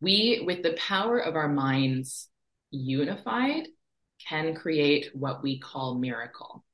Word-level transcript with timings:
we, 0.00 0.42
with 0.46 0.62
the 0.62 0.74
power 0.74 1.18
of 1.18 1.36
our 1.36 1.48
minds 1.48 2.28
unified, 2.70 3.68
can 4.28 4.54
create 4.54 5.10
what 5.14 5.42
we 5.42 5.58
call 5.58 5.98
miracle. 5.98 6.64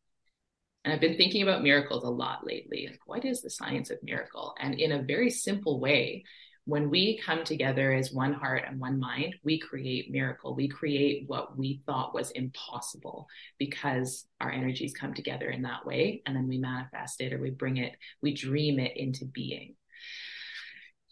And 0.85 0.93
I've 0.93 1.01
been 1.01 1.17
thinking 1.17 1.43
about 1.43 1.63
miracles 1.63 2.05
a 2.05 2.11
lot 2.11 2.47
lately. 2.47 2.87
Like, 2.89 3.01
what 3.07 3.25
is 3.25 3.43
the 3.43 3.51
science 3.51 3.91
of 3.91 3.99
miracle? 4.03 4.55
And 4.61 4.79
in 4.79 4.93
a 4.93 5.03
very 5.03 5.31
simple 5.31 5.81
way, 5.81 6.25
when 6.65 6.91
we 6.91 7.19
come 7.19 7.45
together 7.45 7.93
as 7.93 8.13
one 8.13 8.33
heart 8.33 8.65
and 8.67 8.81
one 8.81 8.99
mind, 8.99 9.37
we 9.45 9.59
create 9.59 10.11
miracle. 10.11 10.55
We 10.55 10.69
create 10.69 11.25
what 11.29 11.57
we 11.57 11.81
thought 11.87 12.15
was 12.15 12.33
impossible 12.33 13.29
because 13.59 14.27
our 14.41 14.51
energies 14.51 14.93
come 14.93 15.15
together 15.15 15.49
in 15.49 15.63
that 15.63 15.87
way. 15.87 16.23
And 16.27 16.37
then 16.37 16.49
we 16.49 16.59
manifest 16.59 17.21
it 17.21 17.33
or 17.33 17.41
we 17.41 17.51
bring 17.51 17.77
it, 17.77 17.93
we 18.21 18.35
dream 18.35 18.81
it 18.81 18.97
into 18.97 19.25
being. 19.25 19.77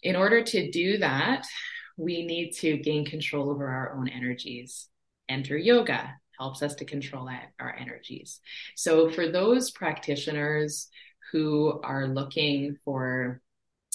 In 0.02 0.16
order 0.16 0.42
to 0.42 0.70
do 0.70 0.98
that, 0.98 1.46
we 1.96 2.26
need 2.26 2.52
to 2.52 2.76
gain 2.78 3.04
control 3.04 3.50
over 3.50 3.68
our 3.68 3.96
own 3.96 4.08
energies. 4.08 4.88
Enter 5.28 5.56
yoga 5.56 6.14
helps 6.38 6.62
us 6.62 6.74
to 6.74 6.84
control 6.84 7.30
our 7.60 7.76
energies. 7.78 8.40
So 8.74 9.10
for 9.10 9.28
those 9.28 9.70
practitioners 9.70 10.88
who 11.30 11.80
are 11.82 12.08
looking 12.08 12.76
for 12.84 13.40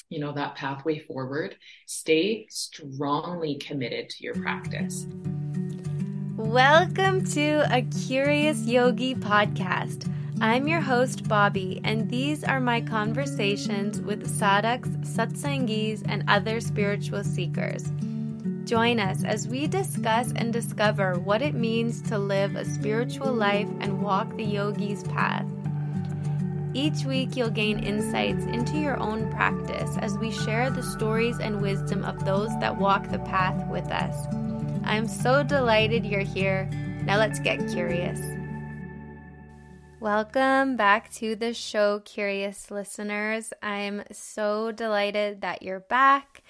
you 0.09 0.19
know 0.19 0.31
that 0.31 0.55
pathway 0.55 0.97
forward 0.97 1.55
stay 1.85 2.47
strongly 2.49 3.55
committed 3.55 4.09
to 4.09 4.23
your 4.23 4.33
practice 4.35 5.05
welcome 6.35 7.23
to 7.23 7.63
a 7.69 7.83
curious 8.07 8.65
yogi 8.65 9.13
podcast 9.13 10.11
i'm 10.41 10.67
your 10.67 10.81
host 10.81 11.23
Bobbi 11.25 11.81
and 11.83 12.09
these 12.09 12.43
are 12.43 12.59
my 12.59 12.81
conversations 12.81 14.01
with 14.01 14.27
sadhaks 14.27 14.89
satsangis 15.05 16.03
and 16.07 16.23
other 16.27 16.59
spiritual 16.59 17.23
seekers 17.23 17.91
Join 18.69 18.99
us 18.99 19.23
as 19.23 19.47
we 19.47 19.65
discuss 19.65 20.31
and 20.35 20.53
discover 20.53 21.17
what 21.17 21.41
it 21.41 21.55
means 21.55 22.03
to 22.03 22.19
live 22.19 22.55
a 22.55 22.63
spiritual 22.63 23.33
life 23.33 23.67
and 23.79 23.99
walk 23.99 24.37
the 24.37 24.43
yogi's 24.43 25.01
path. 25.05 25.47
Each 26.75 27.03
week, 27.03 27.35
you'll 27.35 27.49
gain 27.49 27.79
insights 27.79 28.45
into 28.45 28.77
your 28.77 28.99
own 28.99 29.31
practice 29.31 29.97
as 29.97 30.19
we 30.19 30.29
share 30.29 30.69
the 30.69 30.83
stories 30.83 31.39
and 31.39 31.63
wisdom 31.63 32.05
of 32.05 32.23
those 32.25 32.49
that 32.59 32.77
walk 32.77 33.09
the 33.09 33.17
path 33.17 33.67
with 33.71 33.87
us. 33.87 34.27
I'm 34.83 35.07
so 35.07 35.41
delighted 35.41 36.05
you're 36.05 36.19
here. 36.19 36.69
Now, 37.05 37.17
let's 37.17 37.39
get 37.39 37.71
curious. 37.71 38.19
Welcome 40.01 40.77
back 40.77 41.11
to 41.15 41.35
the 41.35 41.53
show, 41.53 41.99
curious 41.99 42.71
listeners. 42.71 43.51
I'm 43.61 44.03
so 44.13 44.71
delighted 44.71 45.41
that 45.41 45.61
you're 45.61 45.81
back. 45.81 46.41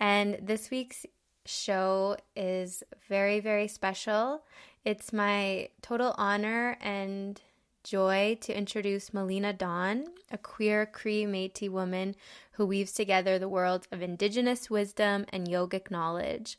And 0.00 0.36
this 0.42 0.68
week's 0.68 1.06
show 1.46 2.16
is 2.34 2.82
very, 3.08 3.38
very 3.38 3.68
special. 3.68 4.42
It's 4.84 5.12
my 5.12 5.68
total 5.80 6.12
honor 6.18 6.76
and 6.80 7.40
joy 7.84 8.36
to 8.40 8.58
introduce 8.58 9.10
Malina 9.10 9.56
Dawn, 9.56 10.06
a 10.32 10.36
queer 10.36 10.84
Cree 10.84 11.24
Metis 11.24 11.68
woman 11.68 12.16
who 12.52 12.66
weaves 12.66 12.90
together 12.90 13.38
the 13.38 13.48
worlds 13.48 13.86
of 13.92 14.02
Indigenous 14.02 14.68
wisdom 14.68 15.24
and 15.28 15.46
yogic 15.46 15.88
knowledge. 15.88 16.58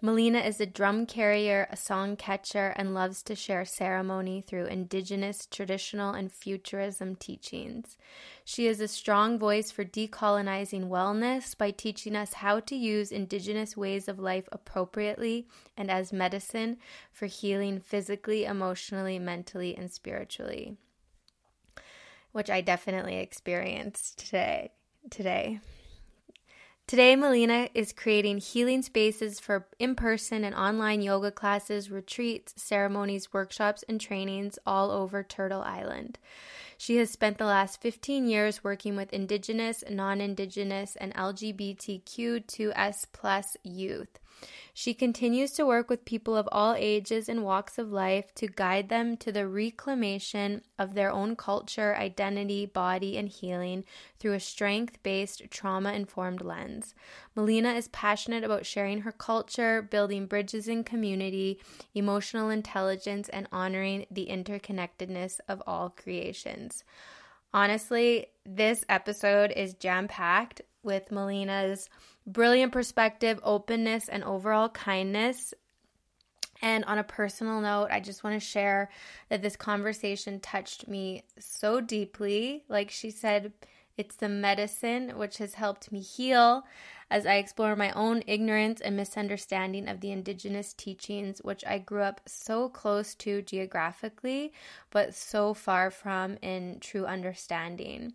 Malina 0.00 0.46
is 0.46 0.60
a 0.60 0.66
drum 0.66 1.06
carrier, 1.06 1.66
a 1.72 1.76
song 1.76 2.14
catcher, 2.14 2.72
and 2.76 2.94
loves 2.94 3.20
to 3.24 3.34
share 3.34 3.64
ceremony 3.64 4.40
through 4.40 4.66
Indigenous, 4.66 5.44
traditional, 5.46 6.14
and 6.14 6.30
futurism 6.30 7.16
teachings. 7.16 7.96
She 8.44 8.68
is 8.68 8.80
a 8.80 8.86
strong 8.86 9.40
voice 9.40 9.72
for 9.72 9.84
decolonizing 9.84 10.88
wellness 10.88 11.58
by 11.58 11.72
teaching 11.72 12.14
us 12.14 12.34
how 12.34 12.60
to 12.60 12.76
use 12.76 13.10
Indigenous 13.10 13.76
ways 13.76 14.06
of 14.06 14.20
life 14.20 14.48
appropriately 14.52 15.48
and 15.76 15.90
as 15.90 16.12
medicine 16.12 16.76
for 17.10 17.26
healing 17.26 17.80
physically, 17.80 18.44
emotionally, 18.44 19.18
mentally, 19.18 19.76
and 19.76 19.90
spiritually, 19.90 20.76
which 22.30 22.48
I 22.48 22.60
definitely 22.60 23.16
experienced 23.16 24.20
today. 24.20 24.70
Today. 25.10 25.58
Today, 26.88 27.14
Malina 27.16 27.68
is 27.74 27.92
creating 27.92 28.38
healing 28.38 28.80
spaces 28.80 29.38
for 29.38 29.66
in 29.78 29.94
person 29.94 30.42
and 30.42 30.54
online 30.54 31.02
yoga 31.02 31.30
classes, 31.30 31.90
retreats, 31.90 32.54
ceremonies, 32.56 33.30
workshops, 33.30 33.84
and 33.90 34.00
trainings 34.00 34.58
all 34.66 34.90
over 34.90 35.22
Turtle 35.22 35.60
Island. 35.60 36.18
She 36.78 36.96
has 36.96 37.10
spent 37.10 37.36
the 37.36 37.44
last 37.44 37.82
15 37.82 38.26
years 38.26 38.64
working 38.64 38.96
with 38.96 39.12
Indigenous, 39.12 39.84
non 39.90 40.22
Indigenous, 40.22 40.96
and 40.96 41.12
LGBTQ2S 41.12 43.04
plus 43.12 43.58
youth. 43.62 44.18
She 44.74 44.94
continues 44.94 45.50
to 45.52 45.66
work 45.66 45.90
with 45.90 46.04
people 46.04 46.36
of 46.36 46.48
all 46.52 46.74
ages 46.78 47.28
and 47.28 47.42
walks 47.42 47.78
of 47.78 47.90
life 47.90 48.32
to 48.36 48.46
guide 48.46 48.88
them 48.88 49.16
to 49.16 49.32
the 49.32 49.48
reclamation 49.48 50.62
of 50.78 50.94
their 50.94 51.10
own 51.10 51.34
culture, 51.34 51.96
identity, 51.96 52.64
body, 52.64 53.16
and 53.16 53.28
healing 53.28 53.84
through 54.18 54.34
a 54.34 54.40
strength 54.40 55.02
based, 55.02 55.50
trauma 55.50 55.92
informed 55.92 56.42
lens. 56.42 56.94
Malina 57.36 57.76
is 57.76 57.88
passionate 57.88 58.44
about 58.44 58.66
sharing 58.66 59.00
her 59.00 59.10
culture, 59.10 59.82
building 59.82 60.26
bridges 60.26 60.68
in 60.68 60.84
community, 60.84 61.58
emotional 61.94 62.48
intelligence, 62.48 63.28
and 63.28 63.48
honoring 63.50 64.06
the 64.10 64.28
interconnectedness 64.30 65.40
of 65.48 65.60
all 65.66 65.90
creations. 65.90 66.84
Honestly, 67.52 68.26
this 68.44 68.84
episode 68.88 69.52
is 69.56 69.74
jam 69.74 70.06
packed 70.06 70.60
with 70.88 71.12
Malina's 71.12 71.90
brilliant 72.26 72.72
perspective, 72.72 73.38
openness, 73.42 74.08
and 74.08 74.24
overall 74.24 74.70
kindness. 74.70 75.52
And 76.62 76.82
on 76.86 76.96
a 76.96 77.04
personal 77.04 77.60
note, 77.60 77.88
I 77.90 78.00
just 78.00 78.24
want 78.24 78.40
to 78.40 78.46
share 78.46 78.88
that 79.28 79.42
this 79.42 79.54
conversation 79.54 80.40
touched 80.40 80.88
me 80.88 81.24
so 81.38 81.82
deeply. 81.82 82.64
Like 82.70 82.90
she 82.90 83.10
said, 83.10 83.52
it's 83.98 84.16
the 84.16 84.30
medicine 84.30 85.18
which 85.18 85.36
has 85.38 85.54
helped 85.54 85.92
me 85.92 86.00
heal 86.00 86.64
as 87.10 87.26
I 87.26 87.34
explore 87.34 87.76
my 87.76 87.90
own 87.92 88.22
ignorance 88.26 88.80
and 88.80 88.96
misunderstanding 88.96 89.88
of 89.88 90.00
the 90.00 90.10
indigenous 90.10 90.72
teachings, 90.72 91.40
which 91.44 91.66
I 91.66 91.78
grew 91.78 92.02
up 92.02 92.22
so 92.24 92.70
close 92.70 93.14
to 93.16 93.42
geographically, 93.42 94.54
but 94.90 95.14
so 95.14 95.52
far 95.52 95.90
from 95.90 96.38
in 96.40 96.78
true 96.80 97.04
understanding. 97.04 98.14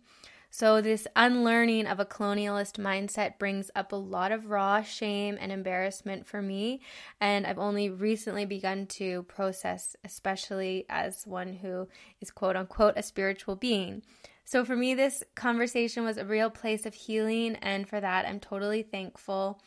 So, 0.56 0.80
this 0.80 1.08
unlearning 1.16 1.88
of 1.88 1.98
a 1.98 2.04
colonialist 2.04 2.78
mindset 2.78 3.40
brings 3.40 3.72
up 3.74 3.90
a 3.90 3.96
lot 3.96 4.30
of 4.30 4.50
raw 4.50 4.82
shame 4.82 5.36
and 5.40 5.50
embarrassment 5.50 6.28
for 6.28 6.40
me. 6.40 6.80
And 7.20 7.44
I've 7.44 7.58
only 7.58 7.90
recently 7.90 8.44
begun 8.44 8.86
to 8.98 9.24
process, 9.24 9.96
especially 10.04 10.86
as 10.88 11.26
one 11.26 11.54
who 11.54 11.88
is 12.20 12.30
quote 12.30 12.54
unquote 12.54 12.94
a 12.96 13.02
spiritual 13.02 13.56
being. 13.56 14.02
So, 14.44 14.64
for 14.64 14.76
me, 14.76 14.94
this 14.94 15.24
conversation 15.34 16.04
was 16.04 16.18
a 16.18 16.24
real 16.24 16.50
place 16.50 16.86
of 16.86 16.94
healing. 16.94 17.56
And 17.56 17.88
for 17.88 18.00
that, 18.00 18.24
I'm 18.24 18.38
totally 18.38 18.84
thankful. 18.84 19.60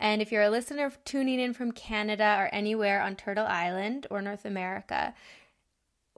And 0.00 0.20
if 0.20 0.32
you're 0.32 0.42
a 0.42 0.50
listener 0.50 0.92
tuning 1.04 1.38
in 1.38 1.54
from 1.54 1.70
Canada 1.70 2.36
or 2.40 2.52
anywhere 2.52 3.00
on 3.02 3.14
Turtle 3.14 3.46
Island 3.46 4.08
or 4.10 4.20
North 4.20 4.44
America, 4.44 5.14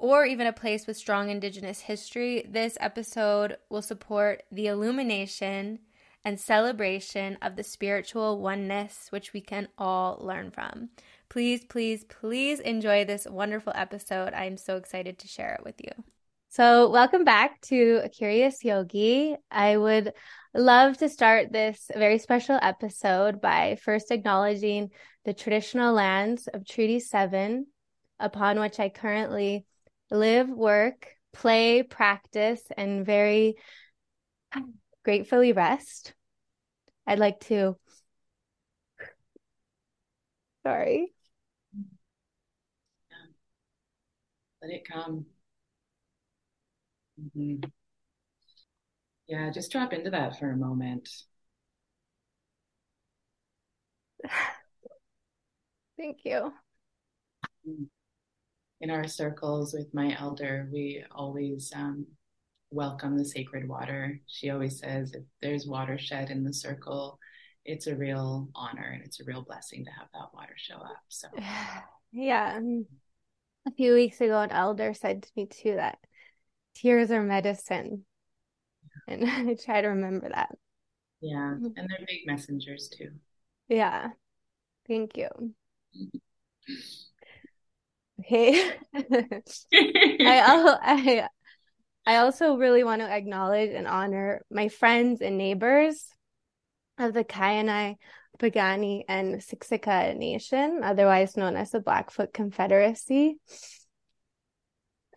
or 0.01 0.25
even 0.25 0.47
a 0.47 0.53
place 0.53 0.87
with 0.87 0.97
strong 0.97 1.29
Indigenous 1.29 1.81
history, 1.81 2.47
this 2.49 2.79
episode 2.81 3.59
will 3.69 3.83
support 3.83 4.43
the 4.51 4.67
illumination 4.67 5.79
and 6.25 6.41
celebration 6.41 7.37
of 7.43 7.55
the 7.55 7.63
spiritual 7.63 8.41
oneness 8.41 9.09
which 9.11 9.33
we 9.33 9.43
can 9.43 9.69
all 9.77 10.19
learn 10.21 10.51
from. 10.51 10.89
Please, 11.29 11.65
please, 11.65 12.05
please 12.05 12.61
enjoy 12.61 13.05
this 13.05 13.27
wonderful 13.31 13.73
episode. 13.77 14.33
I'm 14.33 14.57
so 14.57 14.77
excited 14.77 15.19
to 15.19 15.29
share 15.29 15.55
it 15.55 15.65
with 15.65 15.77
you. 15.79 15.93
So, 16.49 16.91
welcome 16.91 17.23
back 17.23 17.61
to 17.63 18.01
A 18.03 18.09
Curious 18.09 18.65
Yogi. 18.65 19.37
I 19.51 19.77
would 19.77 20.15
love 20.55 20.97
to 20.99 21.09
start 21.09 21.53
this 21.53 21.91
very 21.95 22.19
special 22.19 22.59
episode 22.61 23.41
by 23.41 23.79
first 23.85 24.11
acknowledging 24.11 24.91
the 25.25 25.35
traditional 25.35 25.95
lands 25.95 26.49
of 26.49 26.67
Treaty 26.67 27.01
7, 27.01 27.67
upon 28.19 28.59
which 28.59 28.81
I 28.81 28.89
currently 28.89 29.67
live, 30.11 30.49
work, 30.51 31.09
play, 31.33 31.83
practice, 31.83 32.63
and 32.77 33.05
very 33.07 33.57
gratefully 35.05 35.53
rest. 35.53 36.15
I'd 37.07 37.19
like 37.19 37.41
to. 37.41 37.77
Sorry. 40.63 41.13
Let 44.63 44.71
it 44.71 44.87
come. 44.87 45.27
Mm-hmm. 47.21 47.69
Yeah, 49.27 49.51
just 49.51 49.71
drop 49.71 49.93
into 49.93 50.11
that 50.11 50.39
for 50.39 50.51
a 50.51 50.57
moment. 50.57 51.09
Thank 55.97 56.25
you. 56.25 56.53
Mm 57.67 58.00
in 58.81 58.91
our 58.91 59.07
circles 59.07 59.75
with 59.75 59.93
my 59.93 60.17
elder, 60.19 60.69
we 60.73 61.05
always 61.11 61.73
um, 61.75 62.07
welcome 62.71 63.17
the 63.17 63.25
sacred 63.25 63.69
water. 63.69 64.21
She 64.27 64.51
always 64.51 64.79
says 64.79 65.13
if 65.13 65.23
there's 65.43 65.67
watershed 65.67 66.31
in 66.31 66.45
the 66.45 66.53
circle, 66.53 67.19
it's 67.65 67.87
a 67.87 67.95
real 67.95 68.49
honor 68.55 68.91
and 68.95 69.03
it's 69.05 69.21
a 69.21 69.25
real 69.25 69.43
blessing 69.43 69.85
to 69.85 69.91
have 69.91 70.09
that 70.15 70.35
water 70.35 70.55
show 70.57 70.77
up. 70.77 71.03
So, 71.09 71.29
yeah. 72.13 72.59
A 73.67 73.71
few 73.73 73.93
weeks 73.93 74.21
ago, 74.21 74.41
an 74.41 74.51
elder 74.51 74.95
said 74.95 75.23
to 75.25 75.31
me 75.37 75.47
too 75.47 75.75
that 75.77 75.99
tears 76.75 77.11
are 77.11 77.23
medicine. 77.23 78.07
And 79.07 79.25
I 79.29 79.57
try 79.63 79.83
to 79.83 79.89
remember 79.89 80.31
that. 80.31 80.57
Yeah. 81.21 81.53
And 81.53 81.77
they're 81.77 82.07
big 82.07 82.27
messengers 82.27 82.89
too. 82.89 83.11
Yeah. 83.69 84.09
Thank 84.89 85.19
you. 85.19 85.29
Okay. 88.21 88.73
I, 88.95 89.29
I 90.83 91.29
I 92.07 92.17
also 92.17 92.57
really 92.57 92.83
want 92.83 93.03
to 93.03 93.11
acknowledge 93.11 93.71
and 93.71 93.87
honor 93.87 94.45
my 94.51 94.69
friends 94.69 95.21
and 95.21 95.39
neighbors 95.39 96.07
of 96.99 97.15
the 97.15 97.25
Kainai, 97.25 97.97
Piikani, 98.39 99.05
and 99.09 99.37
Siksika 99.37 100.17
Nation, 100.17 100.81
otherwise 100.83 101.37
known 101.37 101.57
as 101.57 101.71
the 101.71 101.81
Blackfoot 101.81 102.33
Confederacy, 102.33 103.37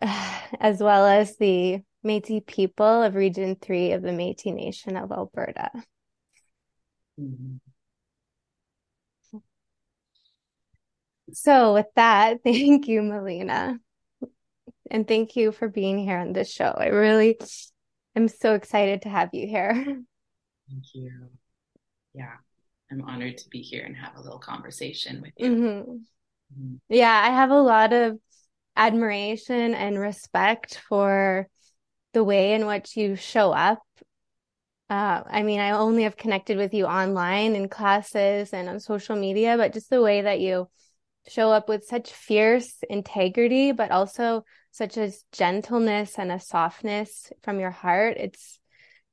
as 0.00 0.80
well 0.80 1.06
as 1.06 1.36
the 1.36 1.80
Métis 2.04 2.46
people 2.46 3.02
of 3.02 3.14
Region 3.14 3.56
3 3.60 3.92
of 3.92 4.02
the 4.02 4.10
Métis 4.10 4.54
Nation 4.54 4.96
of 4.96 5.10
Alberta. 5.10 5.70
Mm-hmm. 7.20 7.63
So, 11.34 11.74
with 11.74 11.86
that, 11.96 12.38
thank 12.44 12.88
you, 12.88 13.00
Malina. 13.02 13.78
And 14.90 15.06
thank 15.06 15.36
you 15.36 15.50
for 15.50 15.68
being 15.68 15.98
here 15.98 16.18
on 16.18 16.32
this 16.32 16.52
show. 16.52 16.74
I 16.76 16.86
really 16.86 17.38
am 18.14 18.28
so 18.28 18.54
excited 18.54 19.02
to 19.02 19.08
have 19.08 19.30
you 19.32 19.46
here. 19.46 19.72
Thank 20.70 20.84
you. 20.94 21.10
Yeah, 22.14 22.32
I'm 22.90 23.02
honored 23.02 23.36
to 23.38 23.48
be 23.50 23.60
here 23.60 23.84
and 23.84 23.96
have 23.96 24.16
a 24.16 24.20
little 24.20 24.38
conversation 24.38 25.20
with 25.20 25.32
you. 25.36 25.50
Mm-hmm. 25.50 25.90
Mm-hmm. 25.90 26.74
Yeah, 26.88 27.12
I 27.12 27.30
have 27.34 27.50
a 27.50 27.60
lot 27.60 27.92
of 27.92 28.18
admiration 28.76 29.74
and 29.74 29.98
respect 29.98 30.80
for 30.88 31.48
the 32.12 32.24
way 32.24 32.54
in 32.54 32.66
which 32.66 32.96
you 32.96 33.16
show 33.16 33.52
up. 33.52 33.82
Uh, 34.88 35.22
I 35.26 35.42
mean, 35.42 35.60
I 35.60 35.70
only 35.72 36.04
have 36.04 36.16
connected 36.16 36.56
with 36.56 36.72
you 36.72 36.86
online 36.86 37.56
in 37.56 37.68
classes 37.68 38.52
and 38.52 38.68
on 38.68 38.80
social 38.80 39.16
media, 39.16 39.56
but 39.56 39.72
just 39.72 39.90
the 39.90 40.02
way 40.02 40.22
that 40.22 40.40
you 40.40 40.68
show 41.28 41.50
up 41.50 41.68
with 41.68 41.84
such 41.84 42.12
fierce 42.12 42.78
integrity, 42.88 43.72
but 43.72 43.90
also 43.90 44.44
such 44.70 44.96
as 44.96 45.24
gentleness 45.32 46.18
and 46.18 46.32
a 46.32 46.40
softness 46.40 47.32
from 47.42 47.60
your 47.60 47.70
heart. 47.70 48.16
It's 48.18 48.58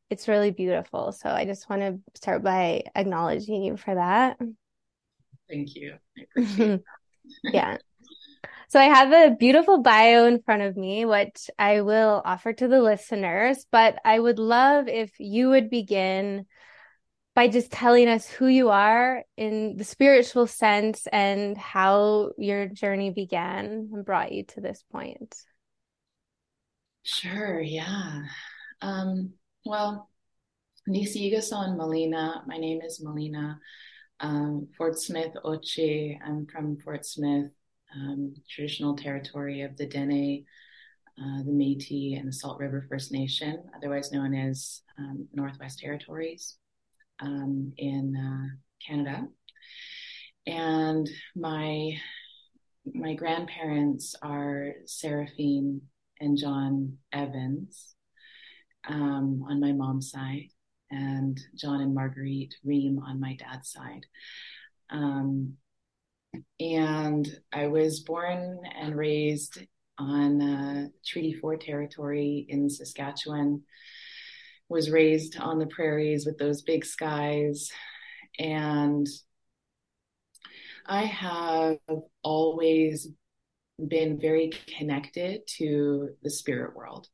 it's 0.09 0.27
really 0.27 0.51
beautiful. 0.51 1.13
So 1.13 1.29
I 1.29 1.45
just 1.45 1.69
want 1.69 1.81
to 1.83 1.99
start 2.15 2.43
by 2.43 2.83
acknowledging 2.95 3.63
you 3.63 3.77
for 3.77 3.95
that. 3.95 4.37
Thank 5.49 5.69
you. 5.75 5.95
Yeah. 7.43 7.77
So 8.69 8.79
I 8.79 8.85
have 8.85 9.11
a 9.11 9.35
beautiful 9.35 9.79
bio 9.79 10.25
in 10.25 10.41
front 10.41 10.61
of 10.61 10.77
me, 10.77 11.05
which 11.05 11.49
I 11.59 11.81
will 11.81 12.21
offer 12.23 12.53
to 12.53 12.67
the 12.67 12.81
listeners, 12.81 13.65
but 13.71 13.99
I 14.05 14.17
would 14.17 14.39
love 14.39 14.87
if 14.87 15.11
you 15.19 15.49
would 15.49 15.69
begin 15.69 16.45
by 17.33 17.47
just 17.47 17.71
telling 17.71 18.07
us 18.09 18.27
who 18.27 18.47
you 18.47 18.69
are 18.69 19.23
in 19.37 19.77
the 19.77 19.83
spiritual 19.83 20.47
sense 20.47 21.07
and 21.11 21.57
how 21.57 22.31
your 22.37 22.67
journey 22.67 23.09
began 23.09 23.89
and 23.93 24.05
brought 24.05 24.31
you 24.31 24.43
to 24.43 24.61
this 24.61 24.83
point. 24.91 25.35
Sure, 27.03 27.61
yeah. 27.61 28.23
Um, 28.81 29.33
well, 29.65 30.09
Nisigason 30.89 31.77
Malina. 31.77 32.45
My 32.47 32.57
name 32.57 32.81
is 32.81 33.03
Malina. 33.03 33.57
Um, 34.19 34.67
Fort 34.77 34.99
Smith 34.99 35.33
Oche. 35.43 36.17
I'm 36.23 36.45
from 36.47 36.77
Fort 36.77 37.05
Smith, 37.05 37.49
um, 37.95 38.35
traditional 38.49 38.95
territory 38.95 39.61
of 39.61 39.77
the 39.77 39.87
Dene, 39.87 40.45
uh, 41.17 41.43
the 41.43 41.51
Métis, 41.51 42.19
and 42.19 42.27
the 42.27 42.33
Salt 42.33 42.59
River 42.59 42.85
First 42.89 43.11
Nation, 43.11 43.63
otherwise 43.75 44.11
known 44.11 44.35
as 44.35 44.81
um, 44.99 45.27
Northwest 45.33 45.79
Territories 45.79 46.57
um, 47.21 47.73
in 47.77 48.15
uh, 48.15 48.55
Canada. 48.85 49.27
And 50.47 51.09
my 51.35 51.93
my 52.93 53.13
grandparents 53.13 54.15
are 54.23 54.73
Seraphine 54.85 55.81
and 56.19 56.37
John 56.37 56.97
Evans 57.13 57.95
um, 58.87 59.45
on 59.47 59.59
my 59.59 59.71
mom's 59.71 60.09
side, 60.09 60.49
and 60.89 61.39
John 61.55 61.81
and 61.81 61.93
Marguerite 61.93 62.55
Ream 62.63 62.99
on 62.99 63.19
my 63.19 63.35
dad's 63.35 63.71
side. 63.71 64.05
Um, 64.89 65.53
and 66.59 67.27
I 67.51 67.67
was 67.67 67.99
born 67.99 68.61
and 68.79 68.95
raised 68.95 69.59
on 69.97 70.41
uh, 70.41 70.87
Treaty 71.05 71.33
4 71.33 71.57
territory 71.57 72.45
in 72.49 72.69
Saskatchewan 72.69 73.63
was 74.71 74.89
raised 74.89 75.37
on 75.37 75.59
the 75.59 75.67
prairies 75.67 76.25
with 76.25 76.37
those 76.37 76.61
big 76.61 76.85
skies. 76.85 77.69
And 78.39 79.05
I 80.85 81.03
have 81.03 81.77
always 82.23 83.09
been 83.85 84.19
very 84.19 84.51
connected 84.77 85.41
to 85.57 86.11
the 86.23 86.29
spirit 86.29 86.73
world. 86.73 87.07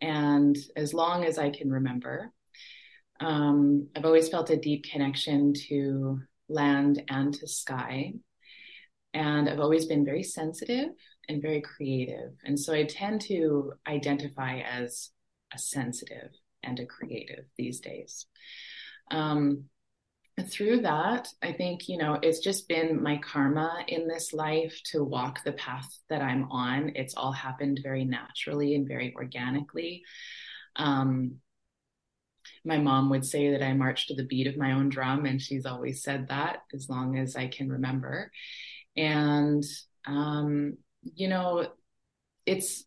And 0.00 0.56
as 0.76 0.94
long 0.94 1.24
as 1.24 1.38
I 1.38 1.50
can 1.50 1.70
remember, 1.70 2.32
um, 3.18 3.88
I've 3.96 4.04
always 4.04 4.28
felt 4.28 4.50
a 4.50 4.56
deep 4.56 4.84
connection 4.84 5.54
to 5.68 6.20
land 6.48 7.02
and 7.08 7.34
to 7.34 7.48
sky. 7.48 8.12
And 9.12 9.48
I've 9.48 9.60
always 9.60 9.86
been 9.86 10.04
very 10.04 10.22
sensitive 10.22 10.90
and 11.28 11.42
very 11.42 11.62
creative. 11.62 12.30
And 12.44 12.60
so 12.60 12.72
I 12.72 12.84
tend 12.84 13.22
to 13.22 13.72
identify 13.88 14.60
as 14.60 15.10
a 15.52 15.58
sensitive 15.58 16.30
and 16.66 16.80
a 16.80 16.86
creative 16.86 17.44
these 17.56 17.80
days. 17.80 18.26
Um, 19.10 19.64
through 20.50 20.82
that, 20.82 21.28
I 21.42 21.52
think, 21.52 21.88
you 21.88 21.96
know, 21.96 22.18
it's 22.22 22.40
just 22.40 22.68
been 22.68 23.02
my 23.02 23.16
karma 23.18 23.84
in 23.88 24.06
this 24.06 24.34
life 24.34 24.78
to 24.92 25.02
walk 25.02 25.42
the 25.44 25.52
path 25.52 25.88
that 26.10 26.20
I'm 26.20 26.50
on. 26.50 26.92
It's 26.94 27.14
all 27.14 27.32
happened 27.32 27.80
very 27.82 28.04
naturally 28.04 28.74
and 28.74 28.86
very 28.86 29.14
organically. 29.16 30.02
Um, 30.76 31.36
my 32.64 32.78
mom 32.78 33.08
would 33.10 33.24
say 33.24 33.52
that 33.52 33.62
I 33.62 33.72
march 33.72 34.08
to 34.08 34.14
the 34.14 34.26
beat 34.26 34.46
of 34.46 34.58
my 34.58 34.72
own 34.72 34.90
drum, 34.90 35.24
and 35.24 35.40
she's 35.40 35.64
always 35.64 36.02
said 36.02 36.28
that 36.28 36.58
as 36.74 36.88
long 36.90 37.16
as 37.18 37.34
I 37.34 37.46
can 37.46 37.70
remember. 37.70 38.30
And, 38.94 39.64
um, 40.04 40.76
you 41.02 41.28
know, 41.28 41.68
it's 42.44 42.84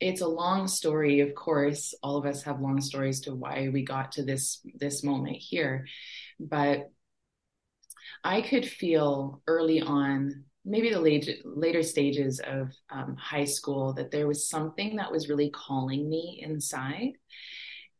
it's 0.00 0.20
a 0.20 0.28
long 0.28 0.68
story. 0.68 1.20
Of 1.20 1.34
course 1.34 1.94
all 2.02 2.16
of 2.16 2.26
us 2.26 2.42
have 2.42 2.60
long 2.60 2.80
stories 2.80 3.20
to 3.22 3.34
why 3.34 3.68
we 3.72 3.84
got 3.84 4.12
to 4.12 4.24
this 4.24 4.60
this 4.74 5.02
moment 5.02 5.36
here. 5.36 5.86
But 6.38 6.90
i 8.24 8.40
could 8.40 8.66
feel 8.66 9.42
early 9.46 9.80
on 9.80 10.44
maybe 10.64 10.90
the 10.90 11.00
late, 11.00 11.42
later 11.44 11.82
stages 11.82 12.40
of 12.44 12.72
um, 12.90 13.16
high 13.16 13.44
school 13.44 13.92
that 13.92 14.10
there 14.10 14.26
was 14.26 14.48
something 14.48 14.96
that 14.96 15.12
was 15.12 15.28
really 15.28 15.50
calling 15.50 16.08
me 16.08 16.40
inside. 16.42 17.12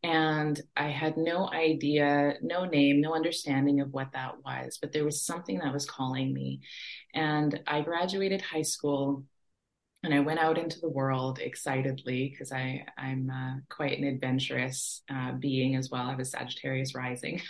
And 0.02 0.60
i 0.76 0.88
had 0.88 1.16
no 1.16 1.48
idea 1.48 2.34
no 2.42 2.64
name 2.66 3.00
no 3.00 3.14
understanding 3.14 3.80
of 3.80 3.92
what 3.92 4.12
that 4.12 4.34
was 4.44 4.78
but 4.80 4.92
there 4.92 5.04
was 5.04 5.24
something 5.24 5.58
that 5.60 5.72
was 5.72 5.86
calling 5.86 6.32
me. 6.34 6.60
And 7.14 7.60
i 7.66 7.80
graduated 7.80 8.42
high 8.42 8.62
school 8.62 9.24
and 10.06 10.14
I 10.14 10.20
went 10.20 10.38
out 10.38 10.56
into 10.56 10.78
the 10.80 10.88
world 10.88 11.40
excitedly 11.40 12.28
because 12.30 12.52
I 12.52 12.86
I'm 12.96 13.28
uh, 13.28 13.56
quite 13.68 13.98
an 13.98 14.04
adventurous 14.04 15.02
uh, 15.12 15.32
being 15.32 15.74
as 15.74 15.90
well. 15.90 16.06
I 16.06 16.10
have 16.10 16.20
a 16.20 16.24
Sagittarius 16.24 16.94
rising, 16.94 17.42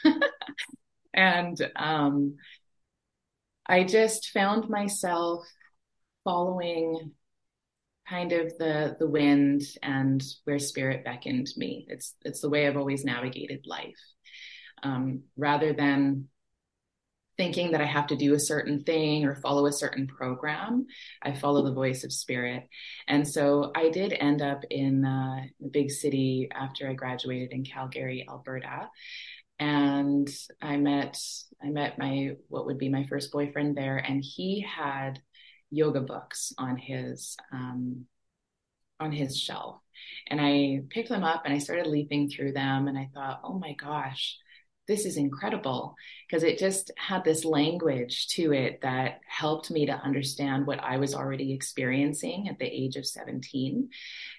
and 1.14 1.56
um, 1.76 2.36
I 3.66 3.84
just 3.84 4.30
found 4.30 4.70
myself 4.70 5.46
following 6.24 7.12
kind 8.08 8.32
of 8.32 8.56
the 8.56 8.96
the 8.98 9.06
wind 9.06 9.60
and 9.82 10.24
where 10.44 10.58
spirit 10.58 11.04
beckoned 11.04 11.48
me. 11.58 11.86
It's 11.90 12.14
it's 12.24 12.40
the 12.40 12.48
way 12.48 12.66
I've 12.66 12.78
always 12.78 13.04
navigated 13.04 13.66
life, 13.66 14.00
um, 14.82 15.24
rather 15.36 15.74
than 15.74 16.28
thinking 17.36 17.72
that 17.72 17.80
I 17.80 17.86
have 17.86 18.06
to 18.08 18.16
do 18.16 18.34
a 18.34 18.40
certain 18.40 18.82
thing 18.82 19.24
or 19.24 19.36
follow 19.36 19.66
a 19.66 19.72
certain 19.72 20.06
program. 20.06 20.86
I 21.22 21.32
follow 21.32 21.62
the 21.62 21.74
voice 21.74 22.04
of 22.04 22.12
spirit. 22.12 22.68
And 23.08 23.28
so 23.28 23.72
I 23.74 23.90
did 23.90 24.12
end 24.12 24.42
up 24.42 24.62
in 24.70 25.04
uh, 25.04 25.44
a 25.64 25.68
big 25.70 25.90
city 25.90 26.48
after 26.54 26.88
I 26.88 26.94
graduated 26.94 27.52
in 27.52 27.64
Calgary, 27.64 28.26
Alberta. 28.28 28.88
And 29.58 30.28
I 30.60 30.76
met 30.76 31.18
I 31.62 31.68
met 31.68 31.98
my 31.98 32.32
what 32.48 32.66
would 32.66 32.78
be 32.78 32.90
my 32.90 33.06
first 33.06 33.32
boyfriend 33.32 33.76
there, 33.76 33.96
and 33.96 34.22
he 34.22 34.60
had 34.60 35.20
yoga 35.70 36.00
books 36.00 36.52
on 36.58 36.76
his 36.76 37.36
um, 37.52 38.04
on 39.00 39.12
his 39.12 39.38
shelf. 39.38 39.80
And 40.28 40.40
I 40.40 40.82
picked 40.90 41.08
them 41.08 41.24
up 41.24 41.42
and 41.44 41.54
I 41.54 41.58
started 41.58 41.86
leafing 41.86 42.28
through 42.28 42.52
them, 42.52 42.86
and 42.86 42.98
I 42.98 43.08
thought, 43.14 43.40
oh 43.44 43.58
my 43.58 43.72
gosh, 43.72 44.36
this 44.86 45.04
is 45.04 45.16
incredible 45.16 45.96
because 46.26 46.42
it 46.42 46.58
just 46.58 46.90
had 46.96 47.24
this 47.24 47.44
language 47.44 48.28
to 48.28 48.52
it 48.52 48.80
that 48.82 49.20
helped 49.26 49.70
me 49.70 49.86
to 49.86 49.92
understand 49.92 50.66
what 50.66 50.82
I 50.82 50.96
was 50.98 51.14
already 51.14 51.52
experiencing 51.52 52.48
at 52.48 52.58
the 52.58 52.66
age 52.66 52.96
of 52.96 53.06
17. 53.06 53.88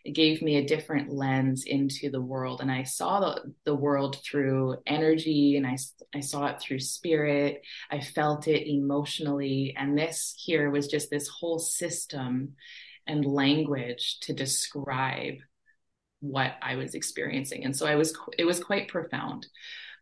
It 0.06 0.12
gave 0.12 0.42
me 0.42 0.58
a 0.58 0.66
different 0.66 1.12
lens 1.12 1.64
into 1.66 2.10
the 2.10 2.22
world, 2.22 2.62
and 2.62 2.72
I 2.72 2.84
saw 2.84 3.20
the, 3.20 3.54
the 3.66 3.76
world 3.76 4.18
through 4.24 4.78
energy 4.86 5.58
and 5.58 5.68
I, 5.68 5.78
I 6.16 6.22
saw 6.22 6.48
it 6.48 6.62
through 6.62 6.80
spirit. 6.80 7.62
I 7.92 8.00
felt 8.00 8.48
it 8.48 8.70
emotionally. 8.70 9.76
And 9.78 9.98
this 9.98 10.34
here 10.38 10.70
was 10.70 10.88
just 10.88 11.10
this 11.10 11.28
whole 11.28 11.60
system 11.60 12.56
and 13.06 13.26
language 13.26 14.20
to 14.22 14.34
describe 14.34 15.36
what 16.20 16.54
I 16.62 16.76
was 16.76 16.96
experiencing. 16.96 17.64
And 17.64 17.76
so 17.76 17.86
I 17.86 17.96
was, 17.96 18.18
it 18.38 18.46
was 18.46 18.64
quite 18.64 18.88
profound. 18.88 19.48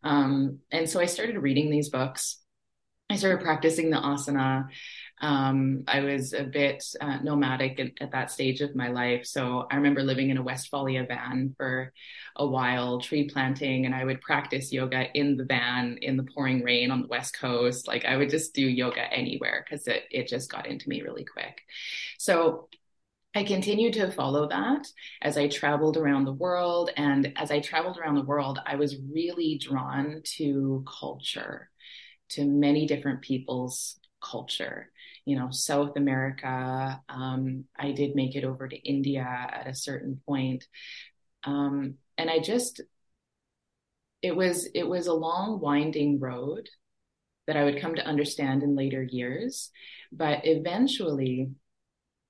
Um, 0.06 0.60
and 0.72 0.90
so 0.90 1.00
I 1.02 1.06
started 1.06 1.38
reading 1.40 1.70
these 1.70 1.90
books. 1.90 2.38
I 3.10 3.18
started 3.18 3.44
practicing 3.44 3.90
the 3.90 3.98
asana. 3.98 4.68
Um, 5.22 5.84
I 5.88 6.02
was 6.02 6.34
a 6.34 6.44
bit 6.44 6.84
uh, 7.00 7.18
nomadic 7.24 7.80
at, 7.80 7.92
at, 8.02 8.12
that 8.12 8.32
stage 8.32 8.62
of 8.62 8.76
my 8.76 8.90
life. 8.90 9.26
So 9.26 9.66
I 9.72 9.76
remember 9.76 10.04
living 10.04 10.30
in 10.30 10.38
a 10.38 10.44
Westfalia 10.44 11.06
van 11.08 11.56
for 11.58 11.94
a 12.36 12.46
while, 12.46 13.00
tree 13.00 13.30
planting, 13.30 13.86
and 13.86 13.96
I 13.96 14.04
would 14.04 14.22
practice 14.22 14.74
yoga 14.74 15.08
in 15.14 15.38
the 15.38 15.46
van 15.46 15.98
in 16.02 16.18
the 16.18 16.24
pouring 16.36 16.64
rain 16.64 16.92
on 16.92 17.02
the 17.02 17.08
West 17.08 17.40
Coast. 17.40 17.88
Like 17.88 18.06
I 18.06 18.18
would 18.18 18.30
just 18.30 18.54
do 18.54 18.68
yoga 18.68 19.02
anywhere 19.02 19.66
because 19.66 19.88
it, 19.88 20.04
it 20.12 20.28
just 20.28 20.52
got 20.52 20.68
into 20.68 20.90
me 20.90 21.02
really 21.02 21.26
quick. 21.26 21.62
So 22.18 22.68
I 23.36 23.44
continued 23.44 23.94
to 23.96 24.12
follow 24.12 24.48
that 24.48 24.88
as 25.22 25.38
I 25.38 25.50
traveled 25.50 25.98
around 25.98 26.24
the 26.24 26.32
world. 26.32 26.90
And 26.96 27.34
as 27.36 27.52
I 27.52 27.60
traveled 27.60 27.98
around 27.98 28.16
the 28.16 28.24
world, 28.24 28.60
I 28.66 28.78
was 28.78 28.96
really 29.14 29.58
drawn 29.58 30.22
to 30.38 30.86
culture, 30.88 31.70
to 32.30 32.46
many 32.46 32.88
different 32.88 33.22
people's 33.22 34.00
culture. 34.24 34.90
You 35.26 35.38
know, 35.38 35.50
South 35.52 35.98
America. 35.98 37.02
Um, 37.10 37.66
I 37.78 37.92
did 37.92 38.16
make 38.16 38.38
it 38.38 38.46
over 38.46 38.70
to 38.70 38.78
India 38.78 39.28
at 39.28 39.68
a 39.68 39.76
certain 39.76 40.22
point. 40.26 40.66
Um, 41.44 41.96
and 42.18 42.30
I 42.30 42.40
just, 42.40 42.80
it 44.22 44.34
was, 44.34 44.70
it 44.74 44.88
was 44.88 45.08
a 45.08 45.14
long, 45.14 45.60
winding 45.60 46.22
road 46.22 46.70
that 47.48 47.58
I 47.58 47.66
would 47.66 47.82
come 47.82 47.96
to 47.96 48.06
understand 48.06 48.64
in 48.64 48.78
later 48.78 49.04
years. 49.04 49.72
But 50.14 50.42
eventually, 50.46 51.50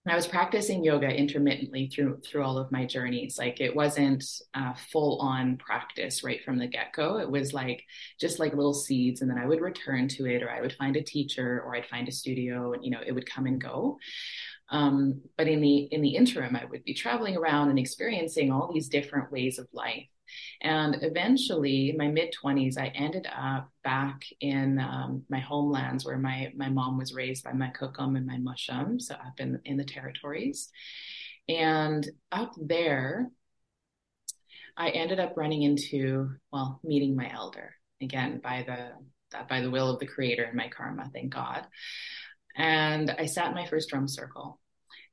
I 0.08 0.16
was 0.16 0.28
practicing 0.28 0.84
yoga 0.84 1.08
intermittently 1.08 1.88
through 1.88 2.22
through 2.22 2.44
all 2.44 2.60
of 2.60 2.72
my 2.72 2.86
journeys. 2.86 3.40
Like 3.40 3.60
it 3.60 3.76
wasn't 3.76 4.24
full 4.92 5.20
on 5.20 5.58
practice 5.58 6.24
right 6.24 6.44
from 6.44 6.60
the 6.60 6.68
get 6.68 6.94
go. 6.94 7.18
It 7.18 7.30
was 7.30 7.54
like 7.54 7.84
just 8.20 8.40
like 8.40 8.54
little 8.54 8.74
seeds, 8.74 9.22
and 9.22 9.30
then 9.30 9.40
I 9.40 9.48
would 9.48 9.62
return 9.62 10.08
to 10.10 10.28
it, 10.28 10.44
or 10.44 10.52
I 10.52 10.62
would 10.62 10.74
find 10.74 10.96
a 10.96 11.02
teacher, 11.02 11.62
or 11.66 11.76
I'd 11.76 11.88
find 11.88 12.08
a 12.08 12.12
studio, 12.12 12.74
and 12.74 12.86
you 12.86 12.92
know 12.92 13.02
it 13.06 13.14
would 13.14 13.30
come 13.30 13.48
and 13.48 13.60
go. 13.60 13.98
Um, 14.70 15.22
but 15.38 15.48
in 15.48 15.62
the 15.62 15.78
in 15.92 16.02
the 16.02 16.16
interim, 16.16 16.56
I 16.56 16.66
would 16.66 16.84
be 16.84 16.94
traveling 16.94 17.36
around 17.36 17.70
and 17.70 17.80
experiencing 17.80 18.52
all 18.52 18.72
these 18.72 18.90
different 18.90 19.32
ways 19.32 19.58
of 19.58 19.68
life. 19.74 20.06
And 20.62 20.98
eventually, 21.02 21.96
my 21.98 22.08
mid 22.08 22.34
20s, 22.44 22.78
I 22.78 22.88
ended 22.88 23.28
up 23.36 23.70
back 23.84 24.22
in 24.42 24.80
um, 24.80 25.24
my 25.30 25.40
homelands 25.40 26.06
where 26.06 26.18
my, 26.18 26.52
my 26.56 26.70
mom 26.70 26.98
was 26.98 27.14
raised 27.14 27.44
by 27.44 27.54
my 27.54 27.72
kukum 27.78 28.18
and 28.18 28.26
my 28.26 28.38
mushum, 28.38 29.02
so 29.02 29.16
up 29.16 29.40
in, 29.40 29.60
in 29.66 29.78
the 29.78 29.84
territories. 29.84 30.70
And 31.48 32.08
up 32.32 32.54
there, 32.58 33.30
I 34.78 34.90
ended 34.90 35.20
up 35.20 35.34
running 35.38 35.64
into, 35.64 36.32
well, 36.52 36.80
meeting 36.84 37.16
my 37.16 37.32
elder 37.34 37.76
again 38.02 38.42
by 38.44 38.64
the 38.68 38.92
by 39.50 39.62
the 39.62 39.72
will 39.72 39.90
of 39.90 40.00
the 40.00 40.06
creator 40.06 40.44
and 40.44 40.56
my 40.56 40.70
karma, 40.70 41.10
thank 41.14 41.34
God. 41.34 41.66
And 42.56 43.12
I 43.12 43.26
sat 43.26 43.50
in 43.50 43.54
my 43.54 43.66
first 43.66 43.90
drum 43.90 44.08
circle. 44.08 44.60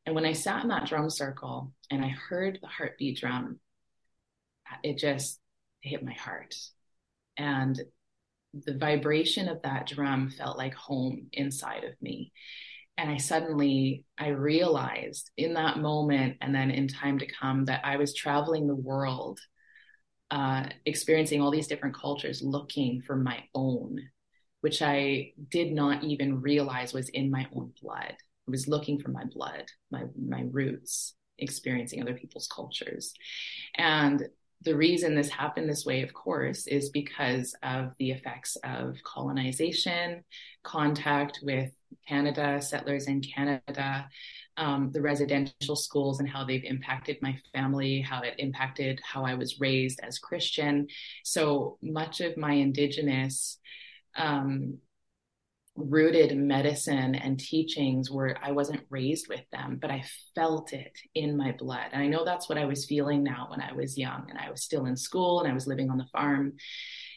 And 0.07 0.15
when 0.15 0.25
I 0.25 0.33
sat 0.33 0.63
in 0.63 0.69
that 0.69 0.87
drum 0.87 1.11
circle 1.11 1.73
and 1.91 2.05
I 2.05 2.09
heard 2.09 2.59
the 2.61 2.69
heartbeat 2.69 3.19
drum, 3.19 3.59
it 4.83 4.99
just 4.99 5.41
hit 5.81 6.05
my 6.05 6.13
heart. 6.13 6.55
And 7.37 7.81
the 8.55 8.77
vibration 8.77 9.49
of 9.49 9.63
that 9.63 9.87
drum 9.87 10.31
felt 10.31 10.59
like 10.59 10.75
home 10.75 11.29
inside 11.33 11.85
of 11.85 11.95
me. 12.01 12.33
And 12.99 13.11
I 13.11 13.17
suddenly 13.17 14.05
I 14.19 14.29
realized 14.29 15.31
in 15.37 15.55
that 15.55 15.79
moment 15.79 16.37
and 16.41 16.55
then 16.55 16.71
in 16.71 16.89
time 16.89 17.19
to 17.19 17.27
come 17.27 17.65
that 17.65 17.81
I 17.85 17.97
was 17.97 18.15
traveling 18.15 18.67
the 18.67 18.75
world, 18.75 19.41
uh, 20.31 20.67
experiencing 20.85 21.41
all 21.41 21.51
these 21.51 21.67
different 21.67 21.97
cultures, 21.97 22.43
looking 22.43 23.01
for 23.01 23.17
my 23.17 23.43
own, 23.55 23.99
which 24.61 24.83
I 24.83 25.33
did 25.51 25.73
not 25.73 26.05
even 26.05 26.43
realize 26.43 26.93
was 26.93 27.09
in 27.09 27.31
my 27.31 27.47
own 27.57 27.73
blood. 27.81 28.15
I 28.47 28.51
was 28.51 28.69
looking 28.69 29.01
for 29.01 29.11
my 29.11 29.25
blood, 29.25 29.65
my 29.91 30.05
my 30.19 30.45
roots, 30.51 31.15
experiencing 31.39 32.03
other 32.03 32.15
people's 32.15 32.49
cultures. 32.49 33.15
And 33.77 34.23
the 34.65 34.77
reason 34.77 35.15
this 35.15 35.29
happened 35.29 35.69
this 35.69 35.85
way, 35.85 36.03
of 36.03 36.13
course, 36.13 36.67
is 36.67 36.91
because 36.91 37.55
of 37.63 37.93
the 37.99 38.11
effects 38.11 38.57
of 38.65 38.97
colonization, 39.05 40.25
contact 40.63 41.41
with 41.43 41.71
Canada, 42.09 42.61
settlers 42.61 43.07
in 43.07 43.21
Canada, 43.21 44.09
um, 44.57 44.91
the 44.93 45.01
residential 45.01 45.77
schools 45.77 46.21
and 46.21 46.29
how 46.29 46.45
they've 46.45 46.65
impacted 46.65 47.17
my 47.23 47.37
family, 47.55 48.01
how 48.01 48.23
it 48.23 48.35
impacted 48.39 49.01
how 49.03 49.25
I 49.25 49.35
was 49.35 49.61
raised 49.61 50.01
as 50.03 50.19
Christian. 50.19 50.87
So 51.25 51.79
much 51.83 52.21
of 52.21 52.37
my 52.37 52.53
Indigenous 52.53 53.59
um, 54.17 54.79
rooted 55.75 56.37
medicine 56.37 57.15
and 57.15 57.41
teachings 57.41 58.11
where 58.11 58.37
I 58.43 58.53
wasn't 58.53 58.85
raised 58.91 59.29
with 59.29 59.43
them, 59.53 59.79
but 59.81 59.91
I 59.91 60.05
felt 60.35 60.73
it 60.73 60.93
in 61.15 61.37
my 61.37 61.53
blood. 61.53 61.87
And 61.93 62.03
I 62.03 62.09
know 62.09 62.25
that's 62.25 62.49
what 62.49 62.59
I 62.59 62.67
was 62.67 62.85
feeling 62.85 63.23
now 63.23 63.47
when 63.51 63.61
I 63.61 63.73
was 63.73 63.97
young 63.97 64.27
and 64.29 64.39
I 64.39 64.51
was 64.51 64.63
still 64.63 64.85
in 64.85 64.97
school 64.97 65.41
and 65.41 65.51
I 65.51 65.55
was 65.55 65.67
living 65.67 65.91
on 65.91 65.97
the 65.97 66.07
farm. 66.13 66.55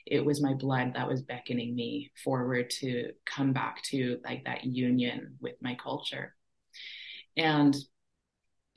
It 0.06 0.24
was 0.24 0.42
my 0.42 0.54
blood 0.54 0.94
that 0.96 1.08
was 1.08 1.22
beckoning 1.22 1.76
me 1.76 2.12
forward 2.24 2.70
to 2.82 3.12
come 3.26 3.52
back 3.52 3.82
to 3.90 4.20
like 4.24 4.46
that 4.46 4.64
union 4.64 5.36
with 5.42 5.56
my 5.62 5.76
culture. 5.76 6.34
And 7.36 7.76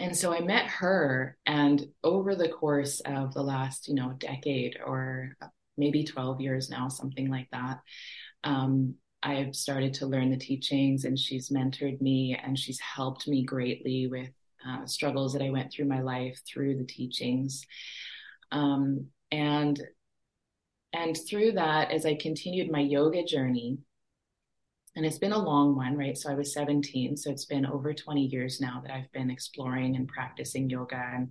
and 0.00 0.16
so 0.16 0.32
I 0.32 0.40
met 0.40 0.66
her 0.68 1.36
and 1.44 1.84
over 2.04 2.36
the 2.36 2.48
course 2.48 3.00
of 3.00 3.34
the 3.34 3.42
last, 3.42 3.88
you 3.88 3.94
know, 3.94 4.14
decade 4.16 4.78
or 4.84 5.36
maybe 5.76 6.04
12 6.04 6.40
years 6.40 6.70
now, 6.70 6.88
something 6.88 7.28
like 7.28 7.48
that, 7.50 7.80
um, 8.44 8.94
I've 9.22 9.54
started 9.54 9.94
to 9.94 10.06
learn 10.06 10.30
the 10.30 10.36
teachings 10.36 11.04
and 11.04 11.18
she's 11.18 11.50
mentored 11.50 12.00
me 12.00 12.38
and 12.42 12.58
she's 12.58 12.80
helped 12.80 13.26
me 13.26 13.44
greatly 13.44 14.06
with 14.06 14.30
uh, 14.66 14.86
struggles 14.86 15.32
that 15.32 15.42
I 15.42 15.50
went 15.50 15.72
through 15.72 15.86
my 15.86 16.00
life 16.00 16.40
through 16.46 16.76
the 16.76 16.84
teachings. 16.84 17.66
Um, 18.52 19.06
and 19.30 19.80
and 20.92 21.16
through 21.28 21.52
that, 21.52 21.90
as 21.90 22.06
I 22.06 22.14
continued 22.14 22.70
my 22.70 22.80
yoga 22.80 23.22
journey, 23.22 23.78
and 24.96 25.04
it's 25.04 25.18
been 25.18 25.32
a 25.32 25.38
long 25.38 25.76
one, 25.76 25.96
right? 25.96 26.16
So 26.16 26.30
I 26.30 26.34
was 26.34 26.54
17, 26.54 27.16
so 27.16 27.30
it's 27.30 27.44
been 27.44 27.66
over 27.66 27.92
20 27.92 28.22
years 28.22 28.60
now 28.60 28.80
that 28.82 28.92
I've 28.92 29.12
been 29.12 29.30
exploring 29.30 29.96
and 29.96 30.08
practicing 30.08 30.70
yoga 30.70 30.96
and 30.96 31.28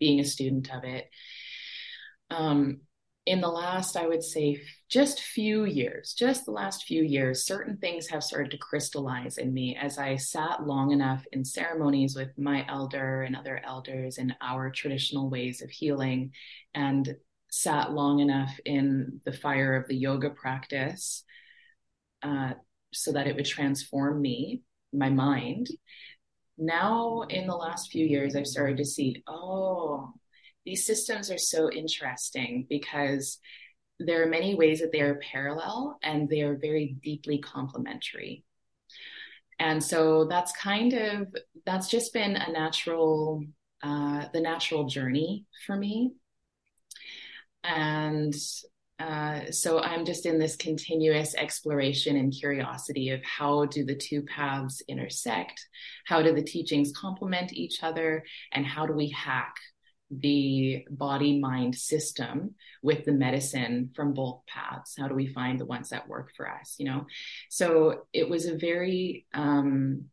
being 0.00 0.20
a 0.20 0.24
student 0.24 0.74
of 0.74 0.84
it. 0.84 1.08
Um, 2.30 2.80
in 3.26 3.40
the 3.40 3.48
last, 3.48 3.96
I 3.96 4.06
would 4.06 4.22
say, 4.22 4.62
just 4.88 5.20
few 5.20 5.64
years, 5.64 6.14
just 6.14 6.44
the 6.44 6.52
last 6.52 6.84
few 6.84 7.02
years, 7.02 7.44
certain 7.44 7.76
things 7.76 8.06
have 8.06 8.22
started 8.22 8.52
to 8.52 8.58
crystallize 8.58 9.38
in 9.38 9.52
me 9.52 9.76
as 9.76 9.98
I 9.98 10.14
sat 10.14 10.64
long 10.64 10.92
enough 10.92 11.24
in 11.32 11.44
ceremonies 11.44 12.14
with 12.14 12.28
my 12.38 12.64
elder 12.68 13.22
and 13.22 13.34
other 13.34 13.60
elders 13.66 14.18
in 14.18 14.32
our 14.40 14.70
traditional 14.70 15.28
ways 15.28 15.60
of 15.60 15.70
healing 15.70 16.30
and 16.72 17.16
sat 17.50 17.92
long 17.92 18.20
enough 18.20 18.56
in 18.64 19.20
the 19.24 19.32
fire 19.32 19.74
of 19.74 19.88
the 19.88 19.96
yoga 19.96 20.30
practice 20.30 21.24
uh, 22.22 22.52
so 22.92 23.12
that 23.12 23.26
it 23.26 23.34
would 23.34 23.44
transform 23.44 24.22
me, 24.22 24.62
my 24.92 25.10
mind. 25.10 25.68
Now, 26.58 27.22
in 27.22 27.48
the 27.48 27.56
last 27.56 27.90
few 27.90 28.06
years, 28.06 28.36
I've 28.36 28.46
started 28.46 28.76
to 28.76 28.84
see, 28.84 29.24
oh, 29.26 30.14
these 30.66 30.84
systems 30.84 31.30
are 31.30 31.38
so 31.38 31.70
interesting 31.70 32.66
because 32.68 33.38
there 33.98 34.22
are 34.22 34.28
many 34.28 34.54
ways 34.54 34.80
that 34.80 34.92
they 34.92 35.00
are 35.00 35.20
parallel 35.32 35.96
and 36.02 36.28
they 36.28 36.42
are 36.42 36.56
very 36.56 36.96
deeply 37.02 37.38
complementary. 37.38 38.44
And 39.58 39.82
so 39.82 40.26
that's 40.26 40.52
kind 40.52 40.92
of 40.92 41.28
that's 41.64 41.88
just 41.88 42.12
been 42.12 42.36
a 42.36 42.52
natural 42.52 43.42
uh, 43.82 44.26
the 44.32 44.40
natural 44.40 44.84
journey 44.84 45.46
for 45.66 45.76
me. 45.76 46.12
And 47.64 48.34
uh, 48.98 49.50
so 49.50 49.80
I'm 49.80 50.04
just 50.04 50.26
in 50.26 50.38
this 50.38 50.56
continuous 50.56 51.34
exploration 51.34 52.16
and 52.16 52.32
curiosity 52.32 53.10
of 53.10 53.22
how 53.22 53.66
do 53.66 53.84
the 53.84 53.94
two 53.94 54.22
paths 54.22 54.82
intersect? 54.88 55.66
How 56.06 56.22
do 56.22 56.34
the 56.34 56.42
teachings 56.42 56.92
complement 56.96 57.52
each 57.52 57.82
other? 57.82 58.24
And 58.52 58.66
how 58.66 58.86
do 58.86 58.94
we 58.94 59.10
hack 59.10 59.54
the 60.10 60.84
body 60.90 61.40
mind 61.40 61.74
system 61.74 62.54
with 62.82 63.04
the 63.04 63.12
medicine 63.12 63.90
from 63.94 64.12
both 64.12 64.40
paths 64.46 64.94
how 64.98 65.08
do 65.08 65.14
we 65.14 65.26
find 65.26 65.58
the 65.58 65.66
ones 65.66 65.88
that 65.88 66.08
work 66.08 66.30
for 66.36 66.48
us 66.48 66.76
you 66.78 66.86
know 66.86 67.04
so 67.48 68.02
it 68.12 68.28
was 68.28 68.46
a 68.46 68.56
very 68.56 69.26
um 69.34 70.04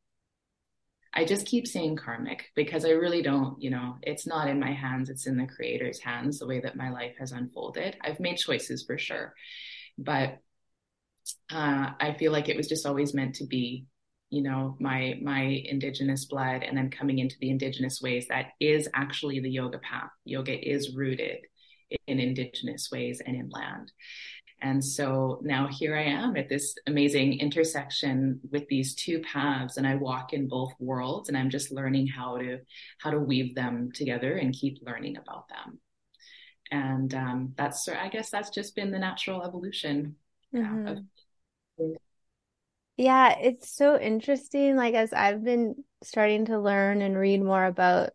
I 1.15 1.25
just 1.25 1.45
keep 1.45 1.67
saying 1.67 1.97
karmic 1.97 2.45
because 2.55 2.85
I 2.85 2.89
really 2.89 3.21
don't, 3.21 3.61
you 3.61 3.69
know, 3.69 3.97
it's 4.01 4.25
not 4.25 4.49
in 4.49 4.59
my 4.59 4.71
hands, 4.71 5.09
it's 5.09 5.27
in 5.27 5.37
the 5.37 5.45
creator's 5.45 5.99
hands, 5.99 6.39
the 6.39 6.47
way 6.47 6.59
that 6.61 6.75
my 6.75 6.89
life 6.89 7.13
has 7.19 7.31
unfolded. 7.31 7.95
I've 8.01 8.19
made 8.19 8.37
choices 8.37 8.83
for 8.83 8.97
sure, 8.97 9.35
but 9.97 10.39
uh, 11.51 11.91
I 11.99 12.15
feel 12.17 12.31
like 12.31 12.49
it 12.49 12.57
was 12.57 12.67
just 12.67 12.87
always 12.87 13.13
meant 13.13 13.35
to 13.35 13.45
be 13.45 13.85
you 14.33 14.41
know 14.41 14.75
my 14.79 15.13
my 15.21 15.43
indigenous 15.65 16.25
blood 16.25 16.63
and 16.63 16.75
then 16.75 16.89
coming 16.89 17.19
into 17.19 17.35
the 17.39 17.51
indigenous 17.51 18.01
ways 18.01 18.25
that 18.29 18.47
is 18.59 18.89
actually 18.95 19.39
the 19.39 19.49
yoga 19.49 19.77
path. 19.77 20.09
Yoga 20.25 20.57
is 20.57 20.95
rooted 20.95 21.37
in 22.07 22.19
indigenous 22.19 22.89
ways 22.91 23.21
and 23.23 23.35
in 23.35 23.47
land. 23.49 23.91
And 24.59 24.83
so 24.83 25.39
now 25.43 25.67
here 25.67 25.95
i 25.95 26.01
am 26.01 26.35
at 26.35 26.49
this 26.49 26.73
amazing 26.87 27.39
intersection 27.39 28.39
with 28.51 28.65
these 28.69 28.95
two 28.95 29.19
paths 29.19 29.77
and 29.77 29.85
i 29.85 29.95
walk 29.95 30.33
in 30.33 30.47
both 30.47 30.71
worlds 30.79 31.27
and 31.27 31.37
i'm 31.37 31.49
just 31.49 31.71
learning 31.71 32.07
how 32.07 32.37
to 32.37 32.59
how 32.99 33.11
to 33.11 33.19
weave 33.19 33.53
them 33.53 33.91
together 33.93 34.37
and 34.37 34.53
keep 34.53 34.79
learning 34.81 35.17
about 35.17 35.47
them. 35.49 35.79
And 36.71 37.13
um, 37.13 37.53
that's 37.55 37.87
i 37.87 38.09
guess 38.09 38.31
that's 38.31 38.49
just 38.49 38.75
been 38.75 38.89
the 38.89 39.05
natural 39.09 39.43
evolution 39.43 40.15
mm-hmm. 40.55 40.87
of 40.87 40.97
yeah, 42.97 43.37
it's 43.39 43.75
so 43.75 43.99
interesting. 43.99 44.75
Like, 44.75 44.93
as 44.93 45.13
I've 45.13 45.43
been 45.43 45.83
starting 46.03 46.45
to 46.45 46.59
learn 46.59 47.01
and 47.01 47.17
read 47.17 47.41
more 47.41 47.65
about 47.65 48.11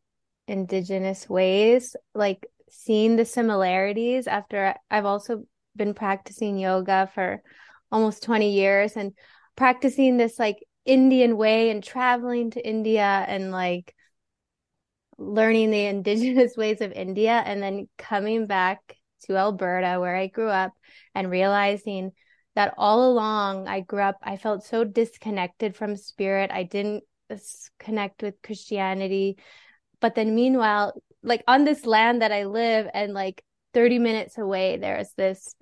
indigenous 0.47 1.29
ways, 1.29 1.97
like 2.15 2.47
seeing 2.71 3.17
the 3.17 3.25
similarities 3.25 4.27
after 4.27 4.75
I've 4.91 5.05
also 5.05 5.45
been 5.75 5.95
practicing 5.95 6.59
yoga 6.59 7.11
for 7.15 7.43
almost 7.91 8.23
20 8.23 8.53
years 8.53 8.97
and 8.97 9.13
practicing 9.57 10.17
this 10.17 10.39
like 10.39 10.59
Indian 10.85 11.37
way 11.37 11.71
and 11.71 11.83
traveling 11.83 12.51
to 12.53 12.67
India 12.67 13.03
and 13.03 13.51
like 13.51 13.95
learning 15.19 15.71
the 15.71 15.87
indigenous 15.87 16.57
ways 16.57 16.81
of 16.81 16.93
India 16.93 17.43
and 17.45 17.63
then 17.63 17.89
coming 17.99 18.47
back 18.47 18.81
to 19.25 19.37
Alberta 19.37 19.99
where 19.99 20.15
I 20.15 20.29
grew 20.29 20.49
up 20.49 20.73
and 21.15 21.31
realizing 21.31 22.13
that 22.59 22.75
all 22.77 23.09
along 23.09 23.69
I 23.69 23.83
grew 23.83 24.03
up, 24.03 24.17
I 24.21 24.37
felt 24.37 24.65
so 24.65 24.83
disconnected 24.83 25.77
from 25.77 25.95
spirit. 25.95 26.51
I 26.53 26.65
didn't 26.65 27.05
connect 27.79 28.21
with 28.21 28.43
Christianity. 28.43 29.39
But 30.01 30.17
then 30.17 30.35
meanwhile, 30.35 31.01
like 31.23 31.45
on 31.47 31.63
this 31.63 31.87
land 31.87 32.21
that 32.21 32.33
I 32.33 32.47
live 32.47 32.89
and 32.93 33.15
like 33.15 33.45
30 33.75 34.01
minutes 34.01 34.39
away, 34.39 34.77
there's 34.77 35.13
this 35.17 35.55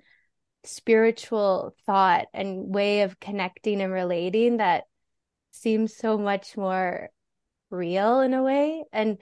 spiritual 0.63 1.75
thought 1.85 2.29
and 2.33 2.73
way 2.73 3.01
of 3.01 3.19
connecting 3.19 3.79
and 3.79 3.93
relating 3.93 4.57
that 4.57 4.85
seems 5.51 5.95
so 5.95 6.17
much 6.17 6.57
more 6.57 7.09
real 7.69 8.21
in 8.21 8.33
a 8.33 8.41
way. 8.41 8.85
And 8.91 9.19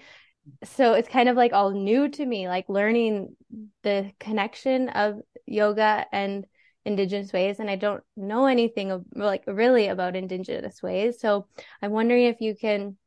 so 0.64 0.94
it's 0.94 1.10
kind 1.10 1.28
of 1.28 1.36
like 1.36 1.52
all 1.52 1.72
new 1.72 2.08
to 2.08 2.26
me, 2.26 2.48
like 2.48 2.70
learning 2.70 3.36
the 3.84 4.14
connection 4.18 4.88
of 4.88 5.20
yoga 5.46 6.06
and 6.14 6.46
indigenous 6.86 7.34
ways 7.34 7.60
and 7.60 7.70
i 7.70 7.76
don't 7.76 8.04
know 8.16 8.46
anything 8.46 8.92
of, 8.92 9.04
like 9.16 9.44
really 9.48 9.88
about 9.88 10.16
indigenous 10.16 10.82
ways. 10.84 11.20
So 11.20 11.48
i'm 11.82 11.92
wondering 11.92 12.26
if 12.26 12.42
you 12.42 12.56
can 12.56 12.98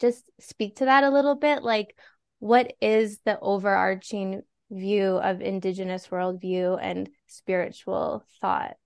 just 0.00 0.24
speak 0.40 0.76
to 0.76 0.84
that 0.84 1.04
a 1.04 1.10
little 1.10 1.36
bit 1.36 1.62
like 1.62 1.96
what 2.40 2.74
is 2.80 3.20
the 3.24 3.38
overarching 3.40 4.42
view 4.70 5.16
of 5.18 5.40
indigenous 5.40 6.08
worldview 6.08 6.78
and 6.82 7.08
spiritual 7.28 8.24
thought? 8.40 8.76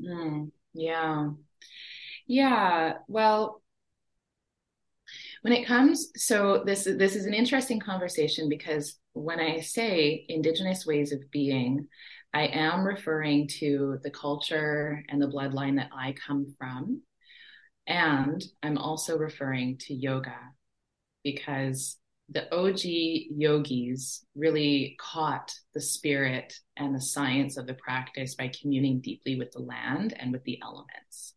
Mm, 0.00 0.50
yeah. 0.72 1.30
Yeah 2.26 2.94
well 3.06 3.62
when 5.42 5.52
it 5.52 5.66
comes 5.66 6.10
so 6.16 6.62
this 6.64 6.84
this 6.84 7.16
is 7.16 7.26
an 7.26 7.34
interesting 7.34 7.80
conversation 7.80 8.48
because 8.48 8.98
when 9.12 9.40
i 9.40 9.60
say 9.60 10.24
indigenous 10.28 10.86
ways 10.86 11.12
of 11.12 11.30
being 11.30 11.86
I 12.32 12.46
am 12.46 12.84
referring 12.84 13.48
to 13.58 13.98
the 14.02 14.10
culture 14.10 15.02
and 15.08 15.20
the 15.20 15.28
bloodline 15.28 15.76
that 15.76 15.90
I 15.96 16.14
come 16.26 16.54
from. 16.58 17.02
And 17.86 18.42
I'm 18.62 18.78
also 18.78 19.18
referring 19.18 19.78
to 19.78 19.94
yoga 19.94 20.36
because 21.24 21.96
the 22.30 22.52
OG 22.54 22.80
yogis 22.84 24.24
really 24.36 24.96
caught 25.00 25.52
the 25.74 25.80
spirit 25.80 26.54
and 26.76 26.94
the 26.94 27.00
science 27.00 27.56
of 27.56 27.66
the 27.66 27.74
practice 27.74 28.36
by 28.36 28.52
communing 28.60 29.00
deeply 29.00 29.36
with 29.36 29.50
the 29.50 29.58
land 29.58 30.14
and 30.16 30.30
with 30.30 30.44
the 30.44 30.60
elements. 30.62 31.34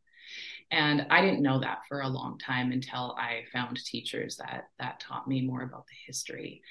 And 0.70 1.08
I 1.10 1.22
didn't 1.22 1.42
know 1.42 1.60
that 1.60 1.80
for 1.88 2.02
a 2.02 2.08
long 2.08 2.38
time 2.38 2.72
until 2.72 3.16
I 3.20 3.44
found 3.52 3.78
teachers 3.78 4.38
that 4.38 4.66
that 4.80 5.00
taught 5.00 5.28
me 5.28 5.42
more 5.42 5.64
about 5.64 5.86
the 5.88 5.96
history. 6.06 6.62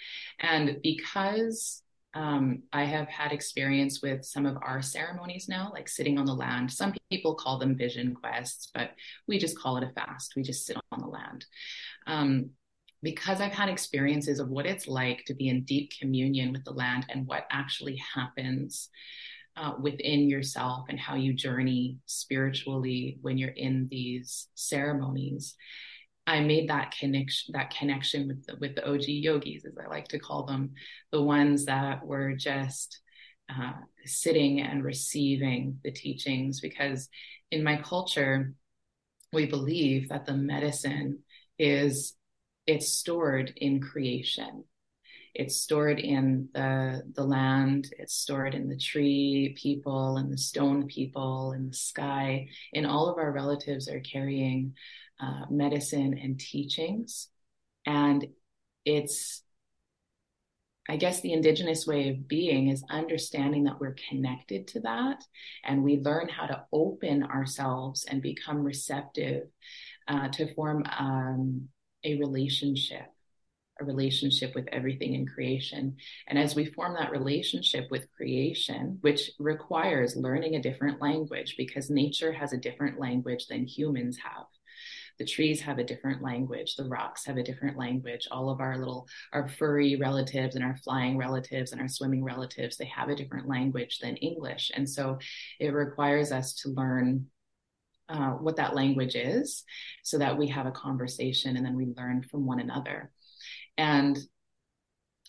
And 0.41 0.79
because 0.83 1.83
um, 2.15 2.63
I 2.73 2.85
have 2.85 3.09
had 3.09 3.33
experience 3.33 4.03
with 4.03 4.25
some 4.25 4.45
of 4.45 4.57
our 4.63 4.83
ceremonies 4.83 5.49
now, 5.49 5.71
like 5.73 5.89
sitting 5.89 6.19
on 6.19 6.27
the 6.27 6.35
land. 6.35 6.71
Some 6.71 6.95
people 7.11 7.35
call 7.35 7.59
them 7.59 7.77
vision 7.77 8.15
quests, 8.15 8.71
but 8.75 8.91
we 9.27 9.39
just 9.39 9.59
call 9.59 9.79
it 9.79 9.85
a 9.85 9.93
fast. 9.93 10.35
We 10.37 10.43
just 10.43 10.67
sit 10.67 10.77
on 10.91 11.01
the 11.01 11.07
land. 11.07 11.47
Um, 12.07 12.51
because 13.03 13.41
I've 13.41 13.53
had 13.53 13.69
experiences 13.69 14.39
of 14.39 14.49
what 14.49 14.67
it's 14.67 14.87
like 14.87 15.25
to 15.27 15.35
be 15.35 15.49
in 15.49 15.65
deep 15.65 15.93
communion 15.99 16.53
with 16.53 16.65
the 16.65 16.73
land 16.73 17.07
and 17.09 17.27
what 17.27 17.47
actually 17.51 18.01
happens 18.15 18.91
uh, 19.57 19.73
within 19.81 20.29
yourself 20.29 20.87
and 20.89 20.99
how 20.99 21.15
you 21.15 21.33
journey 21.33 21.99
spiritually 22.07 23.19
when 23.21 23.39
you're 23.39 23.51
in 23.51 23.89
these 23.91 24.49
ceremonies. 24.55 25.57
I 26.27 26.41
made 26.41 26.69
that 26.69 26.95
connection 26.99 27.53
that 27.55 27.75
connection 27.75 28.29
with 28.29 28.47
the, 28.47 28.57
with 28.61 28.75
the 28.77 28.89
OG 28.89 29.05
yogis, 29.09 29.65
as 29.65 29.77
I 29.77 29.89
like 29.89 30.09
to 30.09 30.19
call 30.19 30.45
them, 30.45 30.73
the 31.11 31.23
ones 31.23 31.65
that 31.67 32.07
were 32.07 32.35
just 32.35 33.01
uh, 33.49 33.73
sitting 34.05 34.61
and 34.61 34.85
receiving 34.85 35.79
the 35.83 35.91
teachings. 35.91 36.61
Because 36.61 37.09
in 37.51 37.65
my 37.65 37.77
culture, 37.83 38.55
we 39.33 39.47
believe 39.47 40.11
that 40.11 40.27
the 40.27 40.35
medicine 40.35 41.21
is 41.59 42.15
it's 42.67 42.89
stored 42.89 43.53
in 43.57 43.81
creation. 43.81 44.65
It's 45.35 45.57
stored 45.57 45.99
in 45.99 46.49
the 46.53 47.03
the 47.15 47.25
land. 47.25 47.93
It's 47.99 48.15
stored 48.15 48.55
in 48.55 48.69
the 48.69 48.77
tree 48.77 49.57
people 49.61 50.19
and 50.19 50.31
the 50.31 50.39
stone 50.39 50.87
people 50.87 51.53
and 51.53 51.71
the 51.71 51.77
sky. 51.77 52.49
And 52.75 52.87
all 52.87 53.09
of 53.09 53.19
our 53.19 53.33
relatives 53.33 53.89
are 53.89 54.01
carrying 54.01 54.75
uh, 55.21 55.47
medicine 55.51 56.19
and 56.23 56.39
teachings. 56.39 57.29
And 57.87 58.27
it's, 58.85 59.43
I 60.89 60.97
guess, 60.97 61.21
the 61.21 61.33
indigenous 61.33 61.87
way 61.87 62.11
of 62.11 62.29
being 62.29 62.69
is 62.69 62.85
understanding 62.91 63.65
that 63.65 63.81
we're 63.81 63.97
connected 64.11 64.69
to 64.69 64.81
that 64.81 65.25
and 65.65 65.83
we 65.83 65.99
learn 65.99 66.29
how 66.29 66.47
to 66.47 66.65
open 66.73 67.23
ourselves 67.23 68.05
and 68.05 68.21
become 68.21 68.65
receptive 68.65 69.45
uh, 70.09 70.29
to 70.29 70.53
form 70.55 70.85
um, 70.99 71.69
a 72.05 72.19
relationship 72.19 73.07
a 73.83 73.85
relationship 73.85 74.55
with 74.55 74.69
everything 74.73 75.15
in 75.15 75.27
creation. 75.27 75.97
And 76.29 76.39
as 76.39 76.55
we 76.55 76.67
form 76.67 76.95
that 76.95 77.11
relationship 77.11 77.91
with 77.91 78.11
creation, 78.17 78.99
which 79.03 79.31
requires 79.39 80.17
learning 80.17 80.57
a 80.57 80.63
different 80.63 81.01
language 81.01 81.57
because 81.57 81.91
nature 81.91 82.33
has 82.33 82.53
a 82.53 82.59
different 82.59 82.99
language 82.99 83.47
than 83.49 83.67
humans 83.67 84.19
have. 84.19 84.47
The 85.19 85.27
trees 85.27 85.61
have 85.61 85.79
a 85.79 85.85
different 85.85 86.23
language. 86.23 86.75
The 86.75 86.89
rocks 86.89 87.27
have 87.27 87.37
a 87.37 87.43
different 87.43 87.77
language. 87.77 88.27
All 88.31 88.51
of 88.51 88.61
our 88.61 88.79
little 88.79 89.07
our 89.33 89.47
furry 89.47 89.97
relatives 89.97 90.57
and 90.57 90.65
our 90.65 90.77
flying 90.79 91.17
relatives 91.17 91.73
and 91.73 91.81
our 91.81 91.89
swimming 91.89 92.25
relatives 92.25 92.77
they 92.77 92.87
have 92.87 93.09
a 93.09 93.15
different 93.15 93.49
language 93.49 93.99
than 93.99 94.17
english. 94.17 94.71
And 94.75 94.89
so 94.89 95.19
it 95.61 95.69
requires 95.69 96.33
us 96.33 96.55
to 96.63 96.71
learn 96.71 97.27
uh, 98.09 98.31
what 98.31 98.57
that 98.57 98.75
language 98.75 99.15
is 99.15 99.65
so 100.03 100.19
that 100.19 100.37
we 100.37 100.49
have 100.49 100.67
a 100.67 100.73
conversation 100.73 101.57
and 101.57 101.65
then 101.65 101.77
we 101.77 101.87
learn 101.97 102.23
from 102.23 102.45
one 102.45 102.61
another 102.61 103.11
and 103.79 104.19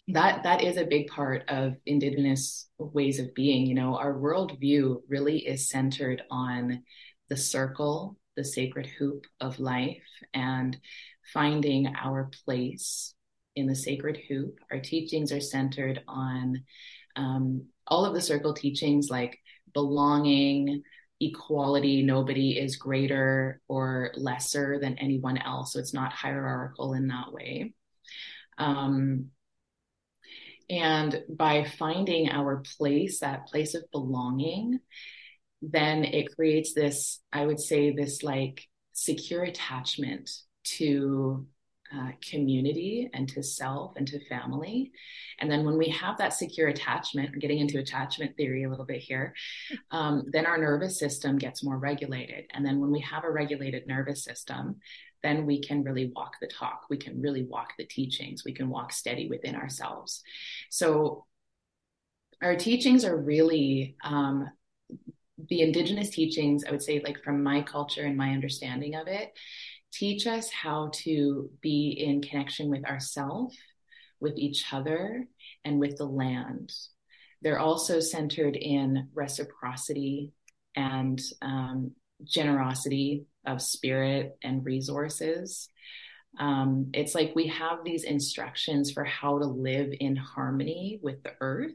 that 0.10 0.44
that 0.44 0.62
is 0.62 0.78
a 0.78 0.86
big 0.86 1.08
part 1.08 1.44
of 1.48 1.76
indigenous 1.86 2.68
ways 2.78 3.20
of 3.20 3.34
being 3.34 3.66
you 3.66 3.74
know 3.74 3.96
our 3.96 4.14
worldview 4.14 5.02
really 5.08 5.40
is 5.48 5.70
centered 5.70 6.22
on 6.30 6.84
the 7.30 7.38
circle 7.38 8.18
the 8.36 8.44
sacred 8.44 8.86
hoop 8.86 9.26
of 9.40 9.60
life 9.60 10.04
and 10.34 10.78
finding 11.34 11.94
our 11.96 12.30
place 12.46 13.14
in 13.56 13.68
the 13.68 13.76
sacred 13.76 14.20
hoop. 14.28 14.60
Our 14.72 14.80
teachings 14.80 15.32
are 15.32 15.42
centered 15.42 16.02
on 16.08 16.64
um, 17.16 17.68
all 17.88 18.06
of 18.06 18.14
the 18.14 18.22
circle 18.22 18.54
teachings 18.54 19.10
like 19.10 19.40
belonging, 19.74 20.82
equality, 21.20 22.02
nobody 22.02 22.58
is 22.58 22.76
greater 22.76 23.62
or 23.68 24.12
lesser 24.16 24.80
than 24.80 24.98
anyone 24.98 25.38
else. 25.38 25.74
So 25.74 25.80
it's 25.80 25.94
not 25.94 26.12
hierarchical 26.12 26.94
in 26.94 27.08
that 27.08 27.32
way. 27.32 27.74
Um, 28.58 29.32
And 30.70 31.24
by 31.28 31.66
finding 31.78 32.30
our 32.30 32.64
place, 32.78 33.20
that 33.20 33.48
place 33.48 33.76
of 33.76 33.84
belonging, 33.92 34.80
then 35.62 36.04
it 36.04 36.34
creates 36.36 36.74
this, 36.74 37.22
I 37.32 37.46
would 37.46 37.60
say, 37.60 37.92
this 37.92 38.24
like 38.24 38.66
secure 38.94 39.44
attachment 39.44 40.30
to 40.78 41.46
uh, 41.94 42.12
community 42.32 43.10
and 43.14 43.30
to 43.30 43.44
self 43.44 43.98
and 43.98 44.08
to 44.08 44.28
family. 44.28 44.92
And 45.40 45.52
then 45.52 45.64
when 45.66 45.78
we 45.78 45.90
have 45.90 46.18
that 46.18 46.34
secure 46.34 46.70
attachment, 46.70 47.40
getting 47.40 47.60
into 47.60 47.80
attachment 47.80 48.36
theory 48.36 48.64
a 48.64 48.70
little 48.70 48.86
bit 48.86 49.02
here, 49.02 49.34
um, 49.92 50.24
then 50.32 50.46
our 50.46 50.58
nervous 50.58 50.98
system 50.98 51.38
gets 51.38 51.64
more 51.64 51.78
regulated. 51.78 52.46
And 52.52 52.66
then 52.66 52.80
when 52.80 52.92
we 52.92 53.02
have 53.02 53.26
a 53.26 53.32
regulated 53.32 53.86
nervous 53.86 54.24
system, 54.24 54.80
then 55.24 55.46
we 55.46 55.62
can 55.62 55.84
really 55.84 56.12
walk 56.16 56.36
the 56.42 56.48
talk. 56.48 56.82
We 56.90 56.98
can 56.98 57.22
really 57.22 57.44
walk 57.44 57.74
the 57.78 57.86
teachings. 57.86 58.44
We 58.46 58.54
can 58.54 58.70
walk 58.70 58.92
steady 58.92 59.30
within 59.30 59.56
ourselves. 59.56 60.22
So 60.70 61.26
our 62.42 62.56
teachings 62.56 63.06
are 63.06 63.16
really 63.16 63.96
um, 64.04 64.50
the 65.50 65.62
indigenous 65.62 66.10
teachings, 66.10 66.66
I 66.66 66.72
would 66.72 66.84
say, 66.84 67.02
like 67.04 67.24
from 67.24 67.42
my 67.42 67.62
culture 67.62 68.04
and 68.04 68.18
my 68.18 68.32
understanding 68.32 68.96
of 68.96 69.08
it, 69.08 69.32
teach 69.92 70.28
us 70.28 70.50
how 70.52 70.92
to 70.94 71.50
be 71.62 71.92
in 71.92 72.22
connection 72.22 72.70
with 72.70 72.86
ourselves, 72.86 73.58
with 74.20 74.38
each 74.38 74.66
other, 74.74 75.26
and 75.64 75.80
with 75.80 75.98
the 75.98 76.06
land. 76.06 76.74
They're 77.42 77.60
also 77.60 78.00
centered 78.00 78.56
in 78.56 79.10
reciprocity 79.14 80.32
and 80.76 81.22
um, 81.42 81.92
generosity 82.24 83.26
of 83.46 83.62
spirit 83.62 84.38
and 84.44 84.66
resources. 84.66 85.70
Um, 86.40 86.90
it's 86.94 87.14
like 87.14 87.34
we 87.36 87.48
have 87.48 87.84
these 87.84 88.04
instructions 88.04 88.92
for 88.92 89.04
how 89.04 89.40
to 89.40 89.46
live 89.46 89.94
in 90.00 90.16
harmony 90.16 91.00
with 91.04 91.22
the 91.24 91.34
earth 91.42 91.74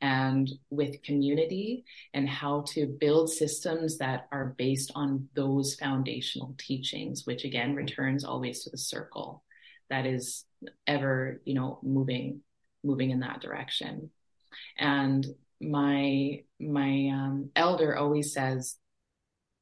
and 0.00 0.50
with 0.70 1.02
community 1.02 1.84
and 2.14 2.28
how 2.28 2.64
to 2.68 2.86
build 2.86 3.30
systems 3.30 3.98
that 3.98 4.28
are 4.30 4.54
based 4.56 4.92
on 4.94 5.28
those 5.34 5.74
foundational 5.74 6.54
teachings 6.58 7.26
which 7.26 7.44
again 7.44 7.74
returns 7.74 8.24
always 8.24 8.62
to 8.62 8.70
the 8.70 8.78
circle 8.78 9.42
that 9.90 10.06
is 10.06 10.44
ever 10.86 11.40
you 11.44 11.54
know 11.54 11.80
moving 11.82 12.40
moving 12.84 13.10
in 13.10 13.20
that 13.20 13.40
direction 13.40 14.10
and 14.78 15.26
my 15.60 16.42
my 16.60 17.10
um, 17.12 17.50
elder 17.56 17.96
always 17.96 18.32
says 18.32 18.76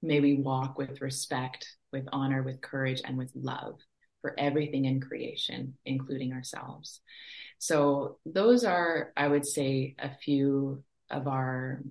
may 0.06 0.20
we 0.20 0.34
walk 0.34 0.78
with 0.78 1.00
respect 1.00 1.66
with 1.92 2.06
honor 2.12 2.42
with 2.42 2.60
courage 2.60 3.02
and 3.04 3.18
with 3.18 3.30
love 3.34 3.78
for 4.22 4.34
everything 4.38 4.86
in 4.86 5.00
creation 5.00 5.74
including 5.84 6.32
ourselves. 6.32 7.00
So 7.58 8.18
those 8.26 8.64
are, 8.64 9.12
I 9.16 9.28
would 9.28 9.46
say, 9.46 9.94
a 9.98 10.10
few 10.10 10.82
of 11.10 11.26
our 11.26 11.82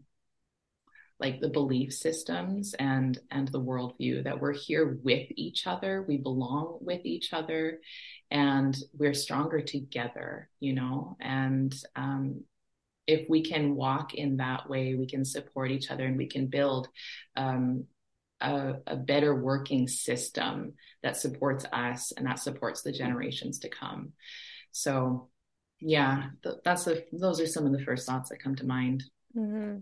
like 1.17 1.39
the 1.39 1.49
belief 1.49 1.93
systems 1.93 2.73
and 2.77 3.17
and 3.31 3.47
the 3.47 3.61
worldview 3.61 4.25
that 4.25 4.39
we're 4.39 4.53
here 4.53 4.99
with 5.01 5.27
each 5.35 5.65
other. 5.65 6.03
We 6.07 6.17
belong 6.17 6.77
with 6.81 7.05
each 7.05 7.31
other 7.31 7.79
and 8.31 8.75
we're 8.97 9.13
stronger 9.13 9.61
together 9.61 10.49
you 10.59 10.73
know? 10.73 11.15
And 11.19 11.73
um, 11.95 12.43
if 13.07 13.29
we 13.29 13.43
can 13.43 13.75
walk 13.75 14.13
in 14.13 14.37
that 14.37 14.69
way 14.69 14.95
we 14.95 15.07
can 15.07 15.23
support 15.23 15.71
each 15.71 15.89
other 15.89 16.05
and 16.05 16.17
we 16.17 16.27
can 16.27 16.47
build 16.47 16.89
um, 17.37 17.85
a, 18.45 18.75
a, 18.87 18.95
better 18.95 19.35
working 19.35 19.87
system 19.87 20.73
that 21.03 21.17
supports 21.17 21.65
us 21.71 22.11
and 22.11 22.25
that 22.27 22.39
supports 22.39 22.81
the 22.81 22.91
generations 22.91 23.59
to 23.59 23.69
come. 23.69 24.13
So 24.71 25.29
yeah 25.79 26.27
th- 26.43 26.55
that's 26.63 26.85
the 26.85 27.03
those 27.11 27.39
are 27.39 27.47
some 27.47 27.65
of 27.65 27.71
the 27.71 27.83
first 27.83 28.07
thoughts 28.07 28.29
that 28.29 28.41
come 28.41 28.55
to 28.55 28.65
mind. 28.65 29.03
Mm-hmm. 29.35 29.79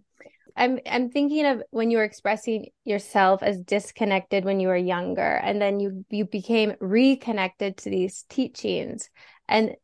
i'm 0.57 0.79
i'm 0.89 1.11
thinking 1.11 1.45
of 1.45 1.61
when 1.69 1.91
you 1.91 1.99
were 1.99 2.03
expressing 2.03 2.69
yourself 2.83 3.43
as 3.43 3.59
disconnected 3.59 4.45
when 4.45 4.59
you 4.59 4.67
were 4.67 4.75
younger 4.75 5.21
and 5.21 5.61
then 5.61 5.79
you 5.79 6.03
you 6.09 6.25
became 6.25 6.73
reconnected 6.79 7.77
to 7.77 7.89
these 7.89 8.23
teachings. 8.29 9.09
And 9.47 9.75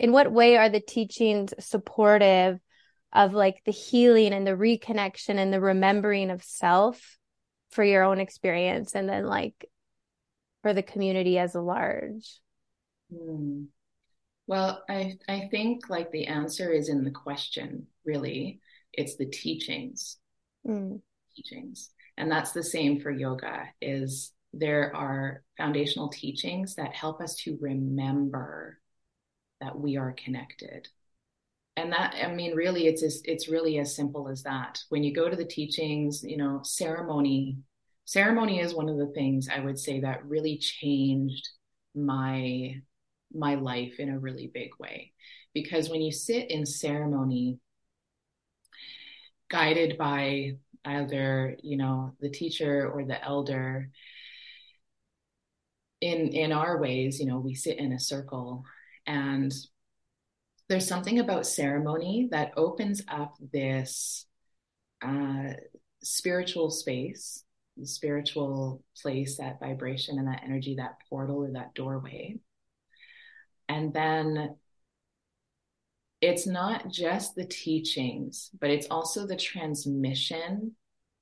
in 0.00 0.12
what 0.12 0.32
way 0.32 0.56
are 0.56 0.70
the 0.70 0.80
teachings 0.80 1.52
supportive 1.58 2.58
of 3.12 3.34
like 3.34 3.62
the 3.66 3.72
healing 3.72 4.32
and 4.32 4.46
the 4.46 4.52
reconnection 4.52 5.36
and 5.36 5.52
the 5.52 5.60
remembering 5.60 6.30
of 6.30 6.42
self 6.42 7.18
for 7.70 7.84
your 7.84 8.02
own 8.02 8.18
experience 8.18 8.94
and 8.94 9.08
then 9.08 9.26
like 9.26 9.68
for 10.62 10.72
the 10.72 10.82
community 10.82 11.38
as 11.38 11.54
a 11.54 11.60
large 11.60 12.40
mm. 13.12 13.66
Well, 14.48 14.82
I, 14.88 15.18
I 15.28 15.48
think 15.50 15.90
like 15.90 16.10
the 16.10 16.26
answer 16.26 16.72
is 16.72 16.88
in 16.88 17.04
the 17.04 17.10
question, 17.10 17.86
really. 18.04 18.60
It's 18.94 19.16
the 19.16 19.26
teachings. 19.26 20.16
Mm. 20.66 21.02
Teachings. 21.36 21.90
And 22.16 22.32
that's 22.32 22.52
the 22.52 22.62
same 22.62 22.98
for 22.98 23.10
yoga 23.10 23.64
is 23.82 24.32
there 24.54 24.96
are 24.96 25.42
foundational 25.58 26.08
teachings 26.08 26.76
that 26.76 26.94
help 26.94 27.20
us 27.20 27.36
to 27.44 27.58
remember 27.60 28.78
that 29.60 29.78
we 29.78 29.98
are 29.98 30.12
connected. 30.12 30.88
And 31.78 31.92
that, 31.92 32.16
I 32.20 32.34
mean, 32.34 32.56
really, 32.56 32.88
it's 32.88 33.04
as, 33.04 33.22
it's 33.24 33.48
really 33.48 33.78
as 33.78 33.94
simple 33.94 34.28
as 34.28 34.42
that. 34.42 34.80
When 34.88 35.04
you 35.04 35.14
go 35.14 35.28
to 35.28 35.36
the 35.36 35.44
teachings, 35.44 36.24
you 36.24 36.36
know, 36.36 36.58
ceremony, 36.64 37.58
ceremony 38.04 38.58
is 38.58 38.74
one 38.74 38.88
of 38.88 38.98
the 38.98 39.12
things 39.14 39.48
I 39.48 39.60
would 39.60 39.78
say 39.78 40.00
that 40.00 40.26
really 40.26 40.58
changed 40.58 41.48
my 41.94 42.82
my 43.32 43.54
life 43.54 44.00
in 44.00 44.08
a 44.08 44.18
really 44.18 44.50
big 44.52 44.70
way. 44.80 45.12
Because 45.54 45.88
when 45.88 46.02
you 46.02 46.10
sit 46.10 46.50
in 46.50 46.66
ceremony, 46.66 47.60
guided 49.48 49.96
by 49.96 50.56
either, 50.84 51.56
you 51.62 51.76
know, 51.76 52.16
the 52.18 52.30
teacher 52.30 52.90
or 52.90 53.04
the 53.04 53.24
elder, 53.24 53.88
in 56.00 56.26
in 56.32 56.50
our 56.50 56.80
ways, 56.80 57.20
you 57.20 57.26
know, 57.26 57.38
we 57.38 57.54
sit 57.54 57.78
in 57.78 57.92
a 57.92 58.00
circle 58.00 58.64
and 59.06 59.54
there's 60.68 60.86
something 60.86 61.18
about 61.18 61.46
ceremony 61.46 62.28
that 62.30 62.52
opens 62.56 63.02
up 63.08 63.36
this 63.52 64.26
uh, 65.02 65.52
spiritual 66.02 66.70
space, 66.70 67.44
the 67.76 67.86
spiritual 67.86 68.82
place, 69.00 69.38
that 69.38 69.60
vibration 69.60 70.18
and 70.18 70.28
that 70.28 70.42
energy, 70.44 70.76
that 70.76 70.96
portal 71.08 71.44
or 71.44 71.52
that 71.52 71.74
doorway. 71.74 72.36
And 73.68 73.92
then 73.92 74.56
it's 76.20 76.46
not 76.46 76.90
just 76.90 77.34
the 77.34 77.46
teachings, 77.46 78.50
but 78.60 78.70
it's 78.70 78.88
also 78.90 79.26
the 79.26 79.36
transmission 79.36 80.72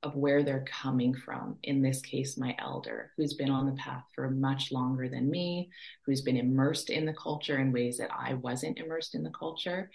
of 0.02 0.14
where 0.14 0.42
they're 0.42 0.64
coming 0.64 1.14
from. 1.14 1.56
In 1.62 1.82
this 1.82 2.00
case, 2.00 2.36
my 2.36 2.54
elder, 2.58 3.12
who's 3.16 3.34
been 3.34 3.50
on 3.50 3.66
the 3.66 3.72
path 3.72 4.04
for 4.14 4.30
much 4.30 4.70
longer 4.70 5.08
than 5.08 5.30
me, 5.30 5.70
who's 6.04 6.20
been 6.20 6.36
immersed 6.36 6.90
in 6.90 7.06
the 7.06 7.14
culture 7.14 7.58
in 7.58 7.72
ways 7.72 7.98
that 7.98 8.10
I 8.16 8.34
wasn't 8.34 8.78
immersed 8.78 9.14
in 9.14 9.22
the 9.22 9.30
culture. 9.30 9.90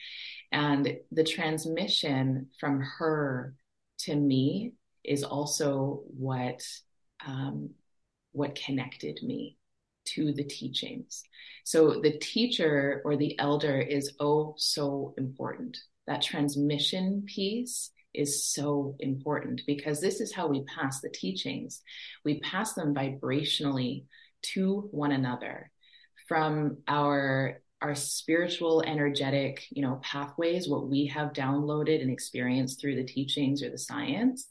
And 0.51 0.97
the 1.11 1.23
transmission 1.23 2.47
from 2.59 2.81
her 2.81 3.55
to 3.99 4.15
me 4.15 4.73
is 5.03 5.23
also 5.23 6.01
what 6.07 6.61
um, 7.25 7.69
what 8.31 8.55
connected 8.55 9.19
me 9.21 9.57
to 10.05 10.33
the 10.33 10.43
teachings. 10.43 11.23
So 11.63 12.01
the 12.01 12.17
teacher 12.17 13.01
or 13.05 13.15
the 13.15 13.37
elder 13.39 13.79
is 13.79 14.13
oh 14.19 14.55
so 14.57 15.13
important. 15.17 15.77
That 16.07 16.21
transmission 16.21 17.23
piece 17.27 17.91
is 18.13 18.45
so 18.45 18.95
important 18.99 19.61
because 19.67 19.99
this 19.99 20.21
is 20.21 20.33
how 20.33 20.47
we 20.47 20.63
pass 20.63 21.01
the 21.01 21.09
teachings. 21.09 21.81
We 22.25 22.39
pass 22.39 22.73
them 22.73 22.93
vibrationally 22.93 24.05
to 24.53 24.89
one 24.91 25.11
another 25.11 25.71
from 26.27 26.77
our 26.87 27.61
our 27.81 27.95
spiritual 27.95 28.83
energetic 28.85 29.65
you 29.69 29.81
know 29.81 29.99
pathways 30.03 30.67
what 30.67 30.87
we 30.87 31.05
have 31.07 31.33
downloaded 31.33 32.01
and 32.01 32.11
experienced 32.11 32.79
through 32.79 32.95
the 32.95 33.03
teachings 33.03 33.61
or 33.63 33.69
the 33.69 33.77
science 33.77 34.47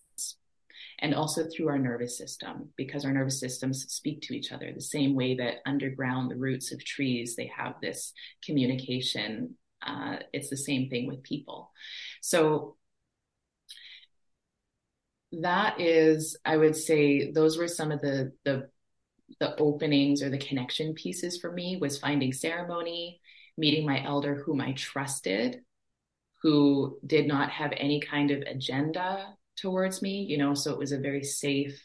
and 1.02 1.14
also 1.14 1.44
through 1.44 1.68
our 1.68 1.78
nervous 1.78 2.18
system 2.18 2.68
because 2.76 3.04
our 3.04 3.12
nervous 3.12 3.40
systems 3.40 3.84
speak 3.88 4.20
to 4.20 4.34
each 4.34 4.52
other 4.52 4.72
the 4.72 4.80
same 4.80 5.14
way 5.14 5.34
that 5.34 5.56
underground 5.66 6.30
the 6.30 6.36
roots 6.36 6.72
of 6.72 6.84
trees 6.84 7.36
they 7.36 7.50
have 7.54 7.74
this 7.80 8.12
communication 8.44 9.54
uh, 9.86 10.16
it's 10.32 10.50
the 10.50 10.56
same 10.56 10.90
thing 10.90 11.06
with 11.06 11.22
people 11.22 11.72
so 12.20 12.76
that 15.32 15.80
is 15.80 16.36
i 16.44 16.56
would 16.56 16.76
say 16.76 17.30
those 17.30 17.56
were 17.56 17.68
some 17.68 17.92
of 17.92 18.00
the 18.00 18.32
the 18.44 18.68
the 19.38 19.56
openings 19.56 20.22
or 20.22 20.30
the 20.30 20.38
connection 20.38 20.92
pieces 20.94 21.38
for 21.38 21.52
me 21.52 21.76
was 21.80 21.98
finding 21.98 22.32
ceremony 22.32 23.20
meeting 23.56 23.86
my 23.86 24.04
elder 24.04 24.34
whom 24.34 24.60
i 24.60 24.72
trusted 24.72 25.60
who 26.42 26.98
did 27.06 27.26
not 27.26 27.50
have 27.50 27.72
any 27.76 28.00
kind 28.00 28.30
of 28.30 28.42
agenda 28.42 29.36
towards 29.60 30.00
me, 30.00 30.22
you 30.22 30.38
know, 30.38 30.54
so 30.54 30.72
it 30.72 30.78
was 30.78 30.92
a 30.92 30.98
very 30.98 31.22
safe 31.22 31.80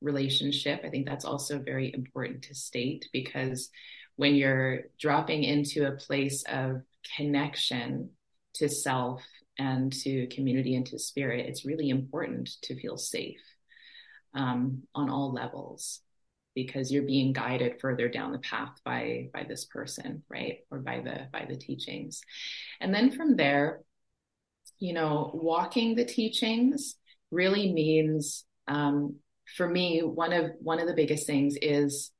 relationship. 0.00 0.82
I 0.84 0.90
think 0.90 1.06
that's 1.06 1.24
also 1.24 1.58
very 1.58 1.92
important 1.92 2.42
to 2.44 2.54
state 2.54 3.08
because 3.12 3.70
when 4.16 4.34
you're 4.34 4.82
dropping 4.98 5.42
into 5.42 5.86
a 5.86 5.96
place 5.96 6.44
of 6.46 6.82
connection 7.16 8.10
to 8.54 8.68
self 8.68 9.22
and 9.58 9.92
to 9.92 10.26
community 10.28 10.74
and 10.74 10.86
to 10.86 10.98
spirit, 10.98 11.46
it's 11.46 11.64
really 11.64 11.90
important 11.90 12.50
to 12.62 12.78
feel 12.80 12.96
safe 12.96 13.40
um, 14.34 14.82
on 14.94 15.10
all 15.10 15.32
levels 15.32 16.00
because 16.54 16.92
you're 16.92 17.02
being 17.02 17.32
guided 17.32 17.80
further 17.80 18.08
down 18.08 18.32
the 18.32 18.38
path 18.38 18.72
by 18.84 19.28
by 19.32 19.44
this 19.44 19.64
person 19.64 20.22
right? 20.28 20.58
Or 20.70 20.78
by 20.78 21.00
the 21.00 21.26
by 21.32 21.46
the 21.48 21.56
teachings. 21.56 22.20
And 22.80 22.94
then 22.94 23.10
from 23.10 23.36
there 23.36 23.80
you 24.78 24.92
know 24.92 25.30
walking 25.34 25.94
the 25.94 26.04
teachings 26.04 26.96
really 27.30 27.72
means 27.72 28.44
um, 28.68 29.16
for 29.56 29.68
me 29.68 30.00
one 30.00 30.32
of 30.32 30.50
one 30.60 30.80
of 30.80 30.86
the 30.86 30.94
biggest 30.94 31.26
things 31.26 31.56
is 31.60 32.10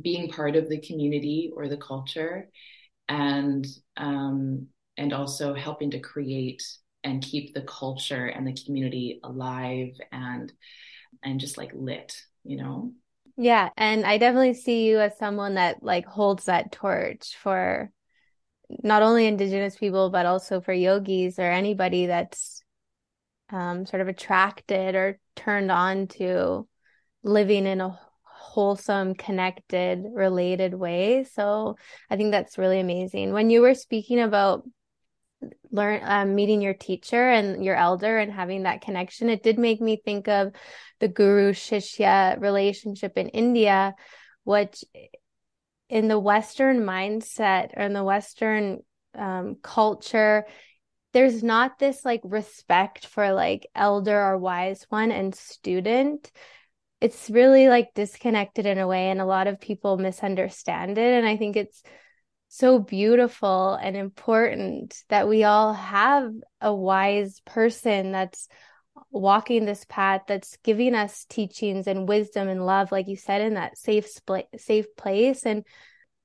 being 0.00 0.30
part 0.30 0.56
of 0.56 0.68
the 0.68 0.80
community 0.80 1.50
or 1.54 1.68
the 1.68 1.76
culture 1.76 2.48
and 3.08 3.66
um, 3.96 4.68
and 5.00 5.14
also 5.14 5.54
helping 5.54 5.90
to 5.90 5.98
create 5.98 6.62
and 7.02 7.22
keep 7.22 7.54
the 7.54 7.62
culture 7.62 8.26
and 8.26 8.46
the 8.46 8.52
community 8.64 9.18
alive 9.24 9.94
and 10.12 10.52
and 11.22 11.40
just 11.40 11.56
like 11.56 11.72
lit 11.74 12.14
you 12.44 12.56
know? 12.56 12.92
Yeah 13.36 13.70
and 13.76 14.04
i 14.04 14.18
definitely 14.18 14.54
see 14.54 14.86
you 14.86 15.00
as 15.00 15.18
someone 15.18 15.54
that 15.54 15.82
like 15.82 16.04
holds 16.04 16.44
that 16.44 16.70
torch 16.70 17.36
for 17.42 17.90
not 18.82 19.02
only 19.02 19.26
indigenous 19.26 19.76
people 19.76 20.10
but 20.10 20.26
also 20.26 20.60
for 20.60 20.72
yogis 20.72 21.38
or 21.38 21.50
anybody 21.50 22.06
that's 22.06 22.62
um, 23.50 23.84
sort 23.86 24.02
of 24.02 24.08
attracted 24.08 24.94
or 24.94 25.18
turned 25.34 25.70
on 25.72 26.06
to 26.06 26.68
living 27.22 27.66
in 27.66 27.80
a 27.80 27.98
wholesome 28.22 29.14
connected 29.14 30.04
related 30.12 30.74
way. 30.74 31.24
So 31.24 31.76
i 32.10 32.16
think 32.16 32.32
that's 32.32 32.58
really 32.58 32.80
amazing. 32.80 33.32
When 33.32 33.48
you 33.48 33.62
were 33.62 33.74
speaking 33.74 34.20
about 34.20 34.64
learn 35.70 36.00
um, 36.04 36.34
meeting 36.34 36.60
your 36.60 36.74
teacher 36.74 37.30
and 37.30 37.64
your 37.64 37.76
elder 37.76 38.18
and 38.18 38.32
having 38.32 38.64
that 38.64 38.80
connection. 38.80 39.28
It 39.28 39.42
did 39.42 39.58
make 39.58 39.80
me 39.80 39.96
think 40.04 40.28
of 40.28 40.52
the 41.00 41.08
guru 41.08 41.52
shishya 41.52 42.40
relationship 42.40 43.16
in 43.16 43.28
india 43.28 43.94
which 44.44 44.84
in 45.88 46.08
the 46.08 46.18
western 46.18 46.80
mindset 46.80 47.76
or 47.76 47.82
in 47.82 47.92
the 47.92 48.04
western 48.04 48.78
um, 49.14 49.56
culture 49.62 50.46
there's 51.12 51.42
not 51.42 51.78
this 51.78 52.04
like 52.04 52.20
respect 52.22 53.06
for 53.06 53.32
like 53.32 53.66
elder 53.74 54.16
or 54.16 54.38
wise 54.38 54.86
one 54.90 55.10
and 55.10 55.34
student. 55.34 56.30
It's 57.00 57.28
really 57.28 57.68
like 57.68 57.94
disconnected 57.94 58.64
in 58.64 58.78
a 58.78 58.86
way 58.86 59.10
and 59.10 59.20
a 59.20 59.24
lot 59.24 59.48
of 59.48 59.60
people 59.60 59.96
misunderstand 59.96 60.98
it. 60.98 61.14
And 61.14 61.26
i 61.26 61.36
think 61.36 61.56
it's 61.56 61.82
so 62.52 62.80
beautiful 62.80 63.74
and 63.74 63.96
important 63.96 65.04
that 65.08 65.28
we 65.28 65.44
all 65.44 65.72
have 65.72 66.32
a 66.60 66.74
wise 66.74 67.40
person 67.46 68.10
that's 68.10 68.48
walking 69.12 69.64
this 69.64 69.86
path 69.88 70.22
that's 70.26 70.56
giving 70.64 70.96
us 70.96 71.24
teachings 71.28 71.86
and 71.86 72.08
wisdom 72.08 72.48
and 72.48 72.66
love 72.66 72.90
like 72.90 73.06
you 73.06 73.16
said 73.16 73.40
in 73.40 73.54
that 73.54 73.78
safe 73.78 74.08
safe 74.58 74.86
place. 74.96 75.46
And 75.46 75.64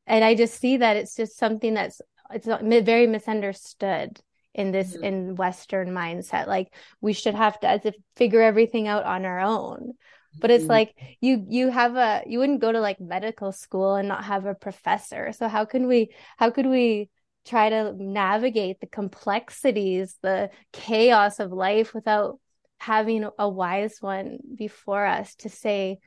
and 0.07 0.25
I 0.25 0.33
just 0.33 0.59
see 0.59 0.77
that 0.77 0.97
it's 0.97 1.15
just 1.15 1.37
something 1.37 1.75
that's 1.75 2.01
it's 2.31 2.47
very 2.47 3.05
misunderstood 3.05 4.19
in 4.55 4.71
this 4.71 4.95
mm-hmm. 4.95 5.03
in 5.03 5.35
western 5.35 5.89
mindset. 5.89 6.47
Like 6.47 6.73
we 7.01 7.13
should 7.13 7.35
have 7.35 7.59
to 7.59 7.69
as 7.69 7.85
if 7.85 7.93
figure 8.15 8.41
everything 8.41 8.87
out 8.87 9.03
on 9.03 9.25
our 9.25 9.41
own 9.41 9.93
but 10.39 10.51
it's 10.51 10.63
mm-hmm. 10.63 10.71
like 10.71 10.95
you 11.21 11.45
you 11.49 11.69
have 11.69 11.95
a 11.95 12.23
you 12.25 12.39
wouldn't 12.39 12.61
go 12.61 12.71
to 12.71 12.79
like 12.79 12.99
medical 12.99 13.51
school 13.51 13.95
and 13.95 14.07
not 14.07 14.23
have 14.25 14.45
a 14.45 14.55
professor. 14.55 15.31
So 15.31 15.47
how 15.47 15.65
can 15.65 15.87
we 15.87 16.11
how 16.37 16.49
could 16.49 16.65
we 16.65 17.09
try 17.45 17.69
to 17.69 17.93
navigate 17.97 18.79
the 18.79 18.87
complexities 18.87 20.17
the 20.21 20.49
chaos 20.73 21.39
of 21.39 21.51
life 21.51 21.93
without 21.93 22.39
having 22.79 23.27
a 23.39 23.47
wise 23.47 23.97
one 24.01 24.39
before 24.55 25.05
us 25.05 25.35
to 25.35 25.49
say 25.49 25.99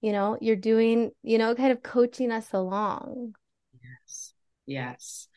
you 0.00 0.12
know 0.12 0.36
you're 0.40 0.56
doing 0.56 1.10
you 1.22 1.38
know 1.38 1.54
kind 1.54 1.72
of 1.72 1.82
coaching 1.82 2.30
us 2.30 2.52
along 2.52 3.34
yes. 3.72 4.32
Yes. 4.66 5.28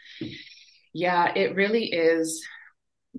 Yeah 0.93 1.31
it 1.35 1.55
really 1.55 1.85
is 1.85 2.45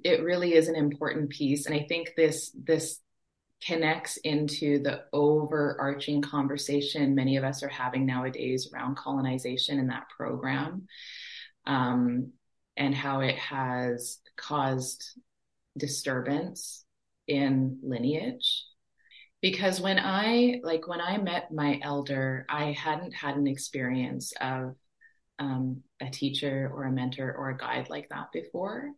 it 0.04 0.22
really 0.22 0.54
is 0.54 0.68
an 0.68 0.76
important 0.76 1.30
piece. 1.30 1.66
And 1.66 1.74
i 1.74 1.86
think 1.88 2.10
this 2.16 2.50
this 2.54 3.00
connects 3.64 4.16
into 4.18 4.82
the 4.82 5.04
overarching 5.12 6.22
conversation 6.22 7.14
many 7.14 7.36
of 7.36 7.44
us 7.44 7.62
are 7.62 7.68
having 7.68 8.06
nowadays 8.06 8.70
around 8.72 8.96
colonization 8.96 9.78
in 9.78 9.88
that 9.88 10.08
program 10.16 10.86
um, 11.66 12.32
and 12.76 12.94
how 12.94 13.20
it 13.20 13.36
has 13.36 14.18
caused 14.36 15.04
disturbance 15.76 16.84
in 17.26 17.78
lineage. 17.82 18.64
Because 19.42 19.80
when 19.80 19.98
i 19.98 20.60
like 20.64 20.88
when 20.88 21.00
i 21.00 21.16
met 21.18 21.52
my 21.52 21.78
elder 21.82 22.44
i 22.48 22.72
hadn't 22.72 23.12
had 23.12 23.36
an 23.36 23.46
experience 23.46 24.32
of 24.40 24.74
um, 25.38 25.82
a 26.00 26.10
teacher 26.10 26.70
or 26.72 26.84
a 26.84 26.92
mentor 26.92 27.32
or 27.32 27.50
a 27.50 27.56
guide 27.56 27.88
like 27.90 28.08
that 28.10 28.32
before. 28.32 28.90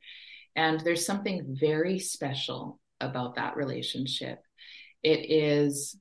And 0.56 0.80
there's 0.80 1.06
something 1.06 1.56
very 1.58 1.98
special 1.98 2.80
about 3.00 3.36
that 3.36 3.56
relationship 3.56 4.42
it 5.02 5.30
is 5.30 5.96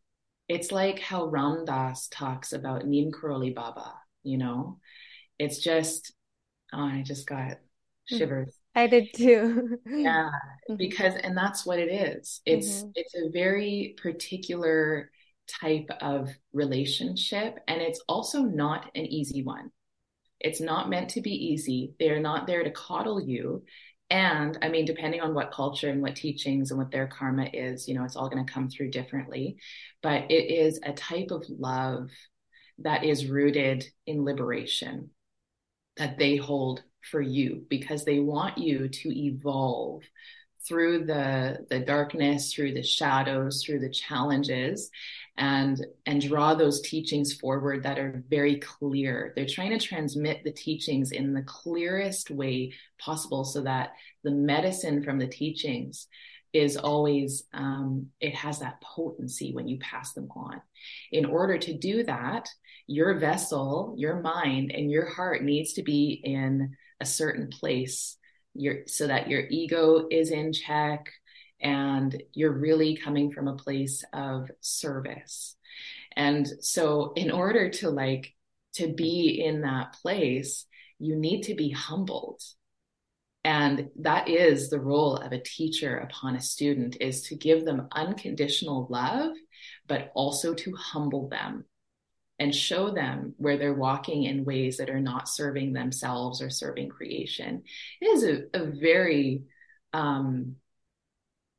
it's 0.49 0.71
like 0.71 0.99
how 0.99 1.27
Ram 1.27 1.63
Dass 1.63 2.07
talks 2.07 2.53
about 2.53 2.87
Neem 2.87 3.11
Karoli 3.11 3.53
Baba, 3.53 3.93
you 4.23 4.37
know? 4.37 4.79
It's 5.37 5.59
just 5.59 6.11
oh, 6.73 6.79
I 6.79 7.03
just 7.05 7.27
got 7.27 7.51
mm-hmm. 7.51 8.17
shivers. 8.17 8.55
I 8.75 8.87
did 8.87 9.13
too. 9.15 9.77
yeah, 9.85 10.29
because 10.77 11.13
and 11.15 11.37
that's 11.37 11.65
what 11.65 11.79
it 11.79 11.91
is. 11.91 12.41
It's 12.45 12.79
mm-hmm. 12.79 12.89
it's 12.95 13.15
a 13.15 13.29
very 13.31 13.95
particular 14.01 15.11
type 15.61 15.89
of 16.01 16.29
relationship 16.53 17.57
and 17.67 17.81
it's 17.81 18.01
also 18.07 18.41
not 18.41 18.91
an 18.95 19.05
easy 19.05 19.43
one. 19.43 19.71
It's 20.39 20.61
not 20.61 20.89
meant 20.89 21.09
to 21.11 21.21
be 21.21 21.31
easy. 21.31 21.93
They're 21.99 22.19
not 22.19 22.47
there 22.47 22.63
to 22.63 22.71
coddle 22.71 23.21
you. 23.21 23.63
And 24.09 24.57
I 24.61 24.69
mean, 24.69 24.85
depending 24.85 25.21
on 25.21 25.33
what 25.35 25.51
culture 25.51 25.89
and 25.89 26.01
what 26.01 26.15
teachings 26.15 26.71
and 26.71 26.79
what 26.79 26.91
their 26.91 27.07
karma 27.07 27.47
is, 27.53 27.87
you 27.87 27.93
know, 27.93 28.03
it's 28.03 28.15
all 28.15 28.29
going 28.29 28.43
to 28.43 28.51
come 28.51 28.69
through 28.69 28.89
differently. 28.89 29.57
But 30.01 30.31
it 30.31 30.51
is 30.51 30.79
a 30.83 30.93
type 30.93 31.29
of 31.31 31.45
love 31.47 32.09
that 32.79 33.03
is 33.03 33.27
rooted 33.27 33.85
in 34.07 34.25
liberation 34.25 35.11
that 35.97 36.17
they 36.17 36.37
hold 36.37 36.81
for 37.11 37.21
you 37.21 37.65
because 37.69 38.03
they 38.03 38.19
want 38.19 38.57
you 38.57 38.87
to 38.87 39.09
evolve 39.09 40.01
through 40.67 41.05
the 41.05 41.65
the 41.69 41.79
darkness 41.79 42.53
through 42.53 42.73
the 42.73 42.83
shadows 42.83 43.63
through 43.63 43.79
the 43.79 43.89
challenges 43.89 44.89
and 45.39 45.83
and 46.05 46.21
draw 46.21 46.53
those 46.53 46.81
teachings 46.81 47.33
forward 47.33 47.83
that 47.83 47.97
are 47.97 48.23
very 48.29 48.59
clear. 48.59 49.31
They're 49.35 49.47
trying 49.47 49.71
to 49.71 49.79
transmit 49.79 50.43
the 50.43 50.51
teachings 50.51 51.11
in 51.11 51.33
the 51.33 51.43
clearest 51.43 52.29
way 52.29 52.73
possible 52.99 53.45
so 53.45 53.61
that 53.61 53.93
the 54.23 54.31
medicine 54.31 55.01
from 55.01 55.17
the 55.17 55.27
teachings 55.27 56.07
is 56.51 56.75
always 56.75 57.43
um, 57.53 58.07
it 58.19 58.35
has 58.35 58.59
that 58.59 58.81
potency 58.81 59.53
when 59.53 59.67
you 59.67 59.79
pass 59.79 60.13
them 60.13 60.27
on. 60.35 60.61
In 61.11 61.25
order 61.25 61.57
to 61.57 61.73
do 61.73 62.03
that 62.03 62.49
your 62.85 63.19
vessel 63.19 63.93
your 63.97 64.19
mind 64.19 64.71
and 64.71 64.91
your 64.91 65.05
heart 65.05 65.43
needs 65.43 65.73
to 65.73 65.83
be 65.83 66.19
in 66.23 66.75
a 66.99 67.05
certain 67.05 67.47
place. 67.47 68.17
Your 68.55 68.79
so 68.87 69.07
that 69.07 69.29
your 69.29 69.43
ego 69.49 70.07
is 70.11 70.31
in 70.31 70.51
check 70.51 71.05
and 71.61 72.21
you're 72.33 72.57
really 72.57 72.95
coming 72.95 73.31
from 73.31 73.47
a 73.47 73.55
place 73.55 74.03
of 74.13 74.49
service. 74.61 75.55
And 76.15 76.47
so 76.61 77.13
in 77.15 77.31
order 77.31 77.69
to 77.69 77.89
like 77.89 78.33
to 78.75 78.93
be 78.93 79.43
in 79.43 79.61
that 79.61 79.93
place, 80.01 80.65
you 80.99 81.15
need 81.15 81.43
to 81.43 81.55
be 81.55 81.69
humbled. 81.69 82.41
And 83.43 83.89
that 84.01 84.27
is 84.27 84.69
the 84.69 84.79
role 84.79 85.15
of 85.15 85.31
a 85.31 85.41
teacher 85.41 85.97
upon 85.97 86.35
a 86.35 86.41
student 86.41 86.97
is 86.99 87.23
to 87.23 87.35
give 87.35 87.63
them 87.63 87.87
unconditional 87.93 88.87
love, 88.89 89.31
but 89.87 90.11
also 90.13 90.53
to 90.53 90.75
humble 90.75 91.29
them 91.29 91.65
and 92.37 92.55
show 92.55 92.91
them 92.91 93.33
where 93.37 93.57
they're 93.57 93.73
walking 93.73 94.23
in 94.23 94.45
ways 94.45 94.77
that 94.77 94.89
are 94.89 94.99
not 95.01 95.29
serving 95.29 95.73
themselves 95.73 96.41
or 96.41 96.49
serving 96.49 96.89
creation. 96.89 97.63
It 98.01 98.05
is 98.05 98.23
a, 98.23 98.43
a 98.53 98.65
very 98.65 99.43
um, 99.93 100.55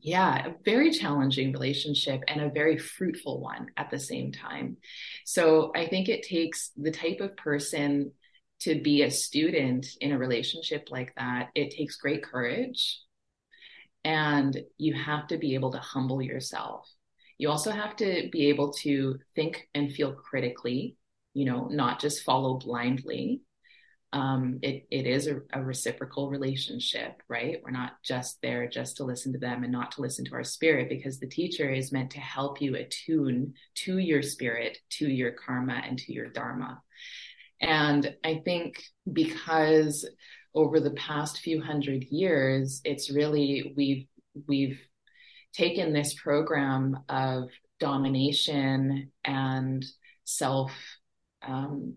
yeah, 0.00 0.48
a 0.48 0.54
very 0.64 0.90
challenging 0.90 1.52
relationship 1.52 2.22
and 2.28 2.40
a 2.40 2.50
very 2.50 2.78
fruitful 2.78 3.40
one 3.40 3.68
at 3.76 3.90
the 3.90 3.98
same 3.98 4.32
time. 4.32 4.76
So 5.24 5.72
I 5.74 5.86
think 5.86 6.08
it 6.08 6.22
takes 6.22 6.70
the 6.76 6.90
type 6.90 7.20
of 7.20 7.36
person 7.36 8.12
to 8.60 8.80
be 8.80 9.02
a 9.02 9.10
student 9.10 9.86
in 10.00 10.12
a 10.12 10.18
relationship 10.18 10.88
like 10.90 11.14
that. 11.16 11.48
It 11.54 11.74
takes 11.76 11.96
great 11.96 12.22
courage 12.22 13.00
and 14.04 14.58
you 14.78 14.94
have 14.94 15.26
to 15.28 15.38
be 15.38 15.54
able 15.54 15.72
to 15.72 15.78
humble 15.78 16.20
yourself. 16.20 16.88
You 17.38 17.48
also 17.48 17.70
have 17.70 17.96
to 17.96 18.28
be 18.30 18.48
able 18.48 18.72
to 18.74 19.18
think 19.34 19.68
and 19.74 19.92
feel 19.92 20.12
critically 20.12 20.96
you 21.34 21.44
know, 21.44 21.68
not 21.70 22.00
just 22.00 22.24
follow 22.24 22.58
blindly. 22.58 23.42
Um, 24.12 24.58
it, 24.62 24.86
it 24.90 25.06
is 25.06 25.28
a, 25.28 25.40
a 25.52 25.62
reciprocal 25.62 26.30
relationship, 26.30 27.22
right? 27.28 27.60
We're 27.62 27.70
not 27.70 28.02
just 28.02 28.42
there 28.42 28.68
just 28.68 28.96
to 28.96 29.04
listen 29.04 29.32
to 29.34 29.38
them 29.38 29.62
and 29.62 29.70
not 29.70 29.92
to 29.92 30.00
listen 30.00 30.24
to 30.24 30.34
our 30.34 30.42
spirit 30.42 30.88
because 30.88 31.20
the 31.20 31.28
teacher 31.28 31.70
is 31.70 31.92
meant 31.92 32.10
to 32.12 32.20
help 32.20 32.60
you 32.60 32.74
attune 32.74 33.54
to 33.76 33.98
your 33.98 34.22
spirit, 34.22 34.78
to 34.98 35.08
your 35.08 35.32
karma, 35.32 35.80
and 35.86 35.96
to 35.98 36.12
your 36.12 36.28
dharma. 36.28 36.82
And 37.60 38.14
I 38.24 38.42
think 38.44 38.82
because 39.12 40.08
over 40.54 40.80
the 40.80 40.92
past 40.92 41.38
few 41.38 41.62
hundred 41.62 42.04
years, 42.10 42.80
it's 42.84 43.10
really 43.10 43.74
we've 43.76 44.06
we've 44.48 44.80
taken 45.52 45.92
this 45.92 46.14
program 46.14 46.98
of 47.08 47.48
domination 47.78 49.10
and 49.24 49.84
self 50.24 50.72
um, 51.42 51.94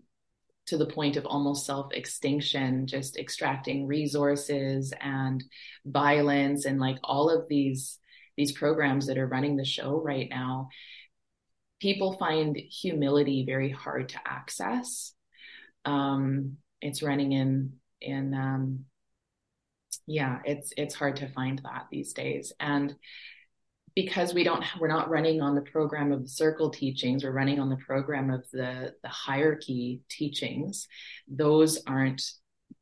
to 0.66 0.78
the 0.78 0.86
point 0.86 1.16
of 1.16 1.26
almost 1.26 1.66
self 1.66 1.92
extinction, 1.92 2.86
just 2.86 3.16
extracting 3.18 3.86
resources 3.86 4.92
and 5.00 5.42
violence 5.84 6.64
and 6.64 6.80
like 6.80 6.98
all 7.04 7.30
of 7.30 7.48
these 7.48 7.98
these 8.36 8.52
programs 8.52 9.06
that 9.06 9.18
are 9.18 9.26
running 9.26 9.56
the 9.56 9.64
show 9.64 10.00
right 10.00 10.28
now. 10.28 10.68
People 11.80 12.16
find 12.16 12.56
humility 12.56 13.44
very 13.46 13.70
hard 13.70 14.08
to 14.10 14.18
access. 14.26 15.12
Um, 15.84 16.56
it's 16.80 17.02
running 17.02 17.32
in 17.32 17.74
in 18.00 18.34
um, 18.34 18.84
yeah, 20.06 20.40
it's 20.44 20.72
it's 20.76 20.94
hard 20.94 21.16
to 21.16 21.28
find 21.28 21.60
that 21.64 21.86
these 21.90 22.12
days, 22.12 22.52
and 22.60 22.94
because 23.94 24.34
we 24.34 24.44
don't 24.44 24.64
we're 24.80 24.88
not 24.88 25.08
running 25.08 25.40
on 25.40 25.54
the 25.54 25.62
program 25.62 26.12
of 26.12 26.22
the 26.22 26.28
circle 26.28 26.70
teachings 26.70 27.22
we're 27.22 27.30
running 27.30 27.60
on 27.60 27.68
the 27.68 27.76
program 27.76 28.30
of 28.30 28.44
the 28.52 28.94
the 29.02 29.08
hierarchy 29.08 30.00
teachings. 30.08 30.88
Those 31.28 31.82
aren't 31.86 32.22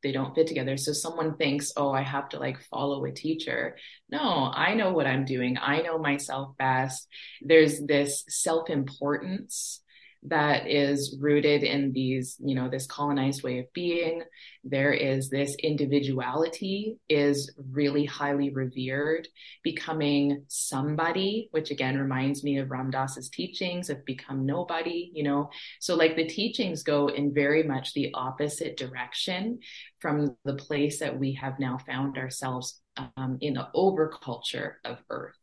they 0.03 0.11
don't 0.11 0.35
fit 0.35 0.49
together. 0.49 0.77
So 0.77 0.93
someone 0.93 1.37
thinks 1.37 1.73
oh 1.77 1.91
i 1.93 2.03
have 2.03 2.29
to 2.31 2.39
like 2.39 2.63
follow 2.65 3.05
a 3.05 3.13
teacher. 3.13 3.77
No 4.11 4.51
i 4.55 4.75
know 4.75 4.93
what 4.93 5.07
i'm 5.07 5.25
doing. 5.25 5.59
I 5.61 5.83
know 5.83 5.99
myself 5.99 6.57
best. 6.59 7.07
There's 7.43 7.81
this 7.81 8.25
self-importance 8.29 9.82
that 10.25 10.69
is 10.69 11.17
rooted 11.21 11.65
in 11.65 11.93
these, 11.93 12.37
you 12.39 12.55
know, 12.55 12.69
this 12.69 12.87
colonized 12.87 13.43
way 13.43 13.59
of 13.59 13.73
being. 13.73 14.23
There 14.63 14.93
is 14.93 15.29
this 15.29 15.57
individuality 15.57 16.99
is 17.09 17.53
really 17.57 18.05
highly 18.05 18.51
revered, 18.51 19.27
becoming 19.65 20.45
somebody, 20.47 21.49
which 21.51 21.73
again 21.73 21.99
reminds 21.99 22.45
me 22.45 22.59
of 22.59 22.71
Ram 22.71 22.91
Dass's 22.91 23.31
teachings 23.31 23.91
of 23.91 24.05
become 24.05 24.47
nobody, 24.47 25.11
you 25.13 25.25
know. 25.25 25.51
So 25.81 25.97
like 25.97 26.15
the 26.15 26.29
teachings 26.29 26.85
go 26.85 27.09
in 27.09 27.35
very 27.35 27.65
much 27.65 27.93
the 27.93 28.13
opposite 28.15 28.77
direction 28.77 29.59
from 29.99 30.37
the 30.45 30.55
place 30.55 31.01
that 31.01 31.19
we 31.19 31.33
have 31.35 31.59
now 31.59 31.79
found 31.79 32.17
ourselves 32.17 32.81
um, 33.17 33.39
in 33.41 33.55
the 33.55 33.69
overculture 33.75 34.75
of 34.85 34.99
earth. 35.11 35.37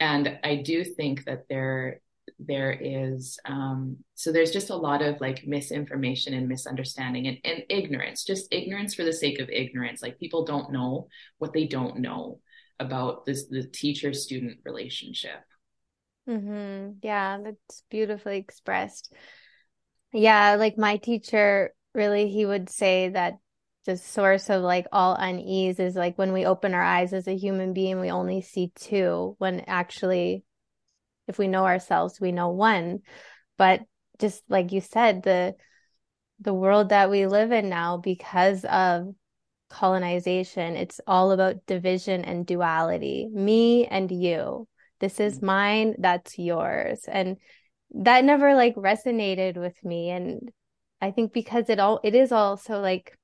And 0.00 0.38
I 0.44 0.56
do 0.56 0.84
think 0.84 1.24
that 1.24 1.44
there 1.48 2.00
there 2.46 2.72
is 2.72 3.38
um, 3.44 3.96
so 4.14 4.32
there's 4.32 4.50
just 4.50 4.70
a 4.70 4.76
lot 4.76 5.02
of 5.02 5.20
like 5.20 5.46
misinformation 5.46 6.34
and 6.34 6.48
misunderstanding 6.48 7.26
and, 7.26 7.38
and 7.44 7.62
ignorance 7.68 8.24
just 8.24 8.52
ignorance 8.52 8.94
for 8.94 9.04
the 9.04 9.12
sake 9.12 9.38
of 9.38 9.48
ignorance. 9.50 10.02
Like 10.02 10.18
people 10.18 10.44
don't 10.44 10.72
know 10.72 11.08
what 11.38 11.52
they 11.52 11.66
don't 11.66 11.98
know 11.98 12.40
about 12.80 13.24
this 13.24 13.46
the 13.46 13.64
teacher 13.64 14.12
student 14.12 14.58
relationship. 14.64 15.40
Mm-hmm. 16.28 16.92
yeah 17.02 17.38
that's 17.42 17.82
beautifully 17.90 18.38
expressed. 18.38 19.12
Yeah 20.12 20.56
like 20.56 20.78
my 20.78 20.96
teacher 20.96 21.74
really 21.94 22.28
he 22.30 22.46
would 22.46 22.70
say 22.70 23.10
that 23.10 23.34
the 23.84 23.96
source 23.96 24.48
of 24.48 24.62
like 24.62 24.86
all 24.92 25.14
unease 25.14 25.78
is 25.78 25.94
like 25.94 26.16
when 26.16 26.32
we 26.32 26.46
open 26.46 26.74
our 26.74 26.82
eyes 26.82 27.12
as 27.12 27.28
a 27.28 27.36
human 27.36 27.72
being 27.74 28.00
we 28.00 28.10
only 28.10 28.40
see 28.40 28.72
two 28.74 29.36
when 29.38 29.60
actually 29.66 30.42
if 31.28 31.38
we 31.38 31.48
know 31.48 31.64
ourselves 31.64 32.20
we 32.20 32.32
know 32.32 32.50
one. 32.50 33.00
But 33.56 33.82
just 34.18 34.42
like 34.48 34.72
you 34.72 34.80
said 34.80 35.22
the 35.22 35.54
the 36.40 36.54
world 36.54 36.90
that 36.90 37.10
we 37.10 37.26
live 37.26 37.52
in 37.52 37.68
now 37.68 37.96
because 37.96 38.64
of 38.64 39.14
colonization 39.70 40.76
it's 40.76 41.00
all 41.06 41.32
about 41.32 41.66
division 41.66 42.24
and 42.24 42.46
duality. 42.46 43.28
Me 43.32 43.86
and 43.86 44.10
you. 44.10 44.68
This 45.00 45.20
is 45.20 45.36
mm-hmm. 45.36 45.46
mine 45.46 45.94
that's 45.98 46.38
yours. 46.38 47.04
And 47.08 47.36
that 47.96 48.24
never 48.24 48.54
like 48.54 48.74
resonated 48.74 49.56
with 49.56 49.82
me. 49.84 50.10
And 50.10 50.50
i 51.00 51.10
think 51.10 51.32
because 51.32 51.68
it 51.68 51.78
all 51.78 52.00
it 52.02 52.14
is 52.14 52.32
also 52.32 52.80
like 52.80 53.18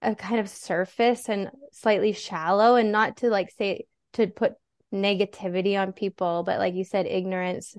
a 0.00 0.14
kind 0.14 0.40
of 0.40 0.48
surface 0.48 1.28
and 1.28 1.50
slightly 1.72 2.12
shallow 2.12 2.76
and 2.76 2.92
not 2.92 3.18
to 3.18 3.28
like 3.28 3.50
say 3.50 3.84
to 4.12 4.26
put 4.26 4.52
negativity 4.94 5.78
on 5.80 5.92
people 5.92 6.42
but 6.44 6.58
like 6.58 6.74
you 6.74 6.84
said 6.84 7.06
ignorance 7.06 7.76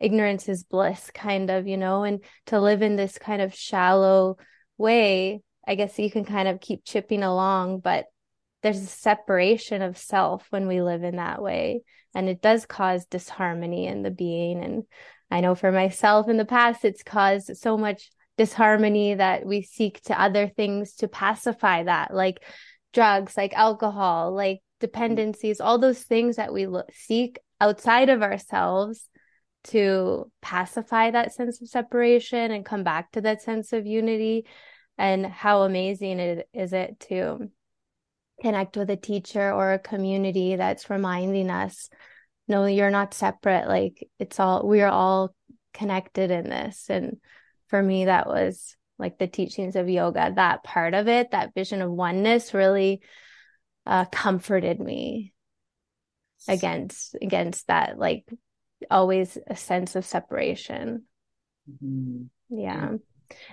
ignorance 0.00 0.48
is 0.48 0.64
bliss 0.64 1.10
kind 1.12 1.50
of 1.50 1.66
you 1.66 1.76
know 1.76 2.04
and 2.04 2.20
to 2.46 2.60
live 2.60 2.82
in 2.82 2.96
this 2.96 3.18
kind 3.18 3.42
of 3.42 3.54
shallow 3.54 4.36
way 4.78 5.40
i 5.66 5.74
guess 5.74 5.98
you 5.98 6.10
can 6.10 6.24
kind 6.24 6.48
of 6.48 6.60
keep 6.60 6.84
chipping 6.84 7.22
along 7.22 7.78
but 7.80 8.06
there's 8.62 8.80
a 8.80 8.86
separation 8.86 9.82
of 9.82 9.98
self 9.98 10.46
when 10.50 10.66
we 10.66 10.80
live 10.80 11.02
in 11.02 11.16
that 11.16 11.42
way 11.42 11.82
and 12.14 12.28
it 12.28 12.40
does 12.40 12.66
cause 12.66 13.04
disharmony 13.06 13.86
in 13.86 14.02
the 14.02 14.10
being 14.10 14.62
and 14.62 14.84
i 15.30 15.40
know 15.40 15.54
for 15.54 15.70
myself 15.70 16.28
in 16.28 16.36
the 16.36 16.44
past 16.44 16.84
it's 16.84 17.02
caused 17.02 17.56
so 17.56 17.76
much 17.76 18.10
disharmony 18.36 19.14
that 19.14 19.46
we 19.46 19.62
seek 19.62 20.00
to 20.02 20.20
other 20.20 20.48
things 20.48 20.94
to 20.94 21.08
pacify 21.08 21.84
that 21.84 22.12
like 22.12 22.42
drugs 22.92 23.36
like 23.36 23.52
alcohol 23.54 24.34
like 24.34 24.60
dependencies, 24.84 25.62
all 25.62 25.78
those 25.78 26.02
things 26.02 26.36
that 26.36 26.52
we 26.52 26.66
seek 26.92 27.38
outside 27.58 28.10
of 28.10 28.22
ourselves 28.22 29.08
to 29.64 30.30
pacify 30.42 31.10
that 31.10 31.32
sense 31.32 31.62
of 31.62 31.68
separation 31.68 32.50
and 32.50 32.66
come 32.66 32.84
back 32.84 33.10
to 33.12 33.22
that 33.22 33.40
sense 33.40 33.72
of 33.72 33.86
unity. 33.86 34.44
And 34.98 35.24
how 35.24 35.62
amazing 35.62 36.20
it 36.20 36.48
is 36.52 36.74
it 36.74 37.00
to 37.08 37.48
connect 38.42 38.76
with 38.76 38.90
a 38.90 38.96
teacher 38.96 39.50
or 39.50 39.72
a 39.72 39.78
community 39.78 40.56
that's 40.56 40.90
reminding 40.90 41.48
us, 41.48 41.88
no, 42.46 42.66
you're 42.66 42.90
not 42.90 43.14
separate. 43.14 43.66
Like 43.66 44.06
it's 44.18 44.38
all, 44.38 44.68
we 44.68 44.82
are 44.82 44.92
all 44.92 45.34
connected 45.72 46.30
in 46.30 46.50
this. 46.50 46.90
And 46.90 47.16
for 47.68 47.82
me, 47.82 48.04
that 48.04 48.26
was 48.26 48.76
like 48.98 49.18
the 49.18 49.26
teachings 49.26 49.76
of 49.76 49.88
yoga, 49.88 50.30
that 50.36 50.62
part 50.62 50.92
of 50.92 51.08
it, 51.08 51.30
that 51.30 51.54
vision 51.54 51.80
of 51.80 51.90
oneness 51.90 52.52
really 52.52 53.00
uh, 53.86 54.04
comforted 54.06 54.80
me 54.80 55.32
against 56.48 57.16
against 57.20 57.66
that 57.68 57.98
like 57.98 58.24
always 58.90 59.38
a 59.46 59.56
sense 59.56 59.96
of 59.96 60.04
separation 60.04 61.04
mm-hmm. 61.70 62.24
yeah 62.50 62.92
it 62.92 63.00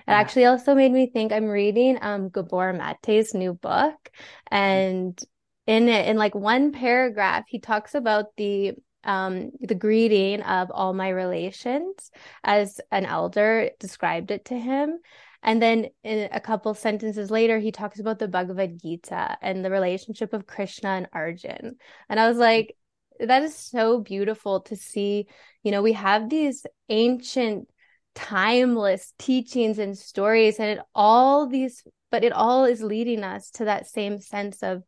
yeah. 0.06 0.14
actually 0.14 0.44
also 0.44 0.74
made 0.74 0.92
me 0.92 1.06
think 1.06 1.32
i'm 1.32 1.46
reading 1.46 1.98
um 2.02 2.28
gabor 2.28 2.72
mate's 2.72 3.32
new 3.32 3.54
book 3.54 4.10
and 4.50 5.22
in 5.66 5.88
it 5.88 6.06
in 6.06 6.16
like 6.16 6.34
one 6.34 6.72
paragraph 6.72 7.44
he 7.48 7.58
talks 7.58 7.94
about 7.94 8.26
the 8.36 8.72
um 9.04 9.50
the 9.60 9.74
greeting 9.74 10.42
of 10.42 10.70
all 10.70 10.92
my 10.92 11.08
relations 11.08 12.10
as 12.44 12.80
an 12.90 13.06
elder 13.06 13.70
described 13.80 14.30
it 14.30 14.44
to 14.44 14.58
him 14.58 14.98
and 15.42 15.60
then 15.60 15.88
in 16.04 16.28
a 16.30 16.40
couple 16.40 16.72
sentences 16.74 17.30
later, 17.30 17.58
he 17.58 17.72
talks 17.72 17.98
about 17.98 18.18
the 18.18 18.28
Bhagavad 18.28 18.80
Gita 18.80 19.36
and 19.42 19.64
the 19.64 19.70
relationship 19.70 20.32
of 20.32 20.46
Krishna 20.46 20.90
and 20.90 21.08
Arjun. 21.12 21.76
And 22.08 22.20
I 22.20 22.28
was 22.28 22.38
like, 22.38 22.76
that 23.18 23.42
is 23.42 23.56
so 23.56 24.00
beautiful 24.00 24.60
to 24.62 24.76
see. 24.76 25.26
You 25.62 25.72
know, 25.72 25.82
we 25.82 25.94
have 25.94 26.30
these 26.30 26.64
ancient, 26.88 27.68
timeless 28.14 29.14
teachings 29.18 29.78
and 29.78 29.98
stories, 29.98 30.60
and 30.60 30.78
it 30.78 30.84
all 30.94 31.48
these, 31.48 31.82
but 32.10 32.24
it 32.24 32.32
all 32.32 32.64
is 32.64 32.82
leading 32.82 33.24
us 33.24 33.50
to 33.52 33.64
that 33.64 33.88
same 33.88 34.20
sense 34.20 34.62
of 34.62 34.82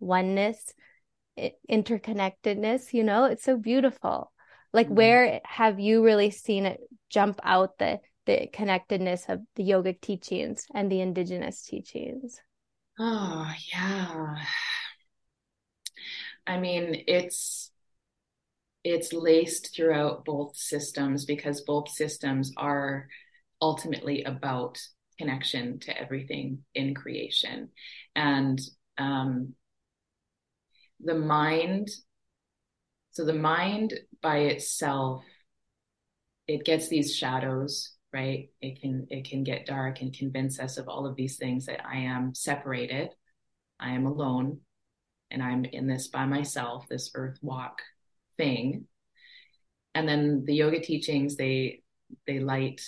oneness, 0.00 0.72
interconnectedness. 1.70 2.94
You 2.94 3.04
know, 3.04 3.24
it's 3.24 3.44
so 3.44 3.58
beautiful. 3.58 4.32
Like, 4.72 4.86
mm-hmm. 4.86 4.96
where 4.96 5.40
have 5.44 5.80
you 5.80 6.04
really 6.04 6.30
seen 6.30 6.66
it 6.66 6.80
jump 7.10 7.40
out 7.42 7.78
the 7.78 8.00
the 8.28 8.46
connectedness 8.52 9.24
of 9.28 9.40
the 9.56 9.64
yogic 9.64 10.02
teachings 10.02 10.66
and 10.74 10.92
the 10.92 11.00
indigenous 11.00 11.62
teachings? 11.62 12.38
Oh, 12.98 13.50
yeah. 13.72 14.36
I 16.46 16.58
mean, 16.58 17.04
it's 17.06 17.70
it's 18.84 19.12
laced 19.12 19.74
throughout 19.74 20.24
both 20.24 20.56
systems 20.56 21.24
because 21.24 21.62
both 21.62 21.88
systems 21.88 22.52
are 22.56 23.08
ultimately 23.60 24.22
about 24.24 24.78
connection 25.18 25.80
to 25.80 25.98
everything 25.98 26.58
in 26.74 26.94
creation 26.94 27.70
and 28.14 28.60
um, 28.98 29.54
the 31.00 31.14
mind 31.14 31.88
so 33.10 33.24
the 33.24 33.32
mind 33.32 33.94
by 34.22 34.38
itself 34.38 35.24
it 36.46 36.64
gets 36.64 36.88
these 36.88 37.14
shadows 37.14 37.97
right? 38.12 38.48
It 38.60 38.80
can 38.80 39.06
it 39.10 39.28
can 39.28 39.44
get 39.44 39.66
dark 39.66 40.00
and 40.00 40.12
convince 40.12 40.58
us 40.58 40.78
of 40.78 40.88
all 40.88 41.06
of 41.06 41.16
these 41.16 41.36
things 41.36 41.66
that 41.66 41.84
I 41.86 41.98
am 41.98 42.34
separated, 42.34 43.10
I 43.78 43.90
am 43.90 44.06
alone, 44.06 44.60
and 45.30 45.42
I'm 45.42 45.64
in 45.64 45.86
this 45.86 46.08
by 46.08 46.24
myself, 46.26 46.86
this 46.88 47.10
earth 47.14 47.38
walk 47.42 47.82
thing. 48.36 48.86
And 49.94 50.08
then 50.08 50.44
the 50.46 50.54
yoga 50.54 50.80
teachings, 50.80 51.36
they 51.36 51.82
they 52.26 52.38
light 52.40 52.80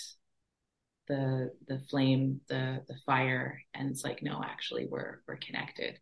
the 1.09 1.51
the 1.66 1.81
flame, 1.91 2.41
the 2.49 2.83
the 2.89 2.97
fire, 3.05 3.61
and 3.75 3.91
it's 3.91 4.05
like, 4.05 4.23
no, 4.23 4.41
actually 4.45 4.87
we're 4.87 5.21
we're 5.27 5.37
connected. 5.37 5.99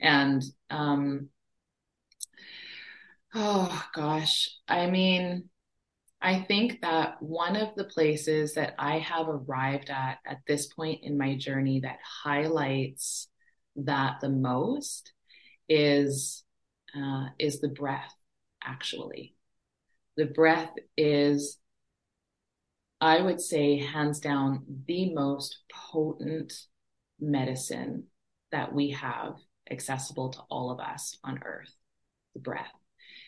And 0.00 0.42
um 0.70 1.28
oh 3.34 3.84
gosh, 3.94 4.50
I 4.66 4.88
mean 4.90 5.50
I 6.26 6.40
think 6.40 6.80
that 6.80 7.22
one 7.22 7.54
of 7.54 7.76
the 7.76 7.84
places 7.84 8.54
that 8.54 8.74
I 8.80 8.98
have 8.98 9.28
arrived 9.28 9.90
at 9.90 10.18
at 10.26 10.40
this 10.48 10.66
point 10.66 11.04
in 11.04 11.16
my 11.16 11.36
journey 11.36 11.78
that 11.84 12.00
highlights 12.24 13.28
that 13.76 14.16
the 14.20 14.28
most 14.28 15.12
is 15.68 16.42
uh, 16.96 17.26
is 17.38 17.60
the 17.60 17.68
breath. 17.68 18.12
Actually, 18.60 19.36
the 20.16 20.24
breath 20.24 20.72
is, 20.96 21.60
I 23.00 23.22
would 23.22 23.40
say, 23.40 23.78
hands 23.78 24.18
down, 24.18 24.64
the 24.88 25.14
most 25.14 25.58
potent 25.70 26.52
medicine 27.20 28.08
that 28.50 28.72
we 28.72 28.90
have 28.90 29.36
accessible 29.70 30.30
to 30.30 30.40
all 30.50 30.72
of 30.72 30.80
us 30.80 31.16
on 31.22 31.38
Earth. 31.44 31.72
The 32.34 32.40
breath 32.40 32.72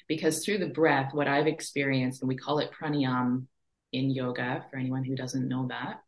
because 0.09 0.45
through 0.45 0.59
the 0.59 0.67
breath, 0.67 1.13
what 1.13 1.29
I've 1.29 1.47
experienced, 1.47 2.23
and 2.23 2.29
we 2.29 2.37
call 2.37 2.59
it 2.59 2.71
pranayam 2.73 3.47
in 3.93 4.11
yoga 4.11 4.65
for 4.71 4.79
anyone 4.79 5.05
who 5.05 5.15
doesn't 5.15 5.49
know 5.49 5.69
that, 5.69 6.01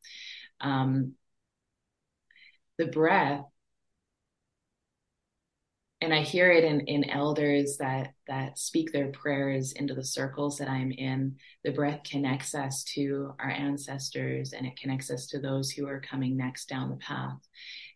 um, 0.60 1.12
the 2.78 2.86
breath, 2.86 3.44
and 6.02 6.14
I 6.14 6.22
hear 6.22 6.50
it 6.50 6.64
in, 6.64 6.80
in 6.80 7.10
elders 7.10 7.76
that 7.78 8.14
that 8.26 8.58
speak 8.58 8.90
their 8.90 9.08
prayers 9.08 9.72
into 9.72 9.94
the 9.94 10.04
circles 10.04 10.56
that 10.58 10.68
I'm 10.68 10.92
in. 10.92 11.36
The 11.62 11.72
breath 11.72 12.00
connects 12.08 12.54
us 12.54 12.84
to 12.94 13.34
our 13.38 13.50
ancestors 13.50 14.54
and 14.54 14.66
it 14.66 14.78
connects 14.78 15.10
us 15.10 15.26
to 15.26 15.40
those 15.40 15.70
who 15.70 15.86
are 15.86 16.00
coming 16.00 16.38
next 16.38 16.70
down 16.70 16.88
the 16.88 16.96
path. 16.96 17.36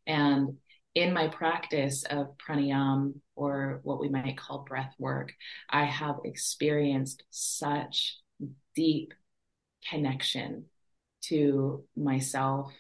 And 0.07 0.59
in 0.95 1.13
my 1.13 1.29
practice 1.29 2.05
of 2.05 2.37
pranayam 2.39 3.15
or 3.35 3.81
what 3.83 4.01
we 4.01 4.09
might 4.09 4.39
call 4.39 4.65
breath 4.65 4.95
work, 4.99 5.33
I 5.69 5.85
have 5.85 6.17
experienced 6.25 7.25
such 7.31 8.19
deep 8.75 9.13
connection 9.89 10.67
to 11.23 11.85
myself, 11.97 12.73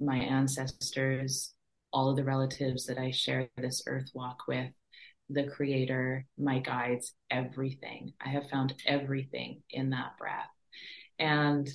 my 0.00 0.16
ancestors, 0.16 1.52
all 1.92 2.10
of 2.10 2.16
the 2.16 2.24
relatives 2.24 2.86
that 2.86 2.98
I 2.98 3.10
share 3.10 3.48
this 3.56 3.82
earth 3.86 4.10
walk 4.14 4.42
with, 4.46 4.70
the 5.30 5.44
creator, 5.44 6.26
my 6.38 6.58
guides, 6.58 7.14
everything. 7.30 8.12
I 8.24 8.28
have 8.30 8.48
found 8.50 8.74
everything 8.86 9.62
in 9.70 9.90
that 9.90 10.18
breath. 10.18 10.50
And 11.18 11.68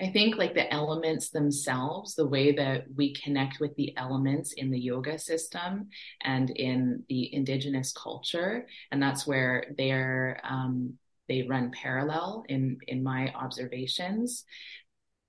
I 0.00 0.08
think 0.10 0.36
like 0.36 0.54
the 0.54 0.72
elements 0.72 1.30
themselves, 1.30 2.14
the 2.14 2.26
way 2.26 2.52
that 2.52 2.84
we 2.94 3.14
connect 3.14 3.60
with 3.60 3.74
the 3.76 3.96
elements 3.96 4.52
in 4.52 4.70
the 4.70 4.78
yoga 4.78 5.18
system 5.18 5.88
and 6.22 6.50
in 6.50 7.04
the 7.08 7.34
indigenous 7.34 7.92
culture, 7.92 8.66
and 8.90 9.02
that's 9.02 9.26
where 9.26 9.66
they're 9.76 10.40
um, 10.44 10.94
they 11.28 11.42
run 11.42 11.70
parallel 11.70 12.44
in 12.48 12.78
in 12.86 13.02
my 13.02 13.32
observations. 13.34 14.44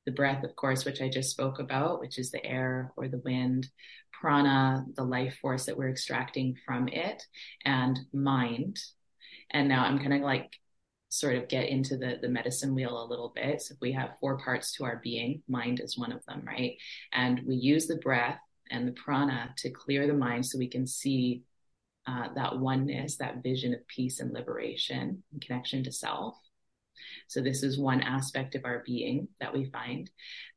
The 0.06 0.12
breath, 0.12 0.44
of 0.44 0.56
course, 0.56 0.86
which 0.86 1.02
I 1.02 1.10
just 1.10 1.32
spoke 1.32 1.60
about, 1.60 2.00
which 2.00 2.20
is 2.20 2.30
the 2.30 2.46
air 2.46 2.92
or 2.96 3.08
the 3.08 3.22
wind, 3.26 3.68
prana, 4.12 4.86
the 4.96 5.04
life 5.04 5.38
force 5.42 5.66
that 5.66 5.78
we're 5.78 5.90
extracting 5.90 6.58
from 6.66 6.88
it, 6.88 7.24
and 7.64 8.00
mind. 8.14 8.80
And 9.52 9.68
now 9.68 9.84
I'm 9.86 10.00
kind 10.00 10.14
of 10.14 10.22
like 10.22 10.52
sort 11.20 11.36
of 11.36 11.48
get 11.48 11.70
into 11.70 11.98
the 11.98 12.18
the 12.22 12.30
medicine 12.30 12.76
wheel 12.76 13.04
a 13.04 13.10
little 13.10 13.32
bit. 13.36 13.62
So 13.62 13.76
we 13.82 13.92
have 13.94 14.18
four 14.20 14.38
parts 14.38 14.74
to 14.76 14.86
our 14.86 15.00
being. 15.04 15.42
Mind 15.48 15.80
is 15.80 15.98
one 15.98 16.12
of 16.12 16.26
them 16.26 16.44
right? 16.46 16.78
And 17.14 17.42
we 17.46 17.56
use 17.56 17.88
the 17.88 17.98
breath 17.98 18.40
and 18.72 18.88
the 18.88 18.94
prana 18.94 19.54
to 19.58 19.70
clear 19.70 20.08
the 20.08 20.14
mind 20.14 20.46
so 20.46 20.58
we 20.58 20.70
can 20.70 20.88
see 20.88 21.44
uh, 22.08 22.28
that 22.36 22.60
oneness 22.60 23.18
that 23.18 23.42
vision 23.42 23.74
of 23.74 23.88
peace 23.88 24.20
and 24.20 24.34
liberation 24.34 25.24
and 25.32 25.42
connection 25.42 25.84
to 25.84 25.92
self. 25.92 26.36
So 27.28 27.42
this 27.42 27.64
is 27.64 27.80
one 27.80 28.02
aspect 28.02 28.56
of 28.56 28.66
our 28.66 28.84
being 28.86 29.28
that 29.40 29.54
we 29.54 29.66
find. 29.66 30.10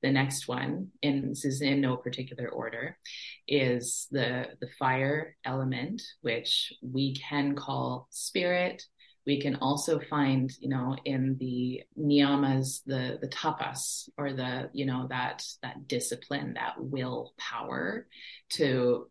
The 0.03 0.11
next 0.11 0.49
one, 0.49 0.89
and 1.03 1.31
this 1.31 1.45
is 1.45 1.63
in 1.63 1.81
no 1.81 1.97
particular 1.97 2.49
order, 2.49 2.99
is 3.47 4.07
the 4.11 4.49
the 4.61 4.69
fire 4.79 5.37
element, 5.45 6.03
which 6.21 6.73
we 6.83 7.15
can 7.17 7.55
call 7.55 8.09
spirit, 8.11 8.85
we 9.29 9.39
can 9.39 9.57
also 9.57 10.01
find, 10.01 10.51
you 10.59 10.71
know, 10.71 10.97
in 11.05 11.37
the 11.39 11.83
niyamas, 12.01 12.81
the 12.87 13.19
the 13.21 13.29
tapas, 13.29 14.09
or 14.17 14.33
the, 14.33 14.71
you 14.73 14.87
know, 14.87 15.07
that 15.11 15.45
that 15.63 15.87
discipline, 15.87 16.55
that 16.55 16.77
will 16.79 17.35
power 17.37 18.07
to 18.55 19.07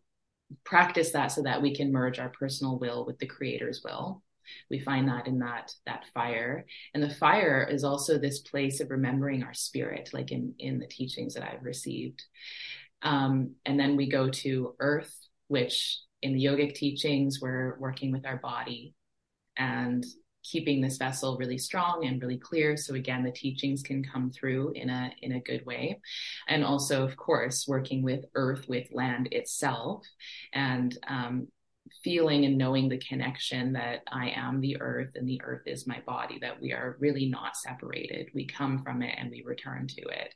practice 0.64 1.12
that 1.12 1.28
so 1.28 1.42
that 1.42 1.62
we 1.62 1.72
can 1.72 1.92
merge 1.92 2.18
our 2.18 2.30
personal 2.30 2.80
will 2.80 3.06
with 3.06 3.16
the 3.20 3.28
creator's 3.28 3.82
will. 3.84 4.24
We 4.68 4.80
find 4.80 5.08
that 5.08 5.28
in 5.28 5.38
that 5.38 5.72
that 5.86 6.06
fire. 6.12 6.66
And 6.94 7.02
the 7.02 7.14
fire 7.14 7.68
is 7.70 7.84
also 7.84 8.18
this 8.18 8.40
place 8.40 8.80
of 8.80 8.90
remembering 8.90 9.44
our 9.44 9.54
spirit 9.54 10.10
like 10.12 10.32
in 10.32 10.52
in 10.58 10.80
the 10.80 10.88
teachings 10.88 11.34
that 11.34 11.44
i've 11.44 11.62
received. 11.62 12.24
Um, 13.02 13.54
and 13.64 13.78
then 13.78 13.94
we 13.94 14.10
go 14.10 14.30
to 14.30 14.74
earth 14.80 15.14
which 15.46 16.00
in 16.22 16.34
the 16.34 16.44
yogic 16.44 16.74
teachings 16.74 17.40
we're 17.40 17.78
working 17.78 18.10
with 18.10 18.26
our 18.26 18.38
body 18.38 18.94
and 19.58 20.04
keeping 20.44 20.80
this 20.80 20.96
vessel 20.96 21.36
really 21.36 21.58
strong 21.58 22.06
and 22.06 22.22
really 22.22 22.38
clear 22.38 22.76
so 22.76 22.94
again 22.94 23.22
the 23.22 23.30
teachings 23.30 23.82
can 23.82 24.02
come 24.02 24.30
through 24.30 24.72
in 24.74 24.88
a 24.88 25.10
in 25.20 25.32
a 25.32 25.40
good 25.40 25.64
way. 25.66 26.00
And 26.48 26.64
also 26.64 27.04
of 27.04 27.16
course 27.16 27.66
working 27.68 28.02
with 28.02 28.24
earth 28.34 28.66
with 28.68 28.86
land 28.92 29.28
itself. 29.32 30.06
And 30.52 30.96
um, 31.06 31.48
feeling 32.02 32.44
and 32.44 32.58
knowing 32.58 32.88
the 32.88 32.98
connection 32.98 33.72
that 33.74 34.02
I 34.10 34.30
am 34.30 34.60
the 34.60 34.80
earth 34.80 35.10
and 35.14 35.28
the 35.28 35.40
earth 35.44 35.62
is 35.66 35.86
my 35.86 36.00
body, 36.06 36.38
that 36.40 36.60
we 36.60 36.72
are 36.72 36.96
really 37.00 37.26
not 37.26 37.56
separated. 37.56 38.28
We 38.34 38.46
come 38.46 38.82
from 38.82 39.02
it 39.02 39.14
and 39.18 39.30
we 39.30 39.42
return 39.42 39.86
to 39.88 40.02
it. 40.02 40.34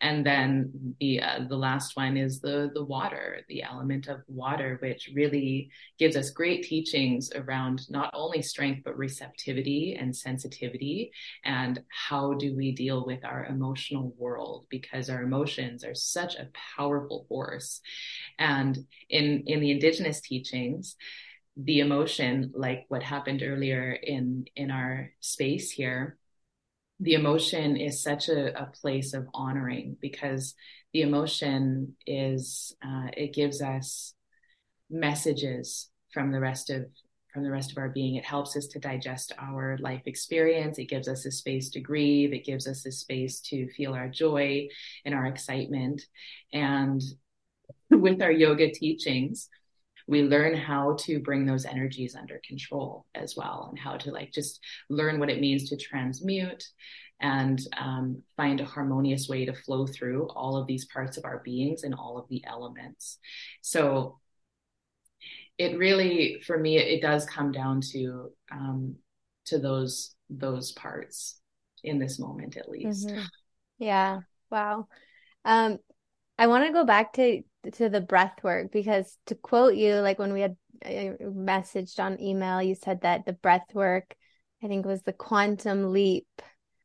And 0.00 0.24
then 0.24 0.94
the 0.98 1.20
uh, 1.20 1.40
the 1.48 1.56
last 1.56 1.94
one 1.96 2.16
is 2.16 2.40
the 2.40 2.70
the 2.72 2.84
water, 2.84 3.40
the 3.48 3.62
element 3.62 4.08
of 4.08 4.22
water, 4.28 4.78
which 4.80 5.10
really 5.14 5.70
gives 5.98 6.16
us 6.16 6.30
great 6.30 6.62
teachings 6.62 7.30
around 7.34 7.82
not 7.90 8.10
only 8.14 8.40
strength 8.40 8.82
but 8.84 8.96
receptivity 8.96 9.96
and 10.00 10.16
sensitivity, 10.16 11.12
and 11.44 11.82
how 11.90 12.32
do 12.34 12.56
we 12.56 12.72
deal 12.72 13.04
with 13.04 13.24
our 13.24 13.44
emotional 13.44 14.14
world 14.16 14.66
because 14.70 15.10
our 15.10 15.22
emotions 15.22 15.84
are 15.84 15.94
such 15.94 16.36
a 16.36 16.48
powerful 16.76 17.26
force. 17.28 17.82
And 18.38 18.86
in 19.10 19.44
in 19.46 19.60
the 19.60 19.70
indigenous 19.70 20.20
the 21.56 21.80
emotion, 21.80 22.52
like 22.54 22.86
what 22.88 23.02
happened 23.02 23.42
earlier 23.42 23.92
in 23.92 24.46
in 24.56 24.70
our 24.70 25.10
space 25.20 25.70
here, 25.70 26.18
the 27.00 27.14
emotion 27.14 27.76
is 27.76 28.02
such 28.02 28.28
a, 28.28 28.60
a 28.60 28.66
place 28.66 29.14
of 29.14 29.26
honoring 29.34 29.96
because 30.00 30.54
the 30.92 31.02
emotion 31.02 31.96
is 32.06 32.74
uh, 32.84 33.08
it 33.16 33.34
gives 33.34 33.62
us 33.62 34.14
messages 34.90 35.88
from 36.12 36.32
the 36.32 36.40
rest 36.40 36.70
of 36.70 36.86
from 37.32 37.44
the 37.44 37.50
rest 37.50 37.70
of 37.70 37.78
our 37.78 37.88
being. 37.88 38.16
It 38.16 38.24
helps 38.24 38.56
us 38.56 38.66
to 38.68 38.80
digest 38.80 39.32
our 39.38 39.78
life 39.80 40.02
experience. 40.06 40.78
It 40.78 40.88
gives 40.88 41.06
us 41.06 41.24
a 41.26 41.30
space 41.30 41.70
to 41.70 41.80
grieve. 41.80 42.32
It 42.32 42.44
gives 42.44 42.66
us 42.66 42.84
a 42.86 42.90
space 42.90 43.40
to 43.42 43.70
feel 43.70 43.94
our 43.94 44.08
joy 44.08 44.66
and 45.04 45.14
our 45.14 45.26
excitement. 45.26 46.02
And 46.52 47.00
with 47.90 48.20
our 48.20 48.32
yoga 48.32 48.70
teachings 48.72 49.48
we 50.10 50.24
learn 50.24 50.56
how 50.56 50.96
to 50.98 51.20
bring 51.20 51.46
those 51.46 51.64
energies 51.64 52.16
under 52.16 52.40
control 52.44 53.06
as 53.14 53.36
well 53.36 53.68
and 53.70 53.78
how 53.78 53.96
to 53.96 54.10
like 54.10 54.32
just 54.32 54.58
learn 54.88 55.20
what 55.20 55.30
it 55.30 55.40
means 55.40 55.68
to 55.68 55.76
transmute 55.76 56.64
and 57.20 57.60
um, 57.78 58.20
find 58.36 58.60
a 58.60 58.64
harmonious 58.64 59.28
way 59.28 59.44
to 59.44 59.54
flow 59.54 59.86
through 59.86 60.26
all 60.30 60.56
of 60.56 60.66
these 60.66 60.86
parts 60.86 61.16
of 61.16 61.24
our 61.24 61.40
beings 61.44 61.84
and 61.84 61.94
all 61.94 62.18
of 62.18 62.28
the 62.28 62.42
elements. 62.44 63.18
So 63.60 64.18
it 65.58 65.78
really 65.78 66.42
for 66.44 66.58
me 66.58 66.78
it, 66.78 67.00
does 67.00 67.24
come 67.24 67.52
down 67.52 67.80
to 67.92 68.32
um, 68.50 68.96
to 69.44 69.60
those 69.60 70.16
those 70.28 70.72
parts 70.72 71.40
in 71.84 72.00
this 72.00 72.18
moment 72.18 72.56
at 72.56 72.68
least. 72.68 73.06
Mm-hmm. 73.06 73.22
yeah. 73.78 74.20
Wow. 74.50 74.88
Um 75.44 75.78
i 76.40 76.46
want 76.48 76.66
to 76.66 76.72
go 76.72 76.84
back 76.84 77.12
to 77.12 77.42
to 77.72 77.88
the 77.88 78.00
breath 78.00 78.42
work 78.42 78.72
because 78.72 79.16
to 79.26 79.34
quote 79.36 79.74
you 79.74 79.94
like 79.96 80.18
when 80.18 80.32
we 80.32 80.40
had 80.40 80.56
uh, 80.84 81.14
messaged 81.22 82.00
on 82.00 82.20
email 82.20 82.60
you 82.60 82.74
said 82.74 83.02
that 83.02 83.24
the 83.26 83.32
breath 83.32 83.66
work 83.74 84.16
i 84.64 84.66
think 84.66 84.84
was 84.84 85.02
the 85.02 85.12
quantum 85.12 85.92
leap 85.92 86.26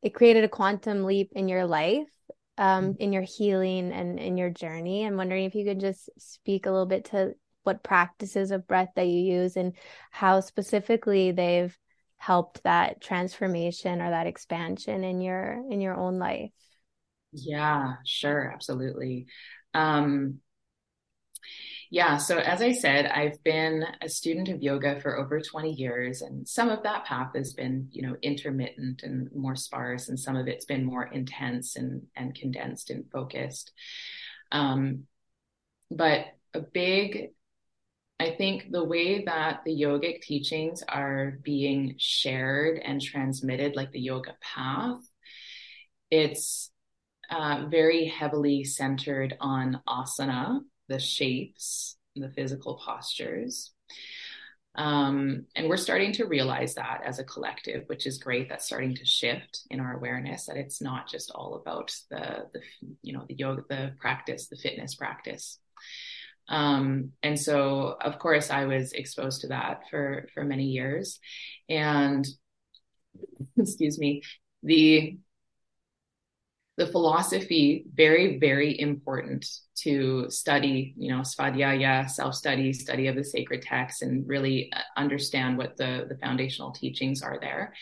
it 0.03 0.13
created 0.13 0.43
a 0.43 0.49
quantum 0.49 1.03
leap 1.03 1.31
in 1.33 1.47
your 1.47 1.65
life 1.65 2.07
um, 2.57 2.93
mm. 2.93 2.97
in 2.97 3.13
your 3.13 3.23
healing 3.23 3.91
and 3.91 4.19
in 4.19 4.37
your 4.37 4.49
journey. 4.49 5.05
I'm 5.05 5.17
wondering 5.17 5.45
if 5.45 5.55
you 5.55 5.65
could 5.65 5.79
just 5.79 6.09
speak 6.17 6.65
a 6.65 6.71
little 6.71 6.85
bit 6.85 7.05
to 7.05 7.33
what 7.63 7.83
practices 7.83 8.51
of 8.51 8.67
breath 8.67 8.89
that 8.95 9.07
you 9.07 9.19
use 9.19 9.57
and 9.57 9.73
how 10.11 10.39
specifically 10.39 11.31
they've 11.31 11.75
helped 12.17 12.63
that 12.63 13.01
transformation 13.01 14.01
or 14.01 14.11
that 14.11 14.27
expansion 14.27 15.03
in 15.03 15.21
your 15.21 15.63
in 15.69 15.81
your 15.81 15.95
own 15.95 16.19
life. 16.19 16.51
Yeah, 17.35 17.95
sure, 18.05 18.51
absolutely. 18.51 19.27
Um, 19.73 20.39
yeah, 21.91 22.17
so 22.17 22.37
as 22.39 22.61
I 22.61 22.71
said, 22.71 23.05
I've 23.05 23.41
been 23.43 23.85
a 24.01 24.09
student 24.09 24.49
of 24.49 24.61
yoga 24.61 24.99
for 25.01 25.17
over 25.17 25.39
20 25.39 25.71
years, 25.71 26.21
and 26.21 26.47
some 26.47 26.69
of 26.69 26.83
that 26.83 27.05
path 27.05 27.31
has 27.35 27.53
been, 27.53 27.87
you 27.91 28.01
know, 28.01 28.15
intermittent 28.21 29.03
and 29.03 29.29
more 29.35 29.55
sparse, 29.55 30.09
and 30.09 30.19
some 30.19 30.35
of 30.35 30.47
it's 30.47 30.65
been 30.65 30.83
more 30.83 31.05
intense 31.05 31.75
and, 31.75 32.03
and 32.15 32.33
condensed 32.35 32.89
and 32.89 33.05
focused. 33.11 33.71
Um, 34.51 35.03
but 35.91 36.27
a 36.53 36.61
big, 36.61 37.31
I 38.19 38.31
think 38.31 38.71
the 38.71 38.83
way 38.83 39.25
that 39.25 39.61
the 39.65 39.73
yogic 39.79 40.21
teachings 40.21 40.83
are 40.87 41.39
being 41.43 41.95
shared 41.97 42.79
and 42.79 43.01
transmitted, 43.01 43.75
like 43.75 43.91
the 43.91 44.01
yoga 44.01 44.35
path, 44.41 45.01
it's 46.11 46.71
uh, 47.29 47.65
very 47.69 48.05
heavily 48.05 48.63
centered 48.63 49.35
on 49.39 49.81
asana 49.87 50.59
the 50.87 50.99
shapes, 50.99 51.97
the 52.15 52.29
physical 52.29 52.79
postures. 52.83 53.71
Um, 54.75 55.45
and 55.55 55.69
we're 55.69 55.77
starting 55.77 56.11
to 56.13 56.25
realize 56.25 56.75
that 56.75 57.01
as 57.05 57.19
a 57.19 57.23
collective, 57.23 57.83
which 57.87 58.05
is 58.05 58.17
great. 58.17 58.49
That's 58.49 58.65
starting 58.65 58.93
to 58.95 59.05
shift 59.05 59.61
in 59.69 59.79
our 59.79 59.95
awareness 59.95 60.47
that 60.47 60.57
it's 60.57 60.81
not 60.81 61.09
just 61.09 61.31
all 61.31 61.55
about 61.55 61.95
the, 62.09 62.47
the 62.53 62.59
you 63.01 63.13
know, 63.13 63.25
the 63.27 63.35
yoga, 63.35 63.63
the 63.69 63.93
practice, 63.99 64.47
the 64.47 64.57
fitness 64.57 64.95
practice. 64.95 65.59
Um, 66.49 67.13
and 67.23 67.39
so, 67.39 67.95
of 68.01 68.19
course, 68.19 68.51
I 68.51 68.65
was 68.65 68.91
exposed 68.91 69.41
to 69.41 69.47
that 69.47 69.83
for 69.89 70.27
for 70.33 70.43
many 70.43 70.65
years, 70.65 71.19
and 71.69 72.27
excuse 73.57 73.97
me, 73.97 74.21
the 74.61 75.17
the 76.77 76.87
philosophy 76.87 77.85
very 77.93 78.37
very 78.37 78.79
important 78.79 79.45
to 79.75 80.29
study 80.29 80.93
you 80.97 81.09
know 81.09 81.21
svadhyaya 81.21 82.09
self-study 82.09 82.73
study 82.73 83.07
of 83.07 83.15
the 83.15 83.23
sacred 83.23 83.61
texts 83.61 84.01
and 84.01 84.27
really 84.27 84.71
uh, 84.73 84.79
understand 84.97 85.57
what 85.57 85.77
the 85.77 86.05
the 86.09 86.17
foundational 86.17 86.71
teachings 86.71 87.21
are 87.21 87.39
there. 87.39 87.73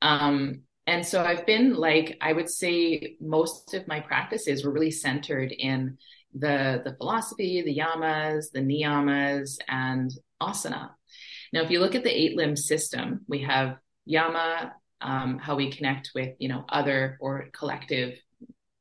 Um, 0.00 0.62
and 0.86 1.06
so 1.06 1.22
i've 1.22 1.46
been 1.46 1.74
like 1.74 2.16
i 2.20 2.32
would 2.32 2.50
say 2.50 3.16
most 3.20 3.72
of 3.74 3.86
my 3.86 4.00
practices 4.00 4.64
were 4.64 4.72
really 4.72 4.90
centered 4.90 5.52
in 5.52 5.96
the 6.34 6.82
the 6.84 6.94
philosophy 6.96 7.62
the 7.62 7.78
yamas 7.78 8.50
the 8.52 8.60
niyamas 8.60 9.58
and 9.68 10.10
asana. 10.42 10.90
Now 11.52 11.62
if 11.62 11.70
you 11.70 11.78
look 11.78 11.94
at 11.94 12.02
the 12.02 12.10
eight 12.10 12.36
limb 12.36 12.56
system 12.56 13.20
we 13.28 13.42
have 13.42 13.76
yama 14.06 14.72
um, 15.02 15.38
how 15.38 15.56
we 15.56 15.70
connect 15.70 16.12
with 16.14 16.34
you 16.38 16.48
know 16.48 16.64
other 16.68 17.18
or 17.20 17.48
collective 17.52 18.18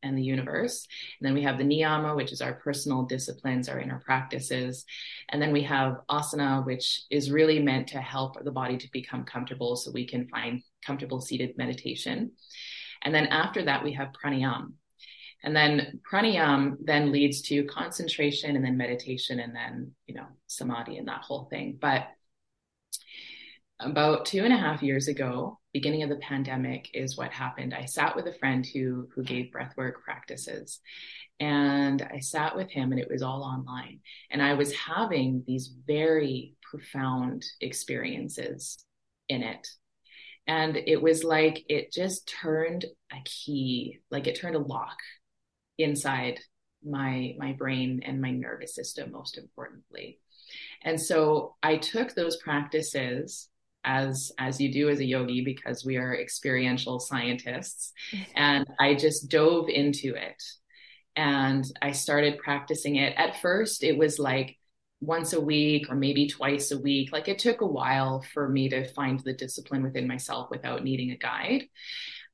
and 0.03 0.17
the 0.17 0.23
universe. 0.23 0.87
And 1.19 1.27
then 1.27 1.33
we 1.33 1.43
have 1.43 1.57
the 1.57 1.63
niyama, 1.63 2.15
which 2.15 2.31
is 2.31 2.41
our 2.41 2.53
personal 2.53 3.03
disciplines, 3.03 3.69
our 3.69 3.79
inner 3.79 4.01
practices. 4.03 4.85
And 5.29 5.41
then 5.41 5.51
we 5.51 5.63
have 5.63 5.97
asana, 6.09 6.65
which 6.65 7.03
is 7.09 7.31
really 7.31 7.59
meant 7.59 7.89
to 7.89 8.01
help 8.01 8.43
the 8.43 8.51
body 8.51 8.77
to 8.77 8.91
become 8.91 9.23
comfortable 9.23 9.75
so 9.75 9.91
we 9.91 10.07
can 10.07 10.27
find 10.27 10.63
comfortable 10.85 11.21
seated 11.21 11.57
meditation. 11.57 12.31
And 13.03 13.13
then 13.13 13.27
after 13.27 13.63
that, 13.65 13.83
we 13.83 13.93
have 13.93 14.09
pranayam. 14.23 14.73
And 15.43 15.55
then 15.55 15.99
pranayam 16.09 16.77
then 16.83 17.11
leads 17.11 17.41
to 17.43 17.63
concentration 17.65 18.55
and 18.55 18.63
then 18.63 18.77
meditation 18.77 19.39
and 19.39 19.55
then, 19.55 19.91
you 20.05 20.13
know, 20.13 20.27
samadhi 20.47 20.97
and 20.97 21.07
that 21.07 21.21
whole 21.21 21.47
thing. 21.49 21.77
But 21.81 22.07
about 23.79 24.25
two 24.25 24.43
and 24.43 24.53
a 24.53 24.57
half 24.57 24.83
years 24.83 25.07
ago, 25.07 25.59
beginning 25.73 26.03
of 26.03 26.09
the 26.09 26.17
pandemic, 26.17 26.89
is 26.93 27.17
what 27.17 27.31
happened. 27.31 27.73
I 27.73 27.85
sat 27.85 28.15
with 28.15 28.27
a 28.27 28.33
friend 28.33 28.65
who 28.65 29.07
who 29.15 29.23
gave 29.23 29.51
breathwork 29.51 30.01
practices, 30.03 30.79
and 31.39 32.01
I 32.01 32.19
sat 32.19 32.55
with 32.55 32.69
him, 32.69 32.91
and 32.91 32.99
it 32.99 33.09
was 33.09 33.21
all 33.21 33.43
online. 33.43 33.99
And 34.29 34.41
I 34.41 34.53
was 34.53 34.73
having 34.73 35.43
these 35.45 35.73
very 35.87 36.55
profound 36.61 37.43
experiences 37.59 38.83
in 39.27 39.43
it. 39.43 39.67
And 40.47 40.75
it 40.75 41.01
was 41.01 41.23
like 41.23 41.63
it 41.69 41.91
just 41.91 42.27
turned 42.27 42.85
a 43.11 43.17
key, 43.25 43.99
like 44.09 44.27
it 44.27 44.39
turned 44.39 44.55
a 44.55 44.59
lock 44.59 44.97
inside 45.77 46.39
my 46.83 47.35
my 47.37 47.53
brain 47.53 48.01
and 48.05 48.21
my 48.21 48.31
nervous 48.31 48.75
system 48.75 49.11
most 49.11 49.37
importantly 49.37 50.19
and 50.83 50.99
so 50.99 51.55
i 51.61 51.77
took 51.77 52.13
those 52.13 52.37
practices 52.37 53.49
as 53.83 54.31
as 54.37 54.59
you 54.59 54.71
do 54.71 54.89
as 54.89 54.99
a 54.99 55.05
yogi 55.05 55.43
because 55.43 55.85
we 55.85 55.97
are 55.97 56.15
experiential 56.15 56.99
scientists. 56.99 57.93
And 58.35 58.65
i 58.79 58.95
just 58.95 59.29
dove 59.29 59.69
into 59.69 60.15
it. 60.15 60.41
And 61.15 61.65
i 61.81 61.91
started 61.91 62.39
practicing 62.39 62.95
it. 62.97 63.13
At 63.17 63.41
first 63.41 63.83
it 63.83 63.97
was 63.97 64.19
like 64.19 64.57
once 64.99 65.33
a 65.33 65.41
week 65.41 65.87
or 65.89 65.95
maybe 65.95 66.27
twice 66.27 66.71
a 66.71 66.79
week. 66.79 67.11
Like 67.11 67.27
it 67.27 67.39
took 67.39 67.61
a 67.61 67.65
while 67.65 68.23
for 68.33 68.47
me 68.47 68.69
to 68.69 68.87
find 68.93 69.19
the 69.19 69.33
discipline 69.33 69.83
within 69.83 70.07
myself 70.07 70.49
without 70.51 70.83
needing 70.83 71.11
a 71.11 71.17
guide. 71.17 71.63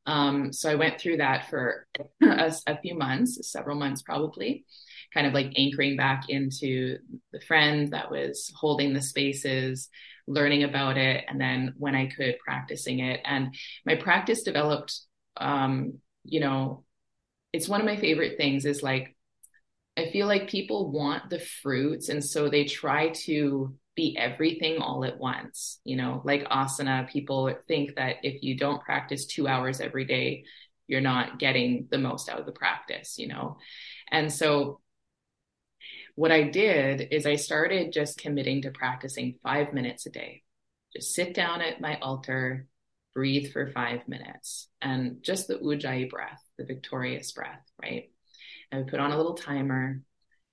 Um, 0.06 0.54
so 0.54 0.70
i 0.72 0.76
went 0.76 1.02
through 1.02 1.18
that 1.18 1.50
for 1.50 1.86
a, 2.24 2.54
a 2.66 2.78
few 2.80 2.96
months 2.96 3.52
several 3.52 3.78
months 3.78 4.02
probably 4.02 4.66
kind 5.14 5.28
of 5.28 5.34
like 5.34 5.54
anchoring 5.56 5.98
back 5.98 6.30
into 6.30 6.98
the 7.32 7.42
friend 7.42 7.92
that 7.94 8.12
was 8.12 8.52
holding 8.56 8.94
the 8.94 9.02
spaces 9.02 9.90
learning 10.28 10.64
about 10.64 10.98
it 10.98 11.24
and 11.28 11.40
then 11.40 11.74
when 11.78 11.96
I 11.96 12.08
could 12.08 12.38
practicing 12.40 13.00
it. 13.00 13.22
And 13.24 13.56
my 13.86 13.96
practice 13.96 14.44
developed, 14.44 15.00
um, 15.38 16.00
you 16.26 16.42
know, 16.42 16.84
it's 17.54 17.70
one 17.70 17.80
of 17.80 17.86
my 17.86 17.96
favorite 17.96 18.38
things 18.38 18.66
is 18.66 18.84
like, 18.84 19.16
I 19.98 20.12
feel 20.12 20.28
like 20.28 20.50
people 20.50 20.92
want 20.92 21.30
the 21.30 21.40
fruits. 21.40 22.10
And 22.10 22.24
so 22.24 22.50
they 22.50 22.66
try 22.66 23.10
to 23.26 23.76
be 23.96 24.16
everything 24.18 24.78
all 24.78 25.04
at 25.06 25.18
once. 25.18 25.80
You 25.84 25.96
know, 25.96 26.22
like 26.24 26.48
asana, 26.50 27.10
people 27.10 27.54
think 27.68 27.96
that 27.96 28.18
if 28.22 28.44
you 28.44 28.58
don't 28.58 28.84
practice 28.84 29.26
two 29.26 29.48
hours 29.48 29.82
every 29.82 30.06
day, 30.06 30.44
you're 30.88 31.02
not 31.02 31.40
getting 31.40 31.88
the 31.90 31.98
most 31.98 32.30
out 32.30 32.40
of 32.40 32.46
the 32.46 32.52
practice, 32.52 33.18
you 33.18 33.28
know? 33.28 33.58
And 34.12 34.32
so 34.32 34.82
what 36.18 36.32
I 36.32 36.42
did 36.42 37.10
is 37.12 37.28
I 37.28 37.36
started 37.36 37.94
just 37.94 38.18
committing 38.18 38.64
to 38.64 38.72
practicing 38.72 39.36
five 39.44 39.72
minutes 39.72 40.08
a 40.08 40.10
day. 40.10 40.42
Just 40.92 41.14
sit 41.14 41.36
down 41.36 41.62
at 41.62 41.80
my 41.80 42.00
altar, 42.00 42.66
breathe 43.14 43.54
for 43.54 43.68
five 43.68 44.00
minutes, 44.08 44.68
and 44.82 45.22
just 45.22 45.48
the 45.48 45.60
ujjayi 45.60 46.10
breath, 46.10 46.42
the 46.58 46.66
victorious 46.66 47.32
breath, 47.34 47.62
right? 47.80 48.10
I 48.72 48.78
would 48.78 48.88
put 48.88 49.00
on 49.00 49.12
a 49.12 49.16
little 49.16 49.36
timer, 49.36 50.02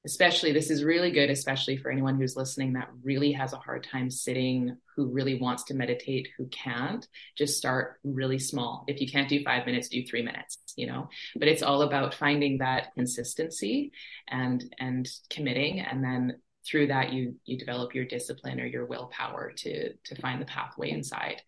especially 0.06 0.52
this 0.52 0.70
is 0.70 0.84
really 0.84 1.10
good 1.10 1.30
especially 1.30 1.76
for 1.76 1.90
anyone 1.90 2.18
who's 2.18 2.36
listening 2.36 2.74
that 2.74 2.90
really 3.02 3.32
has 3.32 3.52
a 3.52 3.58
hard 3.58 3.86
time 3.90 4.10
sitting 4.10 4.76
who 4.96 5.10
really 5.10 5.40
wants 5.40 5.64
to 5.64 5.74
meditate 5.74 6.28
who 6.36 6.46
can't 6.48 7.08
just 7.36 7.56
start 7.56 7.98
really 8.04 8.38
small. 8.38 8.84
If 8.86 9.00
you 9.00 9.10
can't 9.10 9.28
do 9.28 9.42
5 9.42 9.66
minutes 9.66 9.88
do 9.88 10.04
3 10.04 10.22
minutes 10.22 10.58
you 10.76 10.86
know? 10.86 11.08
But 11.36 11.48
it's 11.48 11.62
all 11.62 11.82
about 11.82 12.14
finding 12.14 12.58
that 12.58 12.94
consistency 12.94 13.92
and 14.28 14.64
and 14.78 15.08
committing 15.30 15.80
and 15.80 16.02
then 16.02 16.38
through 16.66 16.88
that 16.88 17.12
you 17.12 17.36
you 17.44 17.58
develop 17.58 17.94
your 17.94 18.04
discipline 18.04 18.60
or 18.60 18.66
your 18.66 18.86
willpower 18.86 19.52
to 19.56 19.92
to 19.92 20.14
find 20.20 20.40
the 20.40 20.46
pathway 20.46 20.90
inside. 20.90 21.40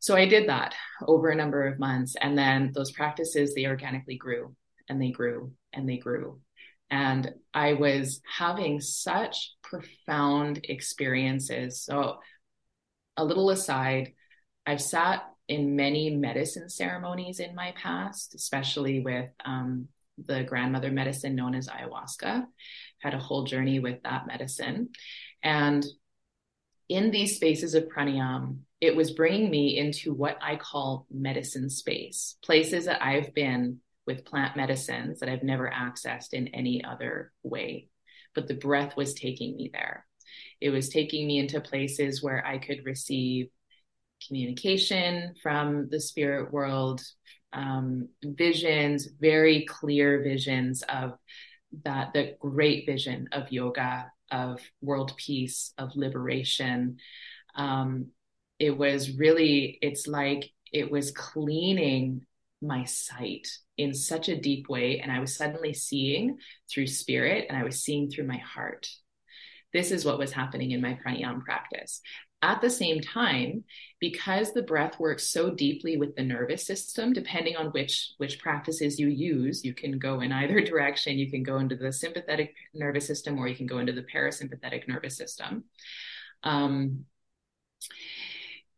So 0.00 0.14
i 0.14 0.26
did 0.26 0.48
that 0.48 0.74
over 1.06 1.28
a 1.28 1.36
number 1.36 1.66
of 1.66 1.78
months 1.78 2.14
and 2.20 2.36
then 2.36 2.72
those 2.74 2.92
practices 2.92 3.54
they 3.54 3.66
organically 3.66 4.16
grew 4.16 4.54
and 4.88 5.00
they 5.00 5.10
grew 5.10 5.52
and 5.72 5.88
they 5.88 5.96
grew 5.96 6.40
and 6.90 7.32
I 7.52 7.74
was 7.74 8.20
having 8.38 8.80
such 8.80 9.52
profound 9.62 10.60
experiences. 10.64 11.82
So, 11.82 12.18
a 13.16 13.24
little 13.24 13.50
aside, 13.50 14.12
I've 14.66 14.82
sat 14.82 15.24
in 15.48 15.76
many 15.76 16.10
medicine 16.10 16.68
ceremonies 16.68 17.40
in 17.40 17.54
my 17.54 17.72
past, 17.80 18.34
especially 18.34 19.00
with 19.00 19.30
um, 19.44 19.88
the 20.24 20.42
grandmother 20.44 20.90
medicine 20.90 21.34
known 21.34 21.54
as 21.54 21.68
ayahuasca. 21.68 22.46
Had 23.00 23.14
a 23.14 23.18
whole 23.18 23.44
journey 23.44 23.78
with 23.78 24.02
that 24.02 24.26
medicine. 24.26 24.90
And 25.42 25.84
in 26.88 27.10
these 27.10 27.36
spaces 27.36 27.74
of 27.74 27.88
pranayam, 27.88 28.58
it 28.80 28.94
was 28.94 29.12
bringing 29.12 29.50
me 29.50 29.78
into 29.78 30.12
what 30.12 30.38
I 30.42 30.56
call 30.56 31.06
medicine 31.10 31.70
space, 31.70 32.36
places 32.42 32.84
that 32.86 33.02
I've 33.02 33.34
been 33.34 33.80
with 34.06 34.24
plant 34.24 34.56
medicines 34.56 35.20
that 35.20 35.28
I've 35.28 35.42
never 35.42 35.70
accessed 35.70 36.32
in 36.32 36.48
any 36.48 36.84
other 36.84 37.32
way. 37.42 37.88
But 38.34 38.48
the 38.48 38.54
breath 38.54 38.96
was 38.96 39.14
taking 39.14 39.56
me 39.56 39.70
there. 39.72 40.06
It 40.60 40.70
was 40.70 40.88
taking 40.88 41.26
me 41.26 41.38
into 41.38 41.60
places 41.60 42.22
where 42.22 42.44
I 42.44 42.58
could 42.58 42.84
receive 42.84 43.48
communication 44.26 45.34
from 45.42 45.88
the 45.90 46.00
spirit 46.00 46.52
world, 46.52 47.00
um, 47.52 48.08
visions, 48.22 49.08
very 49.20 49.64
clear 49.66 50.22
visions 50.22 50.82
of 50.82 51.12
that, 51.84 52.12
the 52.12 52.36
great 52.40 52.86
vision 52.86 53.28
of 53.32 53.52
yoga, 53.52 54.10
of 54.30 54.60
world 54.80 55.12
peace, 55.16 55.72
of 55.78 55.94
liberation. 55.94 56.98
Um, 57.54 58.06
it 58.58 58.76
was 58.76 59.16
really, 59.16 59.78
it's 59.82 60.06
like 60.06 60.50
it 60.72 60.90
was 60.90 61.12
cleaning 61.12 62.26
my 62.64 62.84
sight 62.84 63.46
in 63.76 63.94
such 63.94 64.28
a 64.28 64.40
deep 64.40 64.68
way. 64.68 65.00
And 65.00 65.12
I 65.12 65.20
was 65.20 65.36
suddenly 65.36 65.74
seeing 65.74 66.38
through 66.70 66.86
spirit 66.86 67.46
and 67.48 67.58
I 67.58 67.64
was 67.64 67.82
seeing 67.82 68.10
through 68.10 68.26
my 68.26 68.38
heart. 68.38 68.88
This 69.72 69.90
is 69.90 70.04
what 70.04 70.18
was 70.18 70.32
happening 70.32 70.70
in 70.70 70.80
my 70.80 70.98
pranayama 71.04 71.42
practice. 71.42 72.00
At 72.42 72.60
the 72.60 72.70
same 72.70 73.00
time, 73.00 73.64
because 74.00 74.52
the 74.52 74.62
breath 74.62 75.00
works 75.00 75.30
so 75.30 75.50
deeply 75.50 75.96
with 75.96 76.14
the 76.14 76.22
nervous 76.22 76.66
system, 76.66 77.12
depending 77.12 77.56
on 77.56 77.68
which 77.68 78.12
which 78.18 78.38
practices 78.38 79.00
you 79.00 79.08
use, 79.08 79.64
you 79.64 79.72
can 79.72 79.98
go 79.98 80.20
in 80.20 80.30
either 80.30 80.60
direction. 80.64 81.18
You 81.18 81.30
can 81.30 81.42
go 81.42 81.56
into 81.56 81.74
the 81.74 81.90
sympathetic 81.90 82.54
nervous 82.74 83.06
system, 83.06 83.38
or 83.38 83.48
you 83.48 83.56
can 83.56 83.66
go 83.66 83.78
into 83.78 83.94
the 83.94 84.04
parasympathetic 84.14 84.86
nervous 84.86 85.16
system. 85.16 85.64
Um, 86.42 87.06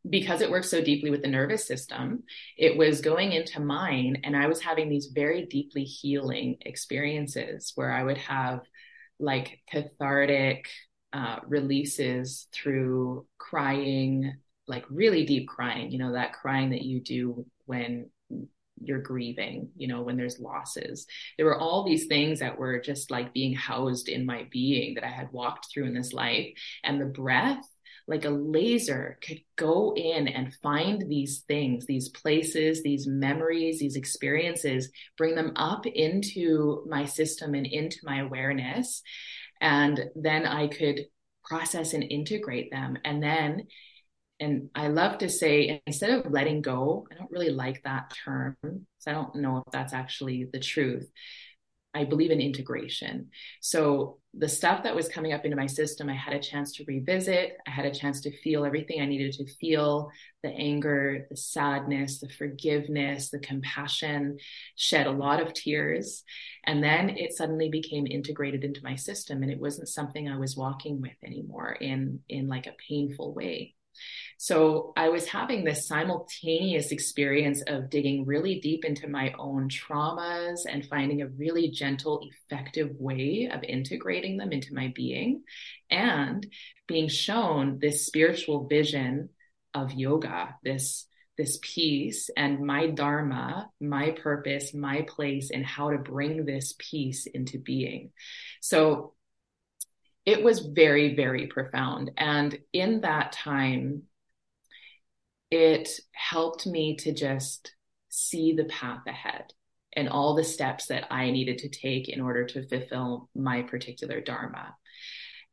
because 0.08 0.40
it 0.40 0.50
works 0.50 0.70
so 0.70 0.82
deeply 0.82 1.10
with 1.10 1.22
the 1.22 1.28
nervous 1.28 1.66
system, 1.66 2.22
it 2.56 2.76
was 2.76 3.00
going 3.00 3.32
into 3.32 3.60
mine, 3.60 4.20
and 4.24 4.36
I 4.36 4.46
was 4.46 4.60
having 4.60 4.88
these 4.88 5.06
very 5.06 5.46
deeply 5.46 5.84
healing 5.84 6.56
experiences 6.60 7.72
where 7.74 7.90
I 7.90 8.02
would 8.02 8.18
have 8.18 8.60
like 9.18 9.60
cathartic 9.70 10.68
uh, 11.12 11.38
releases 11.46 12.48
through 12.52 13.26
crying, 13.38 14.34
like 14.68 14.84
really 14.90 15.24
deep 15.24 15.48
crying, 15.48 15.90
you 15.90 15.98
know, 15.98 16.12
that 16.12 16.34
crying 16.34 16.70
that 16.70 16.82
you 16.82 17.00
do 17.00 17.46
when 17.64 18.10
you're 18.82 19.00
grieving, 19.00 19.70
you 19.76 19.88
know, 19.88 20.02
when 20.02 20.16
there's 20.16 20.38
losses. 20.38 21.06
There 21.36 21.46
were 21.46 21.58
all 21.58 21.84
these 21.84 22.06
things 22.06 22.40
that 22.40 22.58
were 22.58 22.78
just 22.78 23.10
like 23.10 23.32
being 23.32 23.54
housed 23.54 24.08
in 24.08 24.26
my 24.26 24.46
being 24.50 24.94
that 24.94 25.04
I 25.04 25.10
had 25.10 25.32
walked 25.32 25.68
through 25.72 25.86
in 25.86 25.94
this 25.94 26.12
life. 26.12 26.48
And 26.84 27.00
the 27.00 27.06
breath 27.06 27.66
like 28.08 28.24
a 28.24 28.30
laser 28.30 29.18
could 29.20 29.40
go 29.56 29.92
in 29.96 30.28
and 30.28 30.54
find 30.62 31.04
these 31.08 31.40
things, 31.48 31.86
these 31.86 32.08
places, 32.08 32.82
these 32.82 33.06
memories, 33.06 33.80
these 33.80 33.96
experiences, 33.96 34.90
bring 35.18 35.34
them 35.34 35.52
up 35.56 35.86
into 35.86 36.84
my 36.88 37.04
system 37.04 37.54
and 37.54 37.66
into 37.66 37.98
my 38.04 38.20
awareness. 38.20 39.02
And 39.60 40.10
then 40.14 40.46
I 40.46 40.68
could 40.68 41.06
process 41.44 41.94
and 41.94 42.04
integrate 42.04 42.70
them. 42.70 42.98
And 43.04 43.22
then, 43.22 43.66
and 44.38 44.68
I 44.74 44.88
love 44.88 45.18
to 45.18 45.28
say, 45.28 45.82
instead 45.86 46.10
of 46.10 46.30
letting 46.30 46.62
go, 46.62 47.06
I 47.10 47.14
don't 47.14 47.30
really 47.30 47.50
like 47.50 47.82
that 47.84 48.12
term. 48.24 48.56
So 48.98 49.10
I 49.10 49.14
don't 49.14 49.36
know 49.36 49.64
if 49.66 49.72
that's 49.72 49.94
actually 49.94 50.48
the 50.52 50.60
truth. 50.60 51.10
I 51.96 52.04
believe 52.04 52.30
in 52.30 52.40
integration. 52.40 53.30
So 53.60 54.18
the 54.34 54.48
stuff 54.48 54.82
that 54.82 54.94
was 54.94 55.08
coming 55.08 55.32
up 55.32 55.46
into 55.46 55.56
my 55.56 55.66
system, 55.66 56.10
I 56.10 56.14
had 56.14 56.34
a 56.34 56.40
chance 56.40 56.72
to 56.72 56.84
revisit. 56.86 57.56
I 57.66 57.70
had 57.70 57.86
a 57.86 57.94
chance 57.94 58.20
to 58.20 58.36
feel 58.42 58.66
everything 58.66 59.00
I 59.00 59.06
needed 59.06 59.32
to 59.32 59.46
feel 59.54 60.10
the 60.42 60.50
anger, 60.50 61.26
the 61.30 61.36
sadness, 61.36 62.20
the 62.20 62.28
forgiveness, 62.28 63.30
the 63.30 63.38
compassion, 63.38 64.36
shed 64.76 65.06
a 65.06 65.10
lot 65.12 65.40
of 65.40 65.54
tears. 65.54 66.22
And 66.64 66.84
then 66.84 67.08
it 67.10 67.32
suddenly 67.32 67.70
became 67.70 68.06
integrated 68.06 68.62
into 68.62 68.84
my 68.84 68.96
system. 68.96 69.42
And 69.42 69.50
it 69.50 69.58
wasn't 69.58 69.88
something 69.88 70.28
I 70.28 70.36
was 70.36 70.54
walking 70.54 71.00
with 71.00 71.16
anymore 71.24 71.72
in, 71.72 72.20
in 72.28 72.46
like 72.46 72.66
a 72.66 72.76
painful 72.88 73.32
way. 73.32 73.74
So 74.38 74.92
I 74.96 75.08
was 75.08 75.26
having 75.26 75.64
this 75.64 75.88
simultaneous 75.88 76.92
experience 76.92 77.62
of 77.66 77.88
digging 77.88 78.26
really 78.26 78.60
deep 78.60 78.84
into 78.84 79.08
my 79.08 79.34
own 79.38 79.68
traumas 79.68 80.60
and 80.70 80.86
finding 80.86 81.22
a 81.22 81.28
really 81.28 81.70
gentle, 81.70 82.28
effective 82.30 82.90
way 82.98 83.48
of 83.52 83.64
integrating 83.64 84.36
them 84.36 84.52
into 84.52 84.74
my 84.74 84.92
being 84.94 85.42
and 85.90 86.46
being 86.86 87.08
shown 87.08 87.78
this 87.78 88.06
spiritual 88.06 88.66
vision 88.66 89.30
of 89.74 89.92
yoga, 89.92 90.56
this 90.62 91.06
this 91.36 91.58
peace 91.60 92.30
and 92.34 92.60
my 92.60 92.86
dharma, 92.86 93.68
my 93.78 94.10
purpose, 94.10 94.72
my 94.72 95.02
place, 95.02 95.50
and 95.50 95.66
how 95.66 95.90
to 95.90 95.98
bring 95.98 96.46
this 96.46 96.74
peace 96.78 97.26
into 97.26 97.58
being. 97.58 98.10
So 98.62 99.12
it 100.24 100.42
was 100.42 100.60
very, 100.60 101.14
very 101.14 101.46
profound. 101.46 102.10
And 102.16 102.58
in 102.72 103.02
that 103.02 103.32
time, 103.32 104.04
it 105.50 105.88
helped 106.12 106.66
me 106.66 106.96
to 106.96 107.12
just 107.12 107.74
see 108.08 108.52
the 108.52 108.64
path 108.64 109.02
ahead 109.06 109.52
and 109.92 110.08
all 110.08 110.34
the 110.34 110.44
steps 110.44 110.86
that 110.86 111.06
I 111.10 111.30
needed 111.30 111.58
to 111.58 111.68
take 111.68 112.08
in 112.08 112.20
order 112.20 112.44
to 112.44 112.68
fulfill 112.68 113.30
my 113.34 113.62
particular 113.62 114.20
Dharma. 114.20 114.74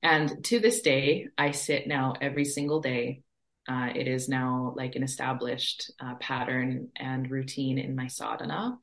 And 0.02 0.44
to 0.46 0.60
this 0.60 0.82
day, 0.82 1.28
I 1.38 1.52
sit 1.52 1.88
now 1.88 2.14
every 2.20 2.44
single 2.44 2.82
day. 2.82 3.22
Uh, 3.70 3.89
it 3.96 4.10
is 4.10 4.28
now 4.28 4.74
like 4.76 4.98
an 4.98 5.04
established 5.04 5.89
uh, 6.02 6.16
pattern 6.16 6.89
and 6.98 7.32
routine 7.32 7.78
in 7.78 7.96
my 7.96 8.08
sadhana. 8.08 8.78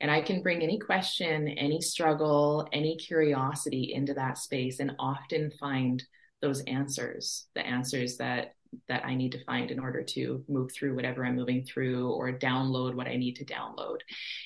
And 0.00 0.10
I 0.10 0.20
can 0.20 0.42
bring 0.42 0.62
any 0.62 0.80
question, 0.80 1.46
any 1.46 1.80
struggle, 1.80 2.68
any 2.72 2.96
curiosity 2.96 3.92
into 3.94 4.14
that 4.14 4.38
space 4.38 4.80
and 4.80 4.96
often 4.98 5.52
find 5.60 6.02
those 6.42 6.62
answers, 6.64 7.46
the 7.54 7.64
answers 7.64 8.16
that 8.16 8.55
that 8.88 9.04
I 9.04 9.14
need 9.14 9.32
to 9.32 9.44
find 9.44 9.70
in 9.70 9.78
order 9.78 10.02
to 10.02 10.44
move 10.48 10.72
through 10.72 10.94
whatever 10.94 11.24
I'm 11.24 11.36
moving 11.36 11.64
through 11.64 12.10
or 12.10 12.38
download 12.38 12.94
what 12.94 13.06
I 13.06 13.16
need 13.16 13.36
to 13.36 13.44
download. 13.44 13.98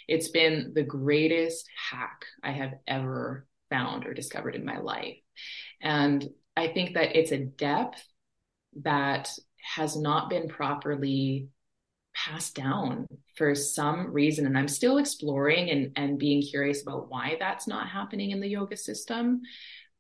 It's 0.09 0.29
been 0.29 0.73
the 0.75 0.83
greatest 0.83 1.69
hack 1.91 2.25
I 2.43 2.53
have 2.53 2.75
ever 2.87 3.47
found 3.71 4.07
or 4.07 4.15
discovered 4.15 4.57
in 4.57 4.65
my 4.65 4.79
life. 4.79 5.17
And 5.81 6.29
I 6.57 6.69
think 6.69 6.95
that 6.95 7.17
it's 7.17 7.33
a 7.33 7.39
depth 7.39 8.05
that 8.83 9.31
has 9.75 9.97
not 9.97 10.31
been 10.31 10.49
properly 10.49 11.49
passed 12.15 12.55
down 12.55 13.07
for 13.37 13.55
some 13.55 14.13
reason. 14.13 14.47
And 14.47 14.59
I'm 14.59 14.69
still 14.69 14.99
exploring 14.99 15.71
and, 15.71 15.93
and 15.97 16.19
being 16.19 16.43
curious 16.43 16.83
about 16.83 17.09
why 17.09 17.37
that's 17.39 17.67
not 17.67 17.89
happening 17.89 18.31
in 18.31 18.41
the 18.41 18.49
yoga 18.49 18.77
system. 18.77 19.43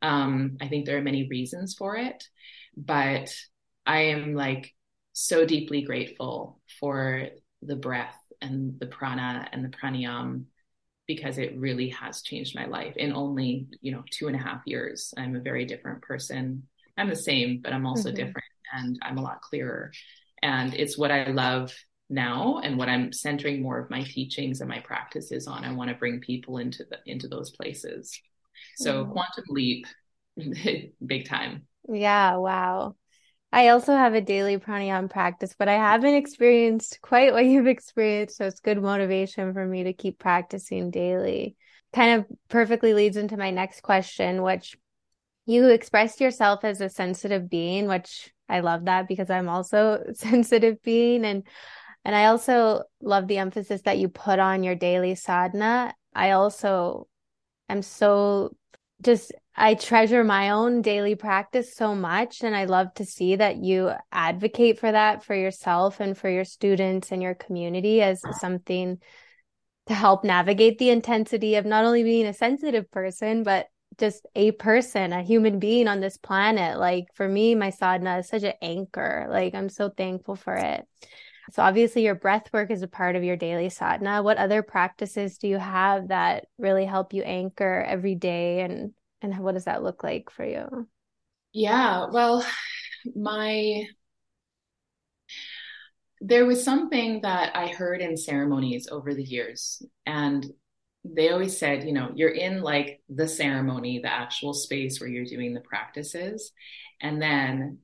Um, 0.03 0.57
I 0.61 0.69
think 0.69 0.87
there 0.87 0.99
are 0.99 1.03
many 1.03 1.29
reasons 1.29 1.75
for 1.75 1.97
it, 1.97 2.25
but 2.77 3.33
I 3.87 4.03
am 4.03 4.35
like 4.35 4.75
so 5.13 5.45
deeply 5.45 5.83
grateful 5.83 6.61
for 6.79 7.29
the 7.63 7.77
breath 7.77 8.17
and 8.41 8.79
the 8.79 8.87
prana 8.87 9.49
and 9.53 9.65
the 9.65 9.69
pranayam 9.69 10.45
because 11.07 11.39
it 11.39 11.59
really 11.59 11.89
has 11.89 12.23
changed 12.23 12.55
my 12.55 12.67
life 12.67 12.97
in 12.97 13.13
only 13.13 13.67
you 13.81 13.93
know 13.93 14.05
two 14.11 14.29
and 14.29 14.37
a 14.37 14.39
half 14.39 14.63
years. 14.65 15.13
I'm 15.17 15.37
a 15.37 15.41
very 15.41 15.65
different 15.65 16.03
person. 16.03 16.65
I'm 16.97 17.09
the 17.09 17.17
same 17.17 17.61
but 17.63 17.73
i'm 17.73 17.87
also 17.87 18.09
mm-hmm. 18.09 18.17
different 18.17 18.47
and 18.73 18.99
i'm 19.03 19.19
a 19.19 19.23
lot 19.23 19.43
clearer. 19.43 19.93
And 20.43 20.75
it's 20.75 20.97
what 20.97 21.11
i 21.11 21.25
love 21.31 21.75
now 22.09 22.61
and 22.63 22.77
what 22.77 22.89
i'm 22.89 23.13
centering 23.13 23.63
more 23.63 23.79
of 23.79 23.91
my 23.91 24.03
teachings 24.03 24.61
and 24.61 24.69
my 24.69 24.81
practices 24.81 25.47
on. 25.47 25.65
I 25.65 25.73
want 25.73 25.91
to 25.91 25.97
bring 25.97 26.21
people 26.21 26.59
into 26.59 26.85
the 26.85 26.99
into 27.07 27.29
those 27.29 27.51
places. 27.51 28.19
So 28.77 29.05
mm-hmm. 29.05 29.13
quantum 29.13 29.45
leap 29.49 29.87
big 31.07 31.29
time. 31.29 31.67
Yeah 31.89 32.37
wow 32.37 32.95
I 33.53 33.69
also 33.69 33.95
have 33.95 34.15
a 34.15 34.21
daily 34.21 34.59
pranayama 34.59 35.11
practice, 35.11 35.55
but 35.59 35.69
I 35.69 35.75
haven't 35.75 36.15
experienced 36.15 37.01
quite 37.03 37.33
what 37.33 37.45
you've 37.45 37.67
experienced. 37.67 38.37
So 38.37 38.47
it's 38.47 38.61
good 38.61 38.81
motivation 38.81 39.53
for 39.53 39.67
me 39.67 39.85
to 39.85 39.93
keep 39.93 40.19
practicing 40.19 40.91
daily. 40.91 41.57
Kind 41.93 42.21
of 42.21 42.27
perfectly 42.49 42.95
leads 42.95 43.17
into 43.17 43.37
my 43.37 43.51
next 43.51 43.83
question, 43.83 44.43
which 44.43 44.77
you 45.47 45.69
expressed 45.69 46.21
yourself 46.21 46.65
as 46.65 46.81
a 46.81 46.89
sensitive 46.89 47.51
being, 47.51 47.89
which 47.89 48.33
I 48.49 48.61
love 48.61 48.85
that 48.85 49.09
because 49.09 49.31
I'm 49.31 49.49
also 49.49 50.05
sensitive 50.15 50.81
being. 50.83 51.25
And 51.25 51.43
and 52.05 52.15
I 52.15 52.27
also 52.27 52.85
love 53.03 53.27
the 53.27 53.39
emphasis 53.39 53.83
that 53.83 53.99
you 53.99 54.09
put 54.09 54.39
on 54.39 54.63
your 54.63 54.75
daily 54.75 55.15
sadhana. 55.17 55.93
I 56.15 56.31
also 56.31 57.09
am 57.69 57.83
so 57.83 58.57
just 59.03 59.33
I 59.57 59.75
treasure 59.75 60.25
my 60.25 60.51
own 60.51 60.81
daily 60.81 61.15
practice 61.15 61.75
so 61.75 61.95
much. 61.95 62.43
And 62.43 62.57
I 62.57 62.65
love 62.65 62.95
to 62.95 63.05
see 63.05 63.37
that 63.37 63.57
you 63.57 63.93
advocate 64.13 64.79
for 64.79 64.91
that 64.91 65.25
for 65.25 65.35
yourself 65.35 66.01
and 66.01 66.17
for 66.17 66.29
your 66.29 66.45
students 66.45 67.13
and 67.13 67.23
your 67.23 67.35
community 67.35 68.01
as 68.01 68.23
something 68.39 68.99
to 69.87 69.95
help 69.95 70.25
navigate 70.25 70.79
the 70.79 70.91
intensity 70.91 71.57
of 71.57 71.67
not 71.67 71.85
only 71.85 72.03
being 72.03 72.27
a 72.27 72.33
sensitive 72.33 72.91
person, 72.91 73.43
but 73.43 73.67
just 73.99 74.25
a 74.35 74.53
person, 74.53 75.13
a 75.13 75.23
human 75.23 75.59
being 75.59 75.89
on 75.89 76.01
this 76.01 76.17
planet. 76.17 76.79
Like 76.79 77.07
for 77.15 77.29
me, 77.29 77.55
my 77.55 77.71
sadhana 77.71 78.19
is 78.19 78.29
such 78.29 78.45
an 78.45 78.55
anchor. 78.63 79.27
Like 79.29 79.55
I'm 79.55 79.69
so 79.69 79.91
thankful 79.91 80.37
for 80.37 80.55
it. 80.55 80.87
So 81.53 81.63
obviously 81.63 82.05
your 82.05 82.15
breath 82.15 82.53
work 82.53 82.71
is 82.71 82.83
a 82.83 82.89
part 82.89 83.17
of 83.17 83.25
your 83.25 83.37
daily 83.37 83.69
sadhana. 83.69 84.23
What 84.23 84.37
other 84.37 84.63
practices 84.63 85.39
do 85.39 85.49
you 85.49 85.59
have 85.59 86.09
that 86.09 86.47
really 86.59 86.85
help 86.85 87.13
you 87.13 87.23
anchor 87.23 87.85
every 87.87 88.15
day 88.15 88.61
and 88.61 88.93
and 89.23 89.39
what 89.39 89.55
does 89.55 89.65
that 89.65 89.83
look 89.83 90.03
like 90.03 90.31
for 90.31 90.45
you? 90.45 90.89
Yeah, 91.53 92.07
well, 92.11 92.45
my 93.15 93.87
there 96.21 96.45
was 96.45 96.63
something 96.63 97.23
that 97.23 97.57
I 97.57 97.69
heard 97.69 98.03
in 98.03 98.17
ceremonies 98.17 98.89
over 98.91 99.15
the 99.15 99.25
years, 99.25 99.83
and 100.05 100.47
they 101.05 101.31
always 101.31 101.57
said, 101.57 101.85
you 101.85 101.93
know, 101.93 102.13
you're 102.15 102.29
in 102.29 102.61
like 102.61 103.01
the 103.09 103.27
ceremony, 103.27 104.01
the 104.01 104.13
actual 104.13 104.53
space 104.53 105.01
where 105.01 105.09
you're 105.09 105.25
doing 105.25 105.55
the 105.55 105.61
practices. 105.61 106.53
And 107.01 107.23
then 107.23 107.79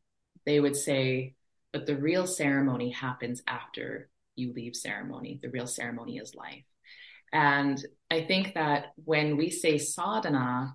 they 0.44 0.60
would 0.60 0.76
say, 0.76 1.34
but 1.72 1.86
the 1.86 1.96
real 1.96 2.26
ceremony 2.26 2.90
happens 2.90 3.42
after 3.48 4.10
you 4.34 4.52
leave 4.52 4.76
ceremony. 4.76 5.40
The 5.42 5.48
real 5.48 5.66
ceremony 5.66 6.18
is 6.18 6.34
life. 6.34 6.64
And 7.32 7.82
I 8.10 8.22
think 8.22 8.54
that 8.54 8.88
when 8.96 9.36
we 9.36 9.50
say 9.50 9.78
sadhana, 9.78 10.74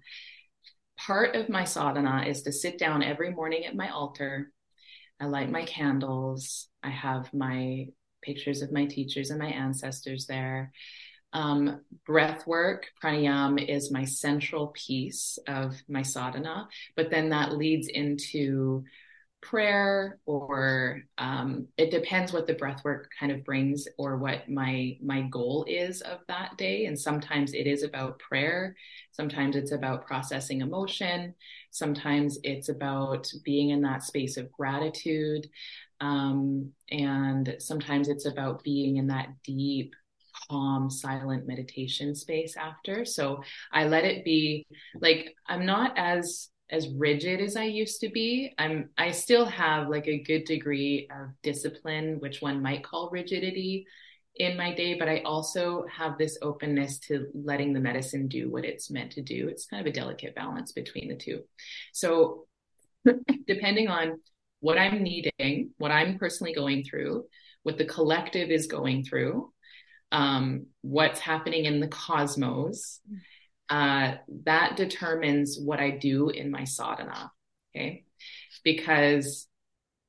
part 1.06 1.36
of 1.36 1.50
my 1.50 1.64
sadhana 1.64 2.26
is 2.28 2.44
to 2.44 2.52
sit 2.52 2.78
down 2.78 3.04
every 3.04 3.32
morning 3.32 3.66
at 3.66 3.76
my 3.76 3.90
altar. 3.90 4.52
I 5.20 5.26
light 5.26 5.50
my 5.50 5.66
candles. 5.66 6.68
I 6.84 6.90
have 6.90 7.34
my 7.34 7.88
pictures 8.22 8.62
of 8.62 8.72
my 8.72 8.86
teachers 8.86 9.30
and 9.30 9.40
my 9.40 9.50
ancestors 9.50 10.26
there. 10.28 10.72
Um, 11.34 11.82
breath 12.06 12.46
work, 12.46 12.88
pranayam 13.02 13.64
is 13.68 13.92
my 13.92 14.04
central 14.06 14.68
piece 14.68 15.40
of 15.48 15.76
my 15.88 16.02
sadhana, 16.02 16.68
but 16.96 17.10
then 17.10 17.30
that 17.30 17.56
leads 17.56 17.88
into 17.88 18.84
prayer 19.42 20.20
or 20.26 21.02
um, 21.18 21.68
it 21.78 21.92
depends 21.92 22.32
what 22.32 22.48
the 22.48 22.54
breath 22.54 22.84
work 22.84 23.10
kind 23.20 23.32
of 23.32 23.44
brings 23.44 23.88
or 23.98 24.18
what 24.18 24.50
my 24.50 24.98
my 25.04 25.22
goal 25.24 25.66
is 25.68 26.02
of 26.02 26.20
that 26.28 26.58
day. 26.58 26.86
And 26.86 27.00
sometimes 27.00 27.54
it 27.54 27.68
is 27.68 27.84
about 27.84 28.20
prayer. 28.20 28.76
Sometimes 29.12 29.56
it's 29.56 29.72
about 29.72 30.06
processing 30.06 30.62
emotion. 30.62 31.34
Sometimes 31.72 32.38
it's 32.44 32.70
about 32.70 33.28
being 33.44 33.72
in 33.72 33.82
that 33.82 34.04
space 34.04 34.38
of 34.38 34.52
gratitude. 34.52 35.48
Um, 36.00 36.72
and 36.90 37.56
sometimes 37.60 38.08
it's 38.08 38.26
about 38.26 38.64
being 38.64 38.98
in 38.98 39.08
that 39.08 39.30
deep 39.44 39.94
calm, 40.50 40.90
silent 40.90 41.48
meditation 41.48 42.16
space 42.16 42.56
after. 42.58 43.06
So 43.06 43.44
I 43.72 43.86
let 43.86 44.06
it 44.06 44.24
be 44.24 44.66
like 45.00 45.36
I'm 45.48 45.66
not 45.66 45.98
as 45.98 46.51
as 46.72 46.90
rigid 46.90 47.42
as 47.42 47.56
I 47.56 47.66
used 47.66 48.00
to 48.02 48.10
be. 48.10 48.54
I'm 48.58 48.90
I 48.98 49.12
still 49.12 49.46
have 49.46 49.90
like 49.90 50.08
a 50.08 50.24
good 50.24 50.46
degree 50.46 51.08
of 51.12 51.30
discipline, 51.44 52.20
which 52.20 52.42
one 52.42 52.62
might 52.62 52.84
call 52.84 53.10
rigidity 53.12 53.86
in 54.38 54.56
my 54.56 54.74
day, 54.74 54.98
but 54.98 55.10
I 55.10 55.22
also 55.26 55.86
have 55.92 56.18
this 56.18 56.38
openness 56.42 57.00
to 57.00 57.28
letting 57.34 57.74
the 57.74 57.82
medicine 57.82 58.28
do 58.28 58.50
what 58.50 58.64
it's 58.64 58.90
meant 58.90 59.12
to 59.14 59.22
do. 59.22 59.50
It's 59.50 59.66
kind 59.66 59.86
of 59.86 59.92
a 59.92 59.96
delicate 59.96 60.34
balance 60.36 60.72
between 60.72 61.10
the 61.10 61.16
two. 61.16 61.42
So 61.92 62.48
depending 63.48 63.90
on 63.90 64.22
what 64.62 64.78
I'm 64.78 65.04
needing, 65.04 65.72
what 65.78 65.92
I'm 65.92 66.18
personally 66.18 66.54
going 66.54 66.84
through, 66.84 67.26
what 67.64 67.78
the 67.78 67.86
collective 67.86 68.50
is 68.50 68.68
going 68.68 69.04
through, 69.04 69.52
um, 70.12 70.68
what's 70.82 71.20
happening 71.20 71.66
in 71.66 71.80
the 71.80 71.88
cosmos, 71.88 73.02
uh, 73.72 74.16
that 74.44 74.76
determines 74.76 75.58
what 75.58 75.80
I 75.80 75.92
do 75.92 76.28
in 76.28 76.52
my 76.52 76.66
sadhana. 76.66 77.32
Okay. 77.74 78.04
Because 78.66 79.48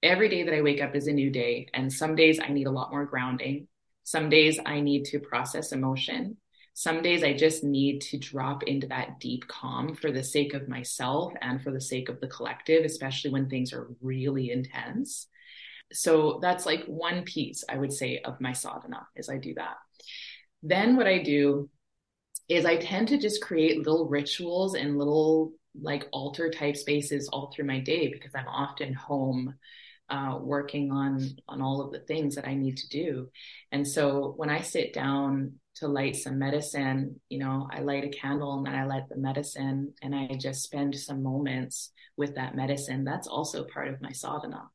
every 0.02 0.28
day 0.28 0.42
that 0.42 0.54
I 0.54 0.62
wake 0.62 0.82
up 0.82 0.96
is 0.96 1.06
a 1.06 1.12
new 1.12 1.30
day. 1.30 1.68
And 1.72 1.90
some 1.90 2.16
days 2.16 2.40
I 2.42 2.48
need 2.48 2.66
a 2.66 2.72
lot 2.72 2.90
more 2.90 3.06
grounding. 3.06 3.68
Some 4.02 4.28
days 4.28 4.58
I 4.66 4.80
need 4.80 5.04
to 5.06 5.20
process 5.20 5.70
emotion. 5.70 6.38
Some 6.74 7.02
days 7.02 7.22
I 7.22 7.34
just 7.34 7.62
need 7.62 8.00
to 8.00 8.18
drop 8.18 8.64
into 8.64 8.88
that 8.88 9.20
deep 9.20 9.46
calm 9.46 9.94
for 9.94 10.10
the 10.10 10.24
sake 10.24 10.54
of 10.54 10.68
myself 10.68 11.32
and 11.40 11.62
for 11.62 11.70
the 11.70 11.80
sake 11.80 12.08
of 12.08 12.20
the 12.20 12.26
collective, 12.26 12.84
especially 12.84 13.30
when 13.30 13.48
things 13.48 13.72
are 13.72 13.90
really 14.00 14.50
intense. 14.50 15.28
So 15.92 16.40
that's 16.42 16.66
like 16.66 16.84
one 16.86 17.22
piece 17.22 17.62
I 17.68 17.76
would 17.76 17.92
say 17.92 18.22
of 18.24 18.40
my 18.40 18.54
sadhana 18.54 19.06
is 19.14 19.28
I 19.28 19.36
do 19.36 19.54
that. 19.54 19.76
Then 20.64 20.96
what 20.96 21.06
I 21.06 21.22
do 21.22 21.70
is 22.49 22.64
I 22.64 22.76
tend 22.76 23.09
to 23.09 23.18
just 23.18 23.43
create 23.43 23.78
little 23.78 24.09
rituals 24.09 24.74
and 24.74 24.99
little 24.99 25.53
like 25.80 26.09
altar 26.12 26.51
type 26.51 26.76
spaces 26.76 27.28
all 27.32 27.51
through 27.55 27.64
my 27.64 27.80
day 27.80 28.09
because 28.09 28.32
I'm 28.34 28.49
often 28.49 28.93
home 28.93 29.55
uh, 30.11 30.38
working 30.40 30.93
on 30.93 31.26
on 31.49 31.62
all 31.62 31.80
of 31.80 31.93
the 31.93 32.01
things 32.01 32.34
that 32.34 32.47
I 32.47 32.55
need 32.55 32.76
to 32.78 32.88
do. 32.88 33.28
And 33.70 33.86
so 33.86 34.34
when 34.36 34.51
I 34.51 34.61
sit 34.61 34.93
down 34.93 35.55
to 35.76 35.88
light 35.88 36.16
some 36.16 36.38
medicine, 36.38 37.20
you 37.30 37.38
know, 37.38 37.66
I 37.72 37.80
light 37.80 38.05
a 38.05 38.09
candle 38.09 38.59
and 38.59 38.66
then 38.66 38.74
I 38.74 38.84
light 38.84 39.09
the 39.09 39.16
medicine 39.16 39.95
and 40.03 40.14
I 40.14 40.36
just 40.38 40.62
spend 40.62 40.95
some 40.95 41.22
moments 41.22 41.93
with 42.18 42.34
that 42.34 42.55
medicine. 42.55 43.05
That's 43.05 43.26
also 43.26 43.64
part 43.64 43.88
of 43.88 44.03
my 44.03 44.12
sadhana, 44.12 44.68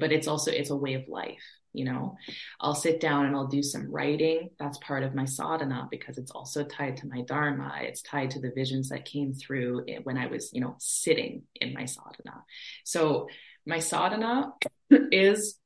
but 0.00 0.10
it's 0.10 0.26
also 0.26 0.50
it's 0.50 0.70
a 0.70 0.76
way 0.76 0.94
of 0.94 1.04
life 1.06 1.38
you 1.72 1.84
know 1.84 2.16
i'll 2.60 2.74
sit 2.74 3.00
down 3.00 3.26
and 3.26 3.34
i'll 3.36 3.46
do 3.46 3.62
some 3.62 3.90
writing. 3.90 4.50
That's 4.58 4.78
part 4.78 5.02
of 5.02 5.14
my 5.14 5.24
sadhana 5.24 5.88
because 5.90 6.18
it's 6.18 6.30
also 6.30 6.64
tied 6.64 6.96
to 6.98 7.08
my 7.08 7.22
dharma. 7.22 7.72
It's 7.82 8.02
tied 8.02 8.30
to 8.32 8.40
the 8.40 8.52
visions 8.54 8.88
that 8.88 9.04
came 9.04 9.32
through 9.34 9.84
when 10.04 10.18
i 10.18 10.26
was 10.26 10.50
you 10.52 10.60
know 10.60 10.76
sitting 10.78 11.42
in 11.54 11.74
my 11.74 11.84
sadhana. 11.84 12.44
So 12.84 13.28
my 13.66 13.78
sadhana 13.78 14.52
is 14.90 15.58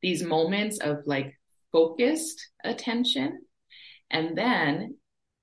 these 0.00 0.22
moments 0.22 0.78
of 0.78 0.98
like 1.06 1.38
focused 1.72 2.48
attention. 2.64 3.42
And 4.10 4.36
then 4.36 4.96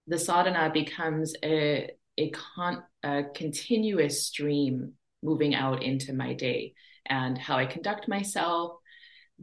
the 0.07 0.19
sadhana 0.19 0.71
becomes 0.73 1.33
a 1.43 1.91
a, 2.17 2.31
con, 2.31 2.83
a 3.03 3.23
continuous 3.33 4.27
stream 4.27 4.93
moving 5.23 5.55
out 5.55 5.81
into 5.83 6.13
my 6.13 6.33
day 6.33 6.73
and 7.05 7.37
how 7.37 7.57
i 7.57 7.65
conduct 7.65 8.07
myself 8.07 8.78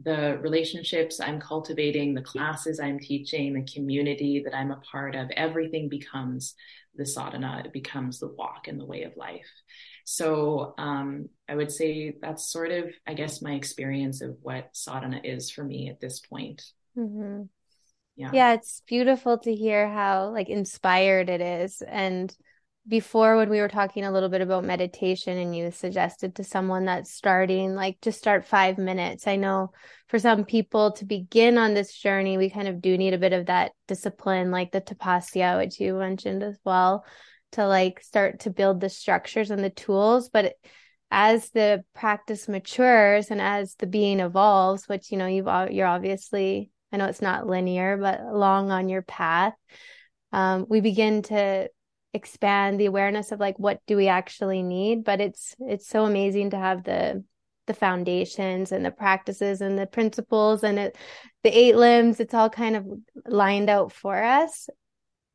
the 0.01 0.37
relationships 0.41 1.19
I'm 1.19 1.39
cultivating, 1.39 2.13
the 2.13 2.21
classes 2.21 2.79
I'm 2.79 2.99
teaching, 2.99 3.53
the 3.53 3.71
community 3.71 4.43
that 4.45 4.55
I'm 4.55 4.71
a 4.71 4.81
part 4.91 5.15
of, 5.15 5.29
everything 5.31 5.89
becomes 5.89 6.53
the 6.95 7.05
sadhana. 7.05 7.63
It 7.65 7.73
becomes 7.73 8.19
the 8.19 8.27
walk 8.27 8.67
and 8.67 8.79
the 8.79 8.85
way 8.85 9.03
of 9.03 9.17
life. 9.17 9.47
So 10.05 10.73
um, 10.77 11.29
I 11.49 11.55
would 11.55 11.71
say 11.71 12.15
that's 12.21 12.51
sort 12.51 12.71
of, 12.71 12.85
I 13.05 13.13
guess, 13.13 13.41
my 13.41 13.53
experience 13.53 14.21
of 14.21 14.37
what 14.41 14.69
sadhana 14.73 15.21
is 15.23 15.49
for 15.49 15.63
me 15.63 15.89
at 15.89 15.99
this 15.99 16.19
point. 16.19 16.63
Mm-hmm. 16.97 17.43
Yeah. 18.15 18.31
Yeah, 18.33 18.53
it's 18.53 18.81
beautiful 18.87 19.37
to 19.39 19.53
hear 19.53 19.87
how 19.89 20.29
like 20.29 20.49
inspired 20.49 21.29
it 21.29 21.41
is. 21.41 21.81
And 21.81 22.35
before 22.87 23.35
when 23.35 23.49
we 23.49 23.59
were 23.59 23.67
talking 23.67 24.05
a 24.05 24.11
little 24.11 24.29
bit 24.29 24.41
about 24.41 24.63
meditation 24.63 25.37
and 25.37 25.55
you 25.55 25.71
suggested 25.71 26.35
to 26.35 26.43
someone 26.43 26.85
that's 26.85 27.11
starting 27.11 27.75
like 27.75 27.99
just 28.01 28.17
start 28.17 28.45
5 28.45 28.77
minutes. 28.77 29.27
I 29.27 29.35
know 29.35 29.71
for 30.07 30.19
some 30.19 30.45
people 30.45 30.93
to 30.93 31.05
begin 31.05 31.57
on 31.57 31.73
this 31.73 31.93
journey 31.93 32.37
we 32.37 32.49
kind 32.49 32.67
of 32.67 32.81
do 32.81 32.97
need 32.97 33.13
a 33.13 33.17
bit 33.17 33.33
of 33.33 33.47
that 33.47 33.71
discipline 33.87 34.51
like 34.51 34.71
the 34.71 34.81
tapasya 34.81 35.57
which 35.57 35.79
you 35.79 35.95
mentioned 35.95 36.43
as 36.43 36.57
well 36.63 37.05
to 37.53 37.67
like 37.67 38.01
start 38.01 38.41
to 38.41 38.49
build 38.49 38.79
the 38.79 38.89
structures 38.89 39.51
and 39.51 39.63
the 39.63 39.69
tools 39.69 40.29
but 40.29 40.53
as 41.09 41.49
the 41.51 41.83
practice 41.93 42.47
matures 42.47 43.31
and 43.31 43.41
as 43.41 43.75
the 43.75 43.87
being 43.87 44.19
evolves 44.19 44.87
which 44.87 45.11
you 45.11 45.17
know 45.17 45.27
you've 45.27 45.47
you're 45.71 45.87
obviously 45.87 46.69
I 46.91 46.97
know 46.97 47.05
it's 47.05 47.21
not 47.21 47.47
linear 47.47 47.97
but 47.97 48.19
along 48.21 48.71
on 48.71 48.89
your 48.89 49.01
path 49.01 49.53
um, 50.31 50.65
we 50.69 50.81
begin 50.81 51.21
to 51.23 51.69
expand 52.17 52.79
the 52.79 52.85
awareness 52.87 53.31
of 53.31 53.39
like 53.39 53.57
what 53.57 53.79
do 53.87 53.95
we 53.95 54.07
actually 54.07 54.63
need? 54.63 55.03
But 55.03 55.21
it's 55.21 55.55
it's 55.59 55.87
so 55.87 56.05
amazing 56.05 56.51
to 56.51 56.57
have 56.57 56.83
the 56.83 57.23
the 57.67 57.73
foundations 57.73 58.71
and 58.71 58.85
the 58.85 58.91
practices 58.91 59.61
and 59.61 59.77
the 59.77 59.85
principles 59.87 60.63
and 60.63 60.79
it 60.79 60.97
the 61.43 61.57
eight 61.57 61.75
limbs 61.75 62.19
it's 62.21 62.33
all 62.33 62.49
kind 62.49 62.75
of 62.75 62.85
lined 63.25 63.69
out 63.69 63.91
for 63.91 64.21
us. 64.21 64.69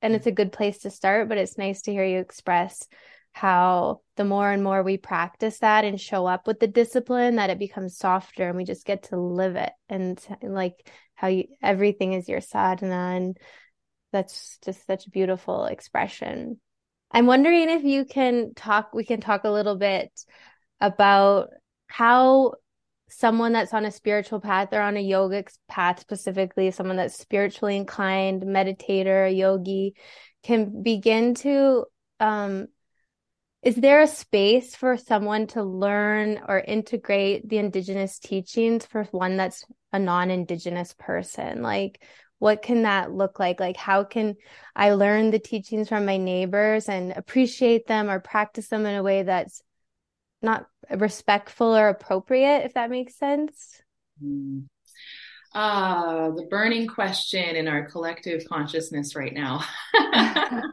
And 0.03 0.15
it's 0.15 0.27
a 0.27 0.33
good 0.33 0.53
place 0.53 0.79
to 0.81 0.91
start 0.91 1.29
but 1.29 1.39
it's 1.39 1.59
nice 1.59 1.83
to 1.83 1.93
hear 1.93 2.05
you 2.05 2.19
express 2.19 2.87
how 3.33 4.01
the 4.17 4.25
more 4.25 4.51
and 4.51 4.63
more 4.63 4.83
we 4.83 4.99
practice 4.99 5.59
that 5.61 5.85
and 5.85 6.01
show 6.01 6.27
up 6.27 6.47
with 6.47 6.61
the 6.61 6.67
discipline 6.67 7.37
that 7.37 7.51
it 7.51 7.59
becomes 7.59 7.97
softer 7.97 8.49
and 8.49 8.57
we 8.57 8.65
just 8.65 8.85
get 8.85 9.05
to 9.05 9.17
live 9.17 9.57
it. 9.57 9.73
And, 9.89 10.23
like 10.43 10.91
how 11.15 11.29
you 11.29 11.45
everything 11.63 12.13
is 12.13 12.29
your 12.29 12.41
sadhana 12.41 13.17
and 13.17 13.39
that's 14.13 14.59
just 14.65 14.87
such 14.87 15.07
a 15.07 15.11
beautiful 15.11 15.65
expression. 15.65 16.61
I'm 17.13 17.27
wondering 17.27 17.69
if 17.69 17.85
you 17.85 18.05
can 18.05 18.55
talk, 18.55 18.95
we 18.95 19.05
can 19.05 19.21
talk 19.21 19.45
a 19.45 19.51
little 19.51 19.77
bit 19.77 20.11
about 20.81 21.51
how 21.87 22.55
someone 23.09 23.53
that's 23.53 23.75
on 23.75 23.85
a 23.85 23.91
spiritual 23.91 24.41
path 24.41 24.69
or 24.73 24.81
on 24.81 24.97
a 24.97 25.05
yogic 25.05 25.55
path 25.69 26.01
specifically, 26.01 26.71
someone 26.71 26.97
that's 26.97 27.19
spiritually 27.19 27.77
inclined, 27.77 28.43
meditator, 28.43 29.35
yogi, 29.37 29.95
can 30.43 30.83
begin 30.83 31.35
to 31.35 31.85
um, 32.21 32.69
is 33.63 33.77
there 33.77 34.01
a 34.01 34.09
space 34.09 34.75
for 34.75 34.97
someone 34.97 35.47
to 35.49 35.63
learn 35.63 36.41
or 36.49 36.59
integrate 36.59 37.49
the 37.49 37.59
indigenous 37.59 38.19
teachings 38.19 38.85
for 38.85 39.05
one 39.05 39.37
that's 39.37 39.65
a 39.93 40.01
non-indigenous 40.01 40.95
person? 40.99 41.63
Like 41.63 42.03
what 42.43 42.61
can 42.61 42.83
that 42.83 43.13
look 43.13 43.39
like? 43.39 43.61
Like, 43.61 43.77
how 43.77 44.03
can 44.03 44.35
I 44.75 44.95
learn 44.95 45.31
the 45.31 45.39
teachings 45.39 45.89
from 45.89 46.05
my 46.05 46.17
neighbors 46.17 46.89
and 46.89 47.13
appreciate 47.13 47.87
them 47.87 48.11
or 48.11 48.19
practice 48.19 48.67
them 48.67 48.85
in 48.85 48.97
a 48.97 49.03
way 49.05 49.23
that's 49.23 49.63
not 50.43 50.67
respectful 50.91 51.69
or 51.69 51.89
appropriate, 51.89 52.65
if 52.65 52.75
that 52.75 52.91
makes 52.91 53.15
sense? 53.15 53.81
Mm. 54.21 54.65
Ah, 55.55 56.33
the 56.35 56.49
burning 56.51 56.89
question 56.89 57.55
in 57.55 57.69
our 57.69 57.89
collective 57.89 58.45
consciousness 58.49 59.15
right 59.15 59.33
now. 59.33 59.63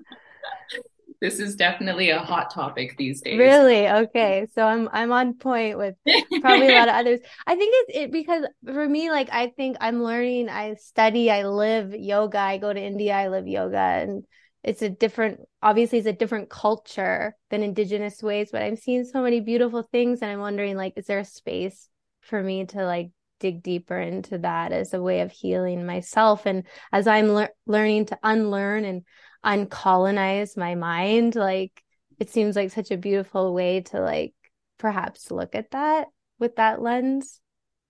this 1.22 1.40
is 1.40 1.56
definitely 1.56 2.10
a 2.10 2.20
hot 2.20 2.54
topic 2.54 2.96
these 2.98 3.22
days. 3.22 3.38
Really? 3.38 3.88
Okay. 3.88 4.48
So 4.54 4.64
I'm 4.64 4.90
I'm 4.92 5.12
on 5.12 5.34
point 5.34 5.78
with 5.78 5.96
probably 6.42 6.70
a 6.70 6.74
lot 6.74 6.88
of 6.88 6.96
others. 7.00 7.20
I 7.46 7.56
think 7.56 7.74
it's 7.76 7.98
it 7.98 8.12
because 8.12 8.46
for 8.66 8.88
me, 8.88 9.12
like 9.12 9.30
I 9.32 9.48
think 9.48 9.78
I'm 9.82 10.04
learning, 10.04 10.50
I 10.50 10.76
study, 10.76 11.30
I 11.30 11.46
live 11.46 11.94
yoga, 11.94 12.40
I 12.40 12.58
go 12.58 12.72
to 12.72 12.82
India, 12.82 13.14
I 13.14 13.28
live 13.28 13.48
yoga 13.48 13.78
and 13.78 14.24
it's 14.64 14.82
a 14.82 14.90
different 14.90 15.42
obviously 15.62 16.00
it's 16.00 16.08
a 16.08 16.14
different 16.14 16.50
culture 16.50 17.36
than 17.50 17.64
indigenous 17.64 18.24
ways, 18.24 18.50
but 18.52 18.62
I'm 18.62 18.76
seeing 18.78 19.04
so 19.04 19.22
many 19.22 19.42
beautiful 19.42 19.84
things 19.84 20.22
and 20.22 20.32
I'm 20.32 20.40
wondering 20.40 20.78
like, 20.78 20.94
is 20.96 21.06
there 21.06 21.20
a 21.20 21.26
space 21.26 21.90
for 22.22 22.42
me 22.42 22.66
to 22.68 22.86
like 22.86 23.12
dig 23.40 23.64
deeper 23.64 23.98
into 23.98 24.38
that 24.40 24.72
as 24.72 24.94
a 24.94 25.02
way 25.02 25.22
of 25.22 25.32
healing 25.32 25.86
myself 25.86 26.46
and 26.46 26.64
as 26.92 27.08
i'm 27.08 27.30
le- 27.30 27.50
learning 27.66 28.06
to 28.06 28.20
unlearn 28.22 28.84
and 28.86 29.04
uncolonize 29.46 30.58
my 30.58 30.76
mind. 30.76 31.36
Like 31.36 31.84
it 32.20 32.30
seems 32.30 32.56
like 32.56 32.72
such 32.72 32.92
a 32.92 32.98
beautiful 32.98 33.54
way 33.54 33.82
to 33.82 34.02
like 34.02 34.34
perhaps 34.78 35.32
look 35.32 35.56
at 35.56 35.72
that 35.72 36.08
with 36.40 36.56
that 36.58 36.82
lens. 36.82 37.40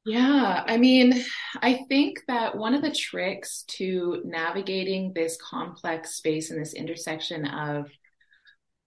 Yeah, 0.05 0.63
I 0.65 0.77
mean, 0.77 1.23
I 1.61 1.81
think 1.89 2.19
that 2.27 2.57
one 2.57 2.73
of 2.73 2.81
the 2.81 2.91
tricks 2.91 3.63
to 3.67 4.21
navigating 4.25 5.13
this 5.13 5.37
complex 5.37 6.15
space 6.15 6.49
and 6.49 6.59
this 6.59 6.73
intersection 6.73 7.45
of 7.45 7.91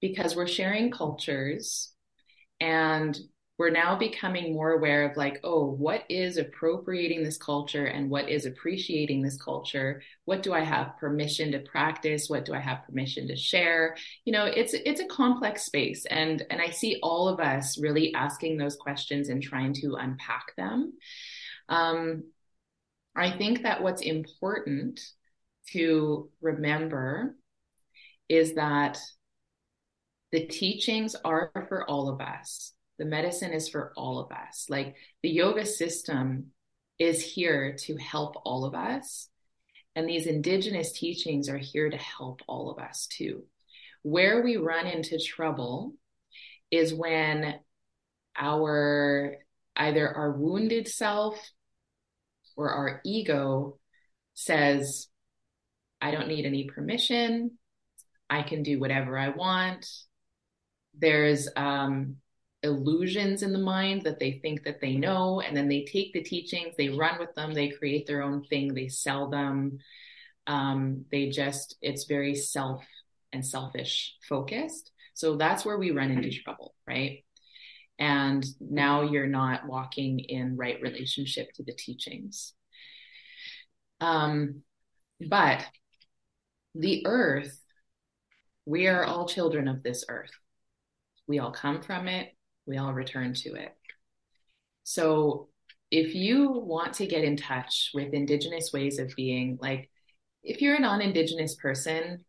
because 0.00 0.34
we're 0.34 0.48
sharing 0.48 0.90
cultures 0.90 1.92
and 2.60 3.16
we're 3.62 3.70
now 3.70 3.94
becoming 3.94 4.52
more 4.52 4.72
aware 4.72 5.08
of 5.08 5.16
like, 5.16 5.38
oh, 5.44 5.64
what 5.64 6.02
is 6.08 6.36
appropriating 6.36 7.22
this 7.22 7.36
culture 7.36 7.84
and 7.84 8.10
what 8.10 8.28
is 8.28 8.44
appreciating 8.44 9.22
this 9.22 9.40
culture? 9.40 10.02
What 10.24 10.42
do 10.42 10.52
I 10.52 10.64
have 10.64 10.98
permission 10.98 11.52
to 11.52 11.60
practice? 11.60 12.28
What 12.28 12.44
do 12.44 12.54
I 12.54 12.58
have 12.58 12.84
permission 12.84 13.28
to 13.28 13.36
share? 13.36 13.94
You 14.24 14.32
know, 14.32 14.46
it's 14.46 14.74
it's 14.74 15.00
a 15.00 15.06
complex 15.06 15.62
space 15.62 16.04
and 16.06 16.44
and 16.50 16.60
I 16.60 16.70
see 16.70 16.98
all 17.04 17.28
of 17.28 17.38
us 17.38 17.78
really 17.78 18.12
asking 18.14 18.56
those 18.56 18.74
questions 18.74 19.28
and 19.28 19.40
trying 19.40 19.74
to 19.74 19.94
unpack 19.94 20.56
them. 20.56 20.94
Um, 21.68 22.24
I 23.14 23.30
think 23.30 23.62
that 23.62 23.80
what's 23.80 24.02
important 24.02 25.00
to 25.68 26.30
remember 26.40 27.36
is 28.28 28.54
that 28.54 28.98
the 30.32 30.46
teachings 30.48 31.14
are 31.24 31.52
for 31.68 31.88
all 31.88 32.08
of 32.08 32.20
us 32.20 32.72
the 33.02 33.08
medicine 33.08 33.52
is 33.52 33.68
for 33.68 33.92
all 33.96 34.20
of 34.20 34.30
us. 34.30 34.66
Like 34.68 34.94
the 35.24 35.28
yoga 35.28 35.66
system 35.66 36.52
is 37.00 37.20
here 37.20 37.74
to 37.80 37.96
help 37.96 38.36
all 38.44 38.64
of 38.64 38.76
us. 38.76 39.28
And 39.96 40.08
these 40.08 40.28
indigenous 40.28 40.92
teachings 40.92 41.48
are 41.48 41.58
here 41.58 41.90
to 41.90 41.96
help 41.96 42.42
all 42.46 42.70
of 42.70 42.78
us 42.78 43.08
too. 43.08 43.42
Where 44.02 44.40
we 44.44 44.56
run 44.56 44.86
into 44.86 45.18
trouble 45.18 45.94
is 46.70 46.94
when 46.94 47.56
our 48.38 49.34
either 49.74 50.08
our 50.08 50.30
wounded 50.30 50.86
self 50.86 51.40
or 52.56 52.70
our 52.70 53.00
ego 53.04 53.80
says, 54.34 55.08
I 56.00 56.12
don't 56.12 56.28
need 56.28 56.46
any 56.46 56.68
permission. 56.68 57.58
I 58.30 58.42
can 58.42 58.62
do 58.62 58.78
whatever 58.78 59.18
I 59.18 59.30
want. 59.30 59.88
There's 60.96 61.48
um, 61.56 62.18
illusions 62.62 63.42
in 63.42 63.52
the 63.52 63.58
mind 63.58 64.02
that 64.02 64.18
they 64.18 64.38
think 64.42 64.64
that 64.64 64.80
they 64.80 64.94
know 64.94 65.40
and 65.40 65.56
then 65.56 65.68
they 65.68 65.84
take 65.84 66.12
the 66.12 66.22
teachings 66.22 66.74
they 66.76 66.88
run 66.88 67.18
with 67.18 67.34
them 67.34 67.52
they 67.52 67.68
create 67.68 68.06
their 68.06 68.22
own 68.22 68.44
thing 68.44 68.72
they 68.72 68.88
sell 68.88 69.28
them. 69.28 69.78
Um, 70.46 71.04
they 71.10 71.28
just 71.28 71.76
it's 71.82 72.04
very 72.04 72.34
self 72.34 72.84
and 73.32 73.46
selfish 73.46 74.14
focused. 74.28 74.90
So 75.14 75.36
that's 75.36 75.64
where 75.64 75.78
we 75.78 75.90
run 75.90 76.10
into 76.10 76.30
trouble 76.30 76.74
right? 76.86 77.24
And 77.98 78.44
now 78.60 79.02
you're 79.02 79.26
not 79.26 79.66
walking 79.66 80.18
in 80.20 80.56
right 80.56 80.80
relationship 80.80 81.52
to 81.54 81.62
the 81.62 81.74
teachings. 81.74 82.54
Um, 84.00 84.62
but 85.20 85.64
the 86.74 87.06
earth 87.06 87.58
we 88.64 88.86
are 88.86 89.04
all 89.04 89.26
children 89.26 89.66
of 89.66 89.82
this 89.82 90.04
earth. 90.08 90.30
We 91.26 91.40
all 91.40 91.50
come 91.50 91.82
from 91.82 92.06
it 92.06 92.32
we 92.66 92.78
all 92.78 92.92
return 92.92 93.34
to 93.34 93.54
it. 93.54 93.76
So 94.84 95.48
if 95.90 96.14
you 96.14 96.50
want 96.50 96.94
to 96.94 97.06
get 97.06 97.24
in 97.24 97.36
touch 97.36 97.90
with 97.94 98.14
indigenous 98.14 98.70
ways 98.72 98.98
of 98.98 99.14
being, 99.14 99.58
like 99.60 99.90
if 100.42 100.62
you're 100.62 100.76
a 100.76 100.80
non-indigenous 100.80 101.54
person, 101.56 102.24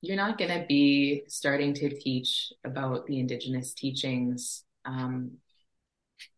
you're 0.00 0.16
not 0.16 0.36
going 0.36 0.50
to 0.50 0.66
be 0.66 1.22
starting 1.28 1.74
to 1.74 1.88
teach 1.88 2.52
about 2.64 3.06
the 3.06 3.20
indigenous 3.20 3.72
teachings 3.72 4.64
um, 4.84 5.32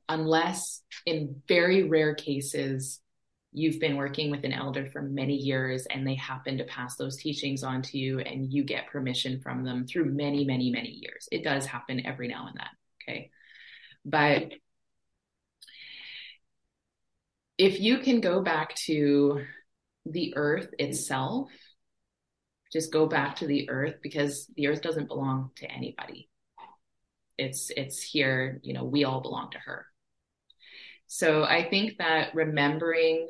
unless 0.08 0.82
in 1.06 1.40
very 1.48 1.84
rare 1.84 2.14
cases 2.14 3.00
you've 3.52 3.80
been 3.80 3.96
working 3.96 4.30
with 4.30 4.44
an 4.44 4.52
elder 4.52 4.86
for 4.86 5.00
many 5.00 5.34
years 5.36 5.86
and 5.86 6.06
they 6.06 6.16
happen 6.16 6.58
to 6.58 6.64
pass 6.64 6.96
those 6.96 7.16
teachings 7.16 7.62
on 7.62 7.80
to 7.80 7.98
you 7.98 8.18
and 8.18 8.52
you 8.52 8.64
get 8.64 8.88
permission 8.88 9.40
from 9.40 9.64
them 9.64 9.86
through 9.86 10.04
many 10.04 10.44
many 10.44 10.70
many 10.70 10.90
years 10.90 11.28
it 11.32 11.42
does 11.42 11.64
happen 11.64 12.04
every 12.04 12.28
now 12.28 12.48
and 12.48 12.58
then 12.58 12.66
okay 13.02 13.30
but 14.04 14.52
if 17.56 17.80
you 17.80 17.98
can 17.98 18.20
go 18.20 18.42
back 18.42 18.74
to 18.74 19.44
the 20.06 20.34
earth 20.36 20.68
itself, 20.78 21.50
just 22.72 22.92
go 22.92 23.06
back 23.06 23.36
to 23.36 23.46
the 23.46 23.70
earth 23.70 23.94
because 24.02 24.50
the 24.56 24.66
earth 24.66 24.82
doesn't 24.82 25.08
belong 25.08 25.50
to 25.56 25.70
anybody. 25.70 26.28
It's 27.38 27.70
it's 27.76 28.02
here, 28.02 28.60
you 28.62 28.74
know, 28.74 28.84
we 28.84 29.04
all 29.04 29.20
belong 29.20 29.50
to 29.52 29.58
her. 29.58 29.86
So 31.06 31.44
I 31.44 31.68
think 31.68 31.98
that 31.98 32.34
remembering 32.34 33.28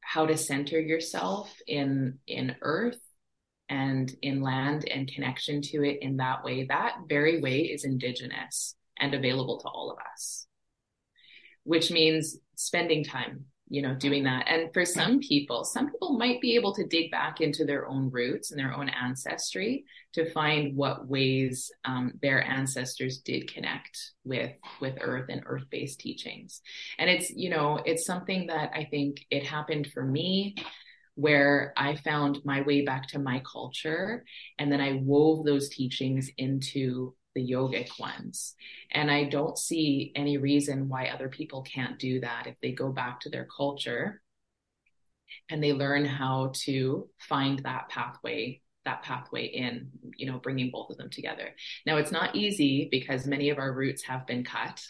how 0.00 0.26
to 0.26 0.36
center 0.36 0.78
yourself 0.78 1.52
in 1.66 2.18
in 2.26 2.56
earth 2.62 3.00
and 3.68 4.12
in 4.22 4.40
land 4.42 4.88
and 4.88 5.10
connection 5.12 5.62
to 5.62 5.84
it 5.84 5.98
in 6.02 6.18
that 6.18 6.44
way, 6.44 6.66
that 6.68 6.96
very 7.08 7.40
way 7.40 7.62
is 7.62 7.84
indigenous 7.84 8.75
and 8.98 9.14
available 9.14 9.58
to 9.60 9.68
all 9.68 9.90
of 9.90 9.98
us, 10.12 10.46
which 11.64 11.90
means 11.90 12.38
spending 12.54 13.04
time, 13.04 13.44
you 13.68 13.82
know, 13.82 13.94
doing 13.94 14.24
that. 14.24 14.46
And 14.48 14.72
for 14.72 14.84
some 14.84 15.18
people, 15.18 15.64
some 15.64 15.90
people 15.90 16.16
might 16.16 16.40
be 16.40 16.54
able 16.54 16.72
to 16.74 16.86
dig 16.86 17.10
back 17.10 17.40
into 17.40 17.64
their 17.64 17.88
own 17.88 18.10
roots 18.10 18.50
and 18.50 18.60
their 18.60 18.72
own 18.72 18.88
ancestry 18.88 19.84
to 20.12 20.30
find 20.30 20.76
what 20.76 21.08
ways 21.08 21.70
um, 21.84 22.12
their 22.22 22.42
ancestors 22.44 23.18
did 23.18 23.52
connect 23.52 24.12
with 24.24 24.52
with 24.80 24.96
earth 25.00 25.26
and 25.28 25.42
earth-based 25.46 25.98
teachings. 25.98 26.62
And 26.98 27.10
it's, 27.10 27.30
you 27.30 27.50
know, 27.50 27.80
it's 27.84 28.06
something 28.06 28.46
that 28.46 28.70
I 28.74 28.84
think 28.84 29.26
it 29.30 29.44
happened 29.44 29.88
for 29.92 30.04
me 30.04 30.54
where 31.16 31.72
I 31.76 31.96
found 31.96 32.38
my 32.44 32.60
way 32.60 32.84
back 32.84 33.08
to 33.08 33.18
my 33.18 33.42
culture. 33.50 34.24
And 34.58 34.70
then 34.70 34.80
I 34.80 35.00
wove 35.02 35.44
those 35.44 35.70
teachings 35.70 36.30
into 36.36 37.14
the 37.36 37.46
yogic 37.46 38.00
ones. 38.00 38.54
And 38.90 39.10
I 39.10 39.24
don't 39.24 39.58
see 39.58 40.10
any 40.16 40.38
reason 40.38 40.88
why 40.88 41.08
other 41.08 41.28
people 41.28 41.62
can't 41.62 41.98
do 41.98 42.20
that 42.20 42.46
if 42.46 42.56
they 42.62 42.72
go 42.72 42.88
back 42.88 43.20
to 43.20 43.30
their 43.30 43.46
culture 43.54 44.22
and 45.50 45.62
they 45.62 45.74
learn 45.74 46.06
how 46.06 46.52
to 46.64 47.08
find 47.18 47.60
that 47.60 47.88
pathway 47.90 48.60
that 48.86 49.02
pathway 49.02 49.46
in 49.46 49.90
you 50.16 50.30
know 50.30 50.38
bringing 50.38 50.70
both 50.70 50.88
of 50.90 50.96
them 50.96 51.10
together. 51.10 51.48
Now 51.84 51.96
it's 51.96 52.12
not 52.12 52.36
easy 52.36 52.88
because 52.90 53.26
many 53.26 53.50
of 53.50 53.58
our 53.58 53.72
roots 53.72 54.04
have 54.04 54.26
been 54.28 54.44
cut 54.44 54.80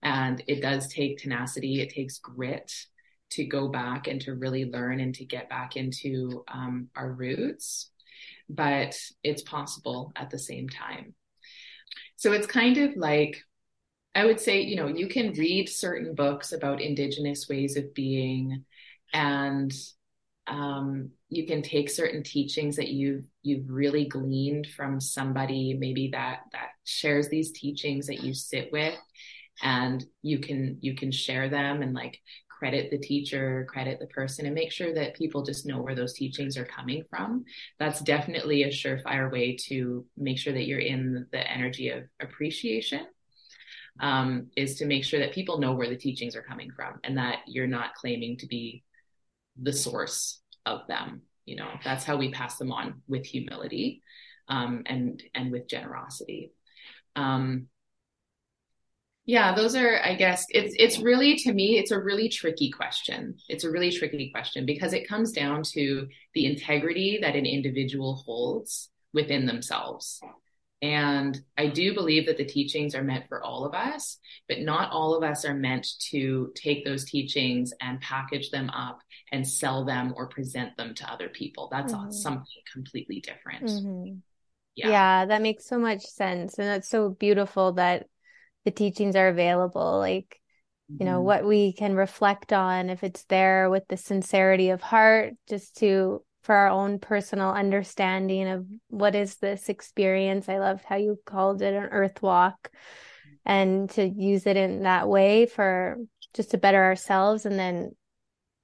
and 0.00 0.42
it 0.46 0.62
does 0.62 0.86
take 0.86 1.18
tenacity. 1.18 1.80
It 1.80 1.90
takes 1.90 2.18
grit 2.18 2.72
to 3.30 3.44
go 3.44 3.68
back 3.68 4.06
and 4.06 4.20
to 4.20 4.34
really 4.34 4.64
learn 4.64 5.00
and 5.00 5.14
to 5.16 5.24
get 5.24 5.50
back 5.50 5.76
into 5.76 6.44
um, 6.46 6.88
our 6.94 7.10
roots. 7.10 7.90
But 8.48 8.96
it's 9.24 9.42
possible 9.42 10.12
at 10.14 10.30
the 10.30 10.38
same 10.38 10.68
time 10.68 11.14
so 12.22 12.30
it's 12.30 12.46
kind 12.46 12.78
of 12.78 12.96
like, 12.96 13.42
I 14.14 14.24
would 14.24 14.38
say, 14.38 14.60
you 14.60 14.76
know, 14.76 14.86
you 14.86 15.08
can 15.08 15.32
read 15.32 15.68
certain 15.68 16.14
books 16.14 16.52
about 16.52 16.80
indigenous 16.80 17.48
ways 17.48 17.76
of 17.76 17.92
being 17.94 18.64
and 19.12 19.72
um, 20.46 21.10
you 21.30 21.48
can 21.48 21.62
take 21.62 21.90
certain 21.90 22.22
teachings 22.22 22.76
that 22.76 22.90
you've 22.90 23.24
you've 23.42 23.68
really 23.68 24.04
gleaned 24.04 24.68
from 24.68 25.00
somebody 25.00 25.74
maybe 25.74 26.10
that 26.12 26.42
that 26.52 26.68
shares 26.84 27.28
these 27.28 27.50
teachings 27.50 28.06
that 28.06 28.22
you 28.22 28.34
sit 28.34 28.70
with 28.70 28.94
and 29.60 30.04
you 30.22 30.38
can 30.38 30.78
you 30.80 30.94
can 30.94 31.10
share 31.10 31.48
them 31.48 31.82
and 31.82 31.92
like 31.92 32.20
credit 32.62 32.90
the 32.92 32.98
teacher, 32.98 33.66
credit 33.68 33.98
the 33.98 34.06
person, 34.06 34.46
and 34.46 34.54
make 34.54 34.72
sure 34.72 34.94
that 34.94 35.16
people 35.16 35.42
just 35.42 35.66
know 35.66 35.80
where 35.82 35.96
those 35.96 36.14
teachings 36.14 36.56
are 36.56 36.64
coming 36.64 37.02
from. 37.10 37.44
That's 37.80 38.00
definitely 38.02 38.62
a 38.62 38.68
surefire 38.68 39.30
way 39.32 39.56
to 39.68 40.06
make 40.16 40.38
sure 40.38 40.54
that 40.54 40.66
you're 40.66 40.78
in 40.94 41.26
the 41.32 41.42
energy 41.50 41.88
of 41.90 42.04
appreciation. 42.20 43.06
um, 44.00 44.48
is 44.56 44.76
to 44.76 44.86
make 44.86 45.04
sure 45.04 45.20
that 45.20 45.34
people 45.34 45.58
know 45.58 45.74
where 45.74 45.88
the 45.88 45.96
teachings 45.96 46.34
are 46.36 46.42
coming 46.42 46.70
from 46.74 46.98
and 47.04 47.18
that 47.18 47.40
you're 47.46 47.66
not 47.66 47.94
claiming 47.94 48.36
to 48.38 48.46
be 48.46 48.82
the 49.60 49.72
source 49.72 50.40
of 50.66 50.86
them. 50.88 51.22
You 51.44 51.56
know, 51.56 51.70
that's 51.84 52.04
how 52.04 52.16
we 52.16 52.30
pass 52.30 52.56
them 52.56 52.72
on 52.72 53.02
with 53.08 53.26
humility 53.26 54.02
um, 54.48 54.82
and 54.86 55.22
and 55.34 55.52
with 55.52 55.68
generosity. 55.68 56.52
Um, 57.16 57.68
yeah, 59.24 59.54
those 59.54 59.76
are, 59.76 60.00
I 60.02 60.16
guess, 60.16 60.46
it's 60.50 60.74
it's 60.78 60.98
really 60.98 61.36
to 61.36 61.52
me, 61.52 61.78
it's 61.78 61.92
a 61.92 62.00
really 62.00 62.28
tricky 62.28 62.70
question. 62.70 63.36
It's 63.48 63.64
a 63.64 63.70
really 63.70 63.92
tricky 63.92 64.30
question 64.30 64.66
because 64.66 64.92
it 64.92 65.08
comes 65.08 65.30
down 65.32 65.62
to 65.74 66.08
the 66.34 66.46
integrity 66.46 67.18
that 67.22 67.36
an 67.36 67.46
individual 67.46 68.16
holds 68.26 68.90
within 69.12 69.46
themselves. 69.46 70.20
And 70.80 71.40
I 71.56 71.68
do 71.68 71.94
believe 71.94 72.26
that 72.26 72.36
the 72.36 72.44
teachings 72.44 72.96
are 72.96 73.04
meant 73.04 73.28
for 73.28 73.40
all 73.40 73.64
of 73.64 73.72
us, 73.72 74.18
but 74.48 74.58
not 74.58 74.90
all 74.90 75.14
of 75.14 75.22
us 75.22 75.44
are 75.44 75.54
meant 75.54 75.86
to 76.10 76.52
take 76.56 76.84
those 76.84 77.04
teachings 77.04 77.72
and 77.80 78.00
package 78.00 78.50
them 78.50 78.68
up 78.70 78.98
and 79.30 79.46
sell 79.46 79.84
them 79.84 80.12
or 80.16 80.26
present 80.26 80.76
them 80.76 80.94
to 80.96 81.08
other 81.08 81.28
people. 81.28 81.68
That's 81.70 81.92
mm-hmm. 81.92 82.10
something 82.10 82.62
completely 82.72 83.20
different. 83.20 83.66
Mm-hmm. 83.66 84.14
Yeah. 84.74 84.88
yeah, 84.88 85.26
that 85.26 85.42
makes 85.42 85.66
so 85.66 85.78
much 85.78 86.00
sense. 86.00 86.58
And 86.58 86.66
that's 86.66 86.88
so 86.88 87.10
beautiful 87.10 87.72
that 87.72 88.06
the 88.64 88.70
teachings 88.70 89.16
are 89.16 89.28
available. 89.28 89.98
Like, 89.98 90.40
you 90.88 91.06
know, 91.06 91.16
mm-hmm. 91.16 91.26
what 91.26 91.44
we 91.44 91.72
can 91.72 91.94
reflect 91.94 92.52
on 92.52 92.90
if 92.90 93.02
it's 93.02 93.24
there 93.24 93.70
with 93.70 93.86
the 93.88 93.96
sincerity 93.96 94.70
of 94.70 94.82
heart, 94.82 95.34
just 95.48 95.76
to 95.78 96.22
for 96.42 96.54
our 96.54 96.68
own 96.68 96.98
personal 96.98 97.50
understanding 97.50 98.48
of 98.48 98.66
what 98.88 99.14
is 99.14 99.36
this 99.36 99.68
experience. 99.68 100.48
I 100.48 100.58
love 100.58 100.82
how 100.82 100.96
you 100.96 101.18
called 101.24 101.62
it 101.62 101.74
an 101.74 101.84
earth 101.84 102.20
walk 102.20 102.70
and 103.44 103.88
to 103.90 104.06
use 104.06 104.46
it 104.46 104.56
in 104.56 104.82
that 104.82 105.08
way 105.08 105.46
for 105.46 105.98
just 106.34 106.50
to 106.50 106.58
better 106.58 106.82
ourselves. 106.82 107.46
And 107.46 107.58
then 107.58 107.92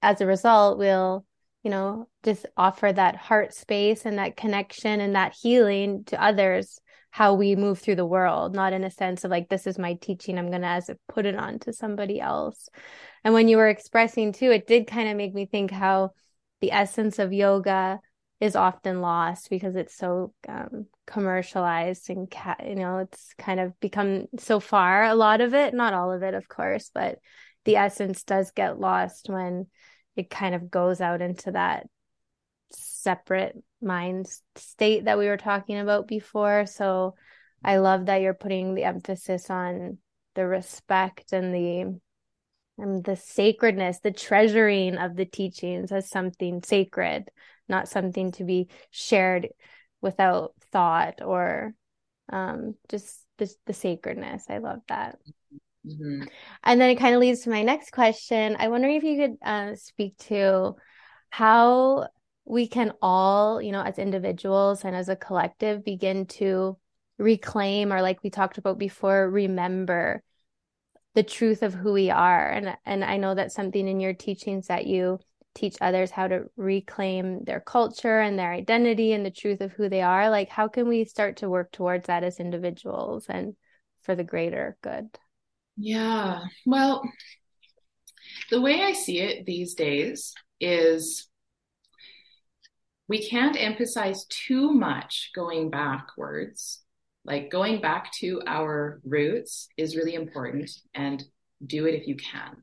as 0.03 0.21
a 0.21 0.27
result, 0.27 0.79
we'll, 0.79 1.25
you 1.63 1.71
know, 1.71 2.09
just 2.25 2.47
offer 2.57 2.93
that 2.93 3.17
heart 3.17 3.55
space 3.55 4.05
and 4.05 4.19
that 4.19 4.37
connection 4.37 5.01
and 5.01 5.15
that 5.15 5.37
healing 5.41 6.05
to 6.07 6.23
others 6.23 6.81
how 7.19 7.35
we 7.35 7.57
move 7.57 7.81
through 7.81 7.97
the 7.97 8.07
world, 8.07 8.55
not 8.55 8.73
in 8.73 8.85
a 8.85 8.91
sense 8.93 9.25
of 9.25 9.31
like, 9.33 9.49
this 9.49 9.67
is 9.67 9.77
my 9.77 9.95
teaching, 9.95 10.39
I'm 10.39 10.51
going 10.51 10.63
to 10.63 10.69
as 10.69 10.89
put 11.09 11.27
it 11.27 11.35
on 11.35 11.59
to 11.61 11.73
somebody 11.73 12.21
else. 12.21 12.69
And 13.25 13.35
when 13.35 13.49
you 13.49 13.57
were 13.57 13.67
expressing 13.67 14.31
too, 14.33 14.53
it 14.53 14.69
did 14.69 14.87
kind 14.87 15.09
of 15.09 15.17
make 15.17 15.35
me 15.35 15.45
think 15.45 15.73
how 15.73 16.13
the 16.61 16.71
essence 16.71 17.19
of 17.19 17.33
yoga 17.33 17.99
is 18.39 18.55
often 18.55 19.01
lost 19.01 19.51
because 19.51 19.75
it's 19.75 19.97
so 19.97 20.33
um, 20.49 20.87
commercialized 21.09 22.09
and 22.09 22.31
ca- 22.31 22.55
you 22.65 22.77
know 22.77 22.99
it's 22.99 23.35
kind 23.37 23.59
of 23.59 23.73
become 23.81 24.27
so 24.39 24.61
far 24.61 25.03
a 25.03 25.17
lot 25.17 25.41
of 25.41 25.55
it 25.55 25.75
not 25.75 25.95
all 25.95 26.13
of 26.13 26.23
it 26.23 26.35
of 26.35 26.47
course 26.47 26.89
but 26.95 27.19
the 27.65 27.75
essence 27.75 28.23
does 28.23 28.53
get 28.53 28.79
lost 28.79 29.29
when 29.29 29.67
it 30.15 30.31
kind 30.31 30.55
of 30.55 30.71
goes 30.71 31.01
out 31.01 31.21
into 31.21 31.51
that 31.51 31.89
separate 32.71 33.57
mind 33.81 34.27
state 34.57 35.05
that 35.05 35.19
we 35.19 35.27
were 35.27 35.37
talking 35.37 35.79
about 35.79 36.07
before 36.07 36.67
so 36.67 37.15
i 37.65 37.79
love 37.79 38.07
that 38.07 38.21
you're 38.21 38.35
putting 38.35 38.75
the 38.75 38.85
emphasis 38.85 39.51
on 39.51 39.99
the 40.35 40.47
respect 40.47 41.33
and 41.33 41.55
the 41.55 41.99
and 42.79 43.05
the 43.05 43.17
sacredness, 43.17 43.99
the 43.99 44.13
treasuring 44.13 44.97
of 44.97 45.17
the 45.17 45.25
teachings 45.25 45.91
as 45.91 46.09
something 46.09 46.63
sacred, 46.63 47.29
not 47.69 47.89
something 47.89 48.31
to 48.33 48.45
be 48.45 48.69
shared 48.91 49.49
without 50.01 50.55
thought 50.71 51.21
or 51.21 51.75
um, 52.33 52.77
just 52.89 53.21
the, 53.39 53.53
the 53.67 53.73
sacredness. 53.73 54.45
I 54.49 54.59
love 54.59 54.81
that. 54.89 55.19
Mm-hmm. 55.85 56.29
And 56.63 56.81
then 56.81 56.91
it 56.91 57.01
kind 57.01 57.15
of 57.15 57.21
leads 57.21 57.41
to 57.41 57.51
my 57.51 57.63
next 57.63 57.91
question. 57.91 58.57
I 58.59 58.69
wonder 58.69 58.89
if 58.89 59.03
you 59.03 59.17
could 59.17 59.37
uh, 59.45 59.75
speak 59.75 60.17
to 60.29 60.77
how 61.31 62.07
we 62.49 62.67
can 62.67 62.93
all, 63.03 63.61
you 63.61 63.73
know, 63.73 63.83
as 63.83 63.99
individuals 63.99 64.85
and 64.85 64.97
as 64.97 65.09
a 65.09 65.17
collective, 65.17 65.85
begin 65.85 66.27
to 66.27 66.79
reclaim 67.19 67.93
or, 67.93 68.01
like 68.01 68.23
we 68.23 68.31
talked 68.31 68.59
about 68.59 68.79
before, 68.79 69.31
remember 69.31 70.23
the 71.15 71.23
truth 71.23 71.63
of 71.63 71.75
who 71.75 71.93
we 71.93 72.11
are. 72.11 72.51
And 72.51 72.77
and 72.87 73.05
I 73.05 73.19
know 73.19 73.35
that's 73.35 73.55
something 73.55 73.87
in 73.87 74.01
your 74.01 74.15
teachings 74.15 74.69
that 74.69 74.87
you 74.87 75.19
teach 75.55 75.77
others 75.81 76.11
how 76.11 76.29
to 76.29 76.45
reclaim 76.57 77.43
their 77.45 77.61
culture 77.61 78.21
and 78.21 78.39
their 78.39 78.53
identity 78.53 79.13
and 79.13 79.27
the 79.27 79.31
truth 79.31 79.61
of 79.61 79.73
who 79.73 79.89
they 79.89 80.03
are 80.03 80.31
like 80.31 80.49
how 80.49 80.69
can 80.69 80.87
we 80.87 81.05
start 81.05 81.39
to 81.39 81.49
work 81.49 81.73
towards 81.73 82.07
that 82.07 82.23
as 82.23 82.39
individuals 82.39 83.27
and 83.29 83.57
for 84.03 84.15
the 84.15 84.23
greater 84.23 84.77
good? 84.83 85.09
Yeah. 85.77 86.43
Well 86.65 87.03
the 88.51 88.61
way 88.61 88.83
i 88.83 88.93
see 88.93 89.21
it 89.21 89.47
these 89.47 89.75
days 89.75 90.35
is 90.61 91.28
we 93.09 93.27
can't 93.27 93.57
emphasize 93.59 94.27
too 94.27 94.73
much 94.73 95.31
going 95.35 95.71
backwards 95.71 96.83
like 97.29 97.51
going 97.51 97.83
back 97.83 98.11
to 98.15 98.41
our 98.47 99.01
roots 99.05 99.69
is 99.77 99.97
really 99.97 100.15
important 100.15 100.71
and 100.95 101.23
do 101.65 101.87
it 101.87 101.95
if 101.95 102.07
you 102.07 102.17
can. 102.17 102.57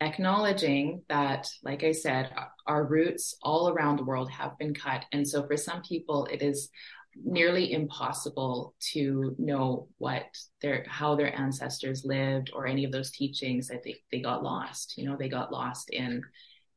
Acknowledging 0.00 1.02
that, 1.08 1.48
like 1.64 1.82
I 1.82 1.90
said, 1.90 2.32
our 2.68 2.84
roots 2.84 3.34
all 3.42 3.68
around 3.68 3.96
the 3.96 4.04
world 4.04 4.30
have 4.30 4.56
been 4.58 4.74
cut. 4.74 5.04
And 5.10 5.26
so 5.26 5.44
for 5.44 5.56
some 5.56 5.82
people, 5.82 6.26
it 6.30 6.40
is 6.40 6.70
nearly 7.16 7.72
impossible 7.72 8.76
to 8.92 9.34
know 9.38 9.88
what 9.98 10.26
their 10.62 10.86
how 10.88 11.16
their 11.16 11.36
ancestors 11.36 12.04
lived 12.04 12.52
or 12.54 12.68
any 12.68 12.84
of 12.84 12.92
those 12.92 13.10
teachings 13.10 13.66
that 13.66 13.82
they, 13.82 13.96
they 14.12 14.20
got 14.20 14.44
lost 14.44 14.96
you 14.96 15.04
know 15.04 15.16
they 15.16 15.28
got 15.28 15.50
lost 15.50 15.90
in 15.90 16.22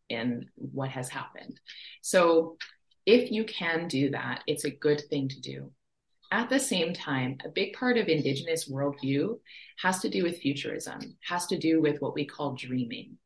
in 0.10 0.50
what 0.56 0.89
has 0.89 1.08
happened 1.08 1.60
so 2.02 2.58
if 3.06 3.32
you 3.32 3.43
can 3.43 3.88
do 3.88 4.10
that 4.12 4.41
it's 4.47 4.66
a 4.66 4.72
good 4.72 5.01
thing 5.10 5.28
to 5.28 5.39
do 5.41 5.72
at 6.34 6.49
the 6.49 6.60
same 6.60 6.95
time, 6.95 7.38
a 7.45 7.49
big 7.49 7.74
part 7.74 7.95
of 7.99 8.08
Indigenous 8.08 8.68
worldview 8.68 9.38
has 9.78 9.99
to 9.99 10.10
do 10.10 10.24
with 10.24 10.39
futurism, 10.39 11.16
has 11.30 11.45
to 11.45 11.60
do 11.60 11.80
with 11.80 12.01
what 12.01 12.16
we 12.16 12.26
call 12.26 12.56
dreaming 12.56 13.20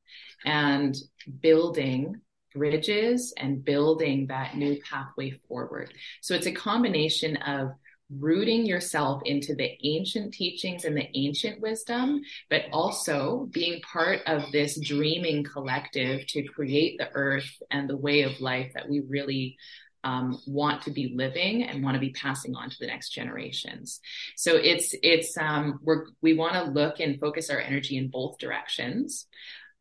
and 0.45 0.93
building 1.39 2.19
bridges 2.53 3.33
and 3.37 3.63
building 3.63 4.27
that 4.27 4.57
new 4.57 4.77
pathway 4.81 5.39
forward. 5.47 5.93
So 6.21 6.35
it's 6.35 6.47
a 6.47 6.51
combination 6.51 7.37
of 7.37 7.71
rooting 8.09 8.65
yourself 8.65 9.21
into 9.25 9.53
the 9.53 9.77
ancient 9.83 10.33
teachings 10.33 10.85
and 10.85 10.95
the 10.95 11.09
ancient 11.13 11.59
wisdom, 11.61 12.21
but 12.49 12.63
also 12.71 13.49
being 13.51 13.81
part 13.81 14.21
of 14.25 14.51
this 14.51 14.79
dreaming 14.79 15.43
collective 15.43 16.25
to 16.27 16.43
create 16.43 16.97
the 16.97 17.09
earth 17.13 17.49
and 17.69 17.89
the 17.89 17.97
way 17.97 18.21
of 18.21 18.39
life 18.39 18.71
that 18.73 18.89
we 18.89 19.01
really 19.01 19.57
um, 20.03 20.39
want 20.47 20.83
to 20.83 20.91
be 20.91 21.13
living 21.15 21.63
and 21.63 21.83
want 21.83 21.95
to 21.95 21.99
be 21.99 22.11
passing 22.11 22.55
on 22.55 22.69
to 22.69 22.77
the 22.79 22.87
next 22.87 23.09
generations. 23.09 23.99
So 24.37 24.55
it's 24.55 24.95
it's 25.03 25.37
um, 25.37 25.79
we're 25.83 26.05
we 26.21 26.33
want 26.33 26.53
to 26.53 26.71
look 26.71 27.01
and 27.01 27.19
focus 27.19 27.49
our 27.49 27.59
energy 27.59 27.97
in 27.97 28.09
both 28.09 28.37
directions. 28.37 29.27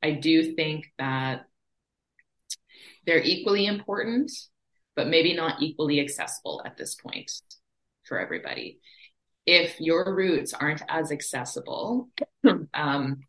I 0.02 0.12
do 0.12 0.54
think 0.54 0.86
that 0.98 1.46
they're 3.06 3.22
equally 3.22 3.66
important, 3.66 4.32
but 4.96 5.06
maybe 5.06 5.32
not 5.32 5.62
equally 5.62 6.00
accessible 6.00 6.62
at 6.66 6.76
this 6.76 6.96
point 6.96 7.30
for 8.06 8.18
everybody. 8.18 8.80
If 9.44 9.80
your 9.80 10.14
roots 10.14 10.54
aren't 10.54 10.82
as 10.88 11.12
accessible, 11.12 12.08
um, 12.74 13.20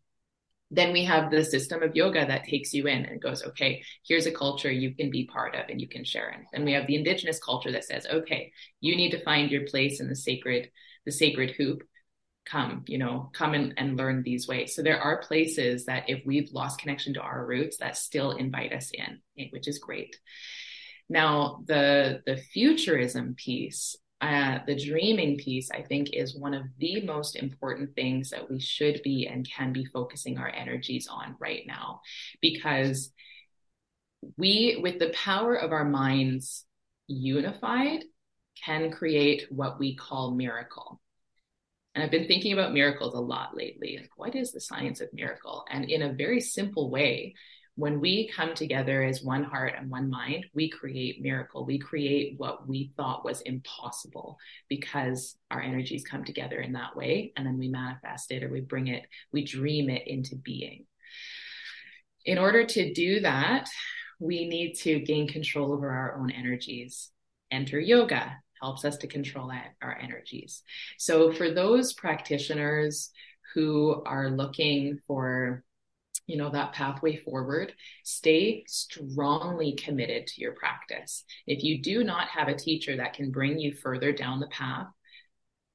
then 0.70 0.92
we 0.92 1.04
have 1.04 1.30
the 1.30 1.44
system 1.44 1.82
of 1.82 1.96
yoga 1.96 2.26
that 2.26 2.44
takes 2.44 2.74
you 2.74 2.86
in 2.86 3.04
and 3.06 3.22
goes, 3.22 3.42
okay, 3.42 3.82
here's 4.06 4.26
a 4.26 4.32
culture 4.32 4.70
you 4.70 4.94
can 4.94 5.10
be 5.10 5.26
part 5.26 5.54
of 5.54 5.68
and 5.68 5.80
you 5.80 5.88
can 5.88 6.04
share 6.04 6.30
in. 6.30 6.44
And 6.52 6.64
we 6.64 6.72
have 6.72 6.86
the 6.86 6.96
indigenous 6.96 7.38
culture 7.38 7.72
that 7.72 7.84
says, 7.84 8.06
okay, 8.06 8.52
you 8.80 8.96
need 8.96 9.12
to 9.12 9.24
find 9.24 9.50
your 9.50 9.66
place 9.66 10.00
in 10.00 10.08
the 10.08 10.16
sacred, 10.16 10.70
the 11.06 11.12
sacred 11.12 11.52
hoop. 11.52 11.82
Come, 12.44 12.84
you 12.86 12.96
know, 12.96 13.30
come 13.34 13.52
and, 13.52 13.74
and 13.76 13.98
learn 13.98 14.22
these 14.22 14.48
ways. 14.48 14.74
So 14.74 14.82
there 14.82 15.00
are 15.00 15.20
places 15.20 15.84
that 15.84 16.08
if 16.08 16.22
we've 16.24 16.50
lost 16.50 16.80
connection 16.80 17.12
to 17.14 17.20
our 17.20 17.44
roots, 17.44 17.76
that 17.76 17.94
still 17.94 18.30
invite 18.30 18.72
us 18.72 18.90
in, 18.90 19.48
which 19.50 19.68
is 19.68 19.78
great. 19.78 20.18
Now, 21.10 21.62
the 21.66 22.22
the 22.24 22.38
futurism 22.38 23.34
piece 23.34 23.96
uh, 24.20 24.58
the 24.66 24.74
dreaming 24.74 25.36
piece, 25.36 25.70
I 25.70 25.82
think, 25.82 26.10
is 26.12 26.36
one 26.36 26.54
of 26.54 26.64
the 26.78 27.02
most 27.02 27.36
important 27.36 27.94
things 27.94 28.30
that 28.30 28.50
we 28.50 28.58
should 28.58 29.00
be 29.04 29.28
and 29.28 29.48
can 29.48 29.72
be 29.72 29.84
focusing 29.84 30.38
our 30.38 30.48
energies 30.48 31.06
on 31.08 31.36
right 31.38 31.62
now. 31.66 32.00
Because 32.40 33.12
we, 34.36 34.80
with 34.82 34.98
the 34.98 35.10
power 35.10 35.54
of 35.54 35.70
our 35.72 35.84
minds 35.84 36.64
unified, 37.06 38.02
can 38.64 38.90
create 38.90 39.46
what 39.50 39.78
we 39.78 39.94
call 39.94 40.34
miracle. 40.34 41.00
And 41.94 42.02
I've 42.02 42.10
been 42.10 42.26
thinking 42.26 42.52
about 42.52 42.72
miracles 42.72 43.14
a 43.14 43.20
lot 43.20 43.56
lately. 43.56 43.98
Like, 44.00 44.10
what 44.16 44.34
is 44.34 44.52
the 44.52 44.60
science 44.60 45.00
of 45.00 45.12
miracle? 45.12 45.64
And 45.70 45.88
in 45.88 46.02
a 46.02 46.12
very 46.12 46.40
simple 46.40 46.90
way, 46.90 47.34
when 47.78 48.00
we 48.00 48.26
come 48.26 48.54
together 48.54 49.04
as 49.04 49.22
one 49.22 49.44
heart 49.44 49.74
and 49.78 49.88
one 49.88 50.10
mind, 50.10 50.44
we 50.52 50.68
create 50.68 51.22
miracle. 51.22 51.64
We 51.64 51.78
create 51.78 52.34
what 52.36 52.68
we 52.68 52.90
thought 52.96 53.24
was 53.24 53.40
impossible 53.42 54.36
because 54.68 55.36
our 55.48 55.62
energies 55.62 56.02
come 56.02 56.24
together 56.24 56.58
in 56.58 56.72
that 56.72 56.96
way. 56.96 57.32
And 57.36 57.46
then 57.46 57.56
we 57.56 57.68
manifest 57.68 58.32
it 58.32 58.42
or 58.42 58.48
we 58.48 58.62
bring 58.62 58.88
it, 58.88 59.06
we 59.32 59.44
dream 59.44 59.90
it 59.90 60.08
into 60.08 60.34
being. 60.34 60.86
In 62.24 62.36
order 62.36 62.66
to 62.66 62.92
do 62.92 63.20
that, 63.20 63.68
we 64.18 64.48
need 64.48 64.74
to 64.78 64.98
gain 64.98 65.28
control 65.28 65.72
over 65.72 65.88
our 65.88 66.18
own 66.18 66.32
energies. 66.32 67.12
Enter 67.52 67.78
yoga 67.78 68.38
helps 68.60 68.84
us 68.84 68.96
to 68.96 69.06
control 69.06 69.52
our 69.80 69.96
energies. 70.02 70.64
So 70.98 71.30
for 71.32 71.52
those 71.52 71.92
practitioners 71.92 73.12
who 73.54 74.02
are 74.04 74.30
looking 74.30 74.98
for 75.06 75.62
you 76.28 76.36
know 76.36 76.50
that 76.50 76.72
pathway 76.74 77.16
forward 77.16 77.72
stay 78.04 78.62
strongly 78.68 79.72
committed 79.72 80.28
to 80.28 80.40
your 80.40 80.52
practice. 80.52 81.24
If 81.46 81.64
you 81.64 81.82
do 81.82 82.04
not 82.04 82.28
have 82.28 82.46
a 82.46 82.54
teacher 82.54 82.96
that 82.96 83.14
can 83.14 83.32
bring 83.32 83.58
you 83.58 83.72
further 83.72 84.12
down 84.12 84.38
the 84.38 84.46
path 84.46 84.86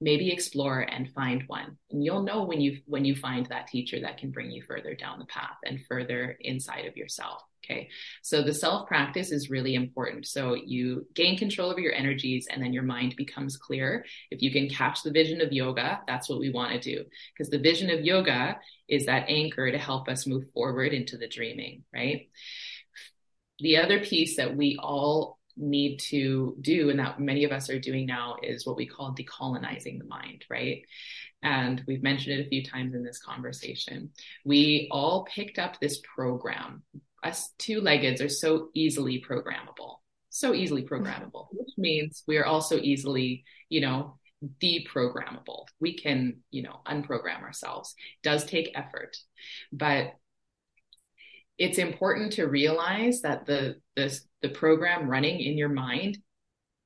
maybe 0.04 0.32
explore 0.32 0.82
and 0.82 1.12
find 1.14 1.44
one. 1.48 1.78
And 1.90 2.04
you'll 2.04 2.24
know 2.24 2.44
when 2.44 2.62
you 2.62 2.80
when 2.86 3.06
you 3.06 3.16
find 3.16 3.46
that 3.48 3.68
teacher 3.68 4.00
that 4.02 4.18
can 4.18 4.32
bring 4.32 4.52
you 4.52 4.62
further 4.62 4.94
down 4.94 5.20
the 5.20 5.26
path 5.26 5.58
and 5.66 5.80
further 5.88 6.38
inside 6.42 6.86
of 6.86 6.98
yourself 6.98 7.42
okay? 7.64 7.90
So 8.22 8.42
the 8.42 8.54
self 8.54 8.88
practice 8.88 9.32
is 9.32 9.50
really 9.50 9.76
important. 9.76 10.28
So 10.28 10.56
you 10.56 11.08
gain 11.16 11.38
control 11.38 11.70
over 11.70 11.80
your 11.80 11.94
energies 11.94 12.48
and 12.50 12.62
then 12.62 12.74
your 12.74 12.84
mind 12.84 13.16
becomes 13.16 13.58
clear. 13.58 14.06
If 14.32 14.42
you 14.42 14.52
can 14.52 14.70
catch 14.70 15.02
the 15.02 15.12
vision 15.12 15.42
of 15.42 15.54
yoga 15.54 16.02
that's 16.08 16.30
what 16.30 16.40
we 16.40 16.50
want 16.50 16.74
to 16.74 16.80
do. 16.80 17.06
Because 17.34 17.50
the 17.50 17.60
vision 17.60 17.90
of 17.90 18.02
yoga 18.02 18.58
is 18.88 19.06
that 19.06 19.30
anchor 19.30 19.72
to 19.72 19.78
help 19.78 20.10
us 20.10 20.28
move 20.28 20.44
forward 20.54 20.94
into 20.94 21.18
the 21.18 21.28
dreaming 21.28 21.84
right? 21.94 22.30
The 23.60 23.78
other 23.78 24.00
piece 24.00 24.38
that 24.38 24.58
we 24.58 24.78
all 24.82 25.40
need 25.58 25.98
to 25.98 26.56
do 26.62 26.90
and 26.90 27.00
that 27.00 27.20
many 27.20 27.44
of 27.44 27.52
us 27.52 27.70
are 27.70 27.80
doing 27.80 28.06
now 28.06 28.36
is 28.42 28.66
what 28.66 28.76
we 28.76 28.86
call 28.86 29.16
decolonizing 29.16 30.00
the 30.00 30.06
mind 30.06 30.46
right? 30.50 30.84
And 31.42 31.84
we've 31.88 32.04
mentioned 32.04 32.40
it 32.40 32.46
a 32.46 32.50
few 32.50 32.64
times 32.64 32.96
in 32.96 33.04
this 33.04 33.20
conversation. 33.20 34.12
We 34.46 34.88
all 34.92 35.26
picked 35.26 35.60
up 35.60 35.80
this 35.80 36.02
program. 36.16 36.84
Us 37.22 37.50
two-leggeds 37.58 38.22
are 38.22 38.30
so 38.30 38.70
easily 38.74 39.24
programmable 39.28 39.98
so 40.30 40.56
easily 40.56 40.82
programmable 40.82 41.46
mm-hmm. 41.46 41.58
which 41.58 41.74
means 41.78 42.24
we 42.26 42.38
are 42.38 42.46
also 42.46 42.80
easily 42.80 43.44
you 43.70 43.82
know 43.82 44.18
deprogrammable. 44.62 45.66
We 45.80 45.98
can 45.98 46.42
you 46.52 46.64
know 46.64 46.82
unprogram 46.86 47.42
ourselves. 47.42 47.96
It 47.98 48.28
does 48.28 48.46
take 48.46 48.72
effort. 48.76 49.18
But 49.72 50.14
it's 51.58 51.78
important 51.78 52.34
to 52.34 52.46
realize 52.46 53.22
that 53.22 53.46
the 53.46 53.76
the 53.96 54.18
the 54.42 54.50
program 54.50 55.10
running 55.10 55.40
in 55.40 55.58
your 55.58 55.70
mind 55.70 56.18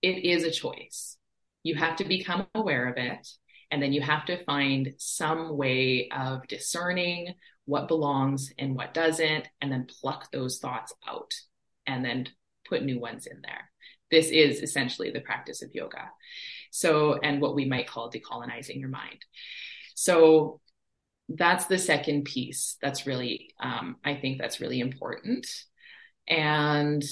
it 0.01 0.25
is 0.25 0.43
a 0.43 0.51
choice. 0.51 1.17
You 1.63 1.75
have 1.75 1.95
to 1.97 2.05
become 2.05 2.47
aware 2.53 2.87
of 2.87 2.97
it 2.97 3.27
and 3.71 3.81
then 3.81 3.93
you 3.93 4.01
have 4.01 4.25
to 4.25 4.43
find 4.45 4.93
some 4.97 5.57
way 5.57 6.09
of 6.15 6.47
discerning 6.47 7.33
what 7.65 7.87
belongs 7.87 8.51
and 8.57 8.75
what 8.75 8.93
doesn't 8.93 9.47
and 9.61 9.71
then 9.71 9.87
pluck 10.01 10.31
those 10.31 10.59
thoughts 10.59 10.93
out 11.07 11.33
and 11.85 12.05
then 12.05 12.27
put 12.69 12.83
new 12.83 12.99
ones 12.99 13.27
in 13.27 13.41
there. 13.41 13.69
This 14.09 14.27
is 14.27 14.61
essentially 14.61 15.11
the 15.11 15.19
practice 15.19 15.61
of 15.61 15.73
yoga. 15.73 16.09
So 16.71 17.19
and 17.21 17.41
what 17.41 17.55
we 17.55 17.65
might 17.65 17.87
call 17.87 18.11
decolonizing 18.11 18.79
your 18.79 18.89
mind. 18.89 19.19
So 19.95 20.61
that's 21.29 21.65
the 21.65 21.77
second 21.77 22.23
piece 22.23 22.77
that's 22.81 23.05
really 23.05 23.49
um, 23.59 23.97
i 24.05 24.15
think 24.15 24.39
that's 24.39 24.61
really 24.61 24.79
important. 24.79 25.47
And 26.29 27.03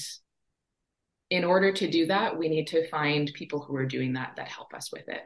in 1.29 1.43
order 1.43 1.71
to 1.71 1.89
do 1.89 2.05
that 2.07 2.37
we 2.37 2.49
need 2.49 2.67
to 2.67 2.87
find 2.89 3.31
people 3.33 3.61
who 3.61 3.75
are 3.75 3.85
doing 3.85 4.13
that 4.13 4.33
that 4.35 4.47
help 4.47 4.73
us 4.73 4.91
with 4.91 5.07
it 5.07 5.21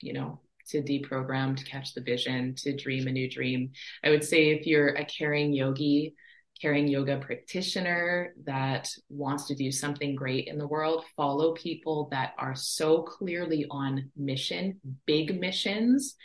you 0.00 0.12
know 0.12 0.40
to 0.68 0.82
deprogram 0.82 1.56
to 1.56 1.64
catch 1.64 1.94
the 1.94 2.00
vision 2.00 2.54
to 2.56 2.76
dream 2.76 3.06
a 3.06 3.12
new 3.12 3.30
dream. 3.30 3.72
I 4.04 4.10
would 4.10 4.24
say 4.24 4.50
if 4.50 4.66
you're 4.66 4.88
a 4.88 5.04
caring 5.04 5.52
yogi 5.52 6.14
caring 6.60 6.88
yoga 6.88 7.18
practitioner 7.18 8.34
that 8.44 8.88
wants 9.08 9.46
to 9.46 9.54
do 9.54 9.70
something 9.70 10.14
great 10.14 10.48
in 10.48 10.58
the 10.58 10.66
world, 10.66 11.04
follow 11.16 11.52
people 11.52 12.08
that 12.10 12.32
are 12.38 12.54
so 12.54 13.02
clearly 13.02 13.66
on 13.70 14.10
mission, 14.16 14.80
big 15.06 15.38
missions, 15.38 16.16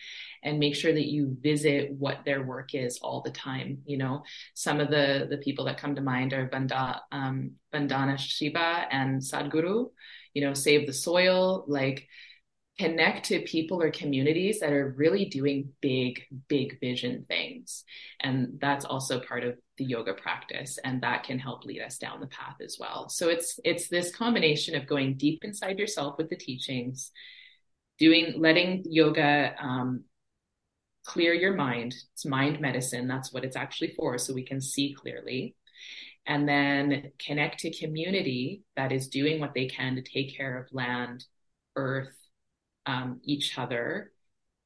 and 0.43 0.59
make 0.59 0.75
sure 0.75 0.93
that 0.93 1.07
you 1.07 1.37
visit 1.41 1.91
what 1.91 2.23
their 2.25 2.43
work 2.43 2.73
is 2.73 2.99
all 3.01 3.21
the 3.21 3.31
time. 3.31 3.79
You 3.85 3.97
know, 3.97 4.23
some 4.53 4.79
of 4.79 4.89
the 4.89 5.27
the 5.29 5.37
people 5.37 5.65
that 5.65 5.77
come 5.77 5.95
to 5.95 6.01
mind 6.01 6.33
are 6.33 6.49
Vanda, 6.49 7.01
um, 7.11 7.51
Vandana 7.73 8.17
Shiva 8.17 8.85
and 8.89 9.21
Sadhguru. 9.21 9.91
You 10.33 10.41
know, 10.41 10.53
save 10.53 10.87
the 10.87 10.93
soil, 10.93 11.65
like 11.67 12.07
connect 12.81 13.25
to 13.27 13.39
people 13.41 13.79
or 13.79 13.91
communities 13.91 14.59
that 14.59 14.73
are 14.73 14.95
really 14.97 15.25
doing 15.25 15.69
big, 15.81 16.23
big 16.47 16.79
vision 16.79 17.23
things. 17.27 17.83
And 18.19 18.57
that's 18.59 18.85
also 18.85 19.19
part 19.19 19.43
of 19.43 19.55
the 19.77 19.85
yoga 19.85 20.15
practice. 20.15 20.79
And 20.83 21.01
that 21.03 21.23
can 21.23 21.37
help 21.37 21.63
lead 21.63 21.81
us 21.81 21.99
down 21.99 22.19
the 22.19 22.27
path 22.27 22.55
as 22.59 22.77
well. 22.79 23.07
So 23.07 23.29
it's 23.29 23.59
it's 23.63 23.87
this 23.87 24.15
combination 24.15 24.73
of 24.75 24.87
going 24.87 25.17
deep 25.17 25.43
inside 25.43 25.77
yourself 25.77 26.17
with 26.17 26.29
the 26.29 26.35
teachings, 26.35 27.11
doing 27.99 28.33
letting 28.37 28.83
yoga 28.89 29.53
um, 29.59 30.05
clear 31.05 31.35
your 31.35 31.53
mind. 31.53 31.93
It's 32.13 32.25
mind 32.25 32.59
medicine. 32.59 33.07
That's 33.07 33.31
what 33.31 33.45
it's 33.45 33.55
actually 33.55 33.93
for. 33.95 34.17
So 34.17 34.33
we 34.33 34.43
can 34.43 34.59
see 34.59 34.95
clearly. 34.99 35.55
And 36.25 36.49
then 36.49 37.11
connect 37.19 37.59
to 37.59 37.79
community 37.79 38.63
that 38.75 38.91
is 38.91 39.07
doing 39.07 39.39
what 39.39 39.53
they 39.53 39.67
can 39.67 39.95
to 39.95 40.01
take 40.01 40.35
care 40.35 40.57
of 40.57 40.67
land, 40.71 41.25
earth, 41.75 42.15
um, 42.85 43.21
each 43.23 43.57
other 43.57 44.11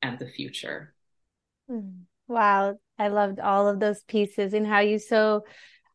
and 0.02 0.20
the 0.20 0.28
future. 0.28 0.94
Hmm. 1.70 2.04
Wow, 2.28 2.78
I 2.98 3.10
loved 3.10 3.40
all 3.40 3.68
of 3.68 3.80
those 3.80 4.04
pieces 4.04 4.54
and 4.54 4.66
how 4.66 4.80
you 4.80 4.98
so 4.98 5.46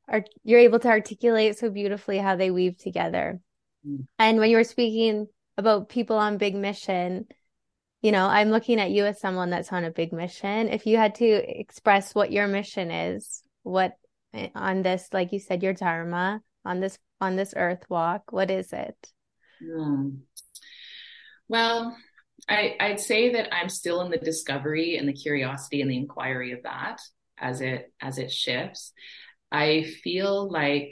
are 0.08 0.24
you're 0.44 0.60
able 0.60 0.78
to 0.80 0.88
articulate 0.88 1.58
so 1.58 1.70
beautifully 1.70 2.18
how 2.18 2.36
they 2.36 2.50
weave 2.50 2.78
together. 2.78 3.40
Mm. 3.86 4.06
And 4.18 4.38
when 4.38 4.50
you 4.50 4.56
were 4.56 4.64
speaking 4.64 5.28
about 5.56 5.88
people 5.88 6.16
on 6.16 6.38
big 6.38 6.54
mission, 6.54 7.26
you 8.02 8.12
know, 8.12 8.26
I'm 8.26 8.50
looking 8.50 8.80
at 8.80 8.90
you 8.90 9.04
as 9.06 9.20
someone 9.20 9.50
that's 9.50 9.72
on 9.72 9.84
a 9.84 9.90
big 9.90 10.12
mission. 10.12 10.68
If 10.68 10.86
you 10.86 10.96
had 10.96 11.16
to 11.16 11.26
express 11.26 12.14
what 12.14 12.32
your 12.32 12.48
mission 12.48 12.90
is, 12.90 13.42
what 13.62 13.92
eh, 14.34 14.48
on 14.54 14.82
this, 14.82 15.08
like 15.12 15.32
you 15.32 15.38
said, 15.38 15.62
your 15.62 15.74
dharma 15.74 16.40
on 16.64 16.80
this 16.80 16.98
on 17.20 17.36
this 17.36 17.54
earth 17.56 17.84
walk, 17.88 18.32
what 18.32 18.50
is 18.50 18.72
it? 18.72 19.12
Mm. 19.62 20.20
Well, 21.48 21.96
I, 22.50 22.76
I'd 22.80 23.00
say 23.00 23.32
that 23.34 23.54
I'm 23.54 23.68
still 23.68 24.00
in 24.02 24.10
the 24.10 24.18
discovery 24.18 24.96
and 24.96 25.08
the 25.08 25.12
curiosity 25.12 25.80
and 25.82 25.90
the 25.90 25.96
inquiry 25.96 26.50
of 26.50 26.64
that 26.64 27.00
as 27.38 27.60
it 27.60 27.92
as 28.00 28.18
it 28.18 28.32
shifts. 28.32 28.92
I 29.52 29.84
feel 30.02 30.50
like 30.50 30.90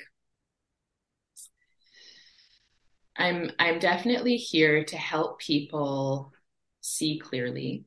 I'm 3.16 3.50
I'm 3.58 3.80
definitely 3.80 4.36
here 4.36 4.84
to 4.84 4.96
help 4.96 5.40
people 5.40 6.32
see 6.80 7.18
clearly, 7.18 7.84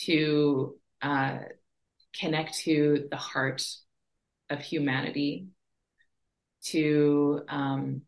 to 0.00 0.76
uh, 1.00 1.38
connect 2.18 2.58
to 2.60 3.06
the 3.10 3.16
heart 3.16 3.64
of 4.50 4.60
humanity, 4.60 5.46
to 6.64 7.42
um, 7.48 8.02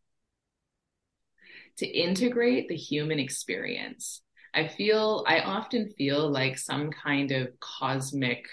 to 1.76 1.86
integrate 1.86 2.68
the 2.68 2.76
human 2.76 3.20
experience. 3.20 4.20
I 4.54 4.68
feel, 4.68 5.24
I 5.26 5.40
often 5.40 5.92
feel 5.96 6.30
like 6.30 6.58
some 6.58 6.90
kind 6.90 7.32
of 7.32 7.48
cosmic, 7.60 8.44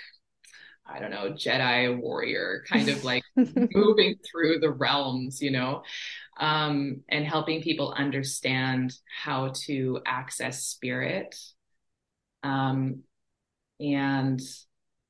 I 0.85 0.99
don't 0.99 1.11
know, 1.11 1.31
Jedi 1.31 1.97
warrior, 1.97 2.63
kind 2.69 2.89
of 2.89 3.03
like 3.03 3.23
moving 3.35 4.15
through 4.29 4.59
the 4.59 4.71
realms, 4.71 5.41
you 5.41 5.51
know, 5.51 5.83
um, 6.39 7.01
and 7.09 7.25
helping 7.25 7.61
people 7.61 7.93
understand 7.97 8.93
how 9.23 9.53
to 9.65 9.99
access 10.05 10.63
spirit. 10.63 11.35
Um, 12.43 13.03
and 13.79 14.41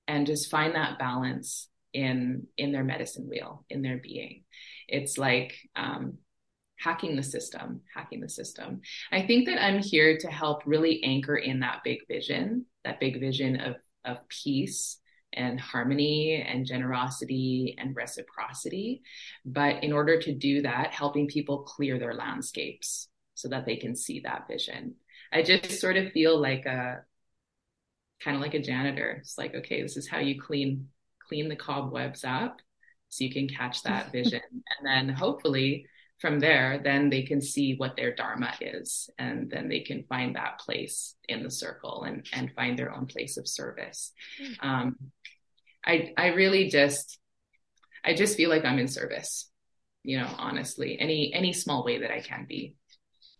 and 0.07 0.27
just 0.27 0.49
find 0.49 0.75
that 0.75 0.99
balance 0.99 1.69
in 1.93 2.47
in 2.57 2.71
their 2.71 2.83
medicine 2.83 3.27
wheel 3.27 3.65
in 3.69 3.81
their 3.81 3.97
being 3.97 4.43
it's 4.87 5.17
like 5.17 5.55
um, 5.75 6.17
hacking 6.80 7.15
the 7.15 7.23
system, 7.23 7.81
hacking 7.93 8.22
the 8.22 8.30
system. 8.30 8.81
I 9.11 9.22
think 9.26 9.47
that 9.47 9.64
I'm 9.64 9.80
here 9.80 10.18
to 10.18 10.27
help 10.27 10.64
really 10.65 11.03
anchor 11.03 11.35
in 11.35 11.60
that 11.60 11.81
big 11.84 11.99
vision, 12.07 12.65
that 12.85 12.99
big 12.99 13.19
vision 13.19 13.60
of, 13.60 13.76
of 14.06 14.18
peace 14.30 14.97
and 15.34 15.60
harmony 15.60 16.41
and 16.41 16.65
generosity 16.65 17.76
and 17.77 17.95
reciprocity. 17.95 19.01
But 19.45 19.84
in 19.84 19.91
order 19.91 20.19
to 20.22 20.34
do 20.34 20.61
that, 20.64 20.91
helping 20.91 21.27
people 21.27 21.64
clear 21.64 21.99
their 21.99 22.15
landscapes 22.15 23.10
so 23.35 23.49
that 23.49 23.65
they 23.65 23.76
can 23.76 23.95
see 23.95 24.22
that 24.22 24.47
vision. 24.47 24.95
I 25.31 25.43
just 25.43 25.80
sort 25.80 25.97
of 25.97 26.11
feel 26.11 26.39
like 26.39 26.65
a 26.65 27.03
kind 28.23 28.35
of 28.35 28.41
like 28.41 28.53
a 28.53 28.61
janitor. 28.61 29.18
It's 29.19 29.38
like, 29.38 29.53
okay, 29.53 29.81
this 29.81 29.97
is 29.97 30.07
how 30.07 30.19
you 30.19 30.41
clean 30.41 30.88
clean 31.27 31.47
the 31.47 31.56
cobwebs 31.56 32.23
up 32.23 32.60
so 33.10 33.23
you 33.23 33.31
can 33.31 33.47
catch 33.47 33.84
that 33.84 34.11
vision 34.11 34.41
and 34.51 34.84
then 34.84 35.14
hopefully 35.15 35.85
from 36.19 36.39
there 36.39 36.81
then 36.83 37.09
they 37.09 37.23
can 37.23 37.41
see 37.41 37.75
what 37.75 37.95
their 37.95 38.13
dharma 38.13 38.53
is 38.61 39.09
and 39.17 39.49
then 39.49 39.69
they 39.69 39.79
can 39.79 40.03
find 40.03 40.35
that 40.35 40.59
place 40.59 41.15
in 41.27 41.43
the 41.43 41.51
circle 41.51 42.03
and 42.03 42.25
and 42.33 42.51
find 42.55 42.77
their 42.77 42.93
own 42.93 43.05
place 43.05 43.37
of 43.37 43.47
service 43.47 44.11
mm. 44.41 44.55
um, 44.65 44.95
i 45.85 46.13
i 46.17 46.27
really 46.27 46.69
just 46.69 47.19
i 48.03 48.13
just 48.13 48.35
feel 48.35 48.49
like 48.49 48.65
i'm 48.65 48.79
in 48.79 48.87
service 48.87 49.49
you 50.03 50.17
know 50.17 50.29
honestly 50.37 50.99
any 50.99 51.33
any 51.33 51.53
small 51.53 51.83
way 51.83 51.99
that 51.99 52.11
i 52.11 52.19
can 52.19 52.45
be 52.47 52.75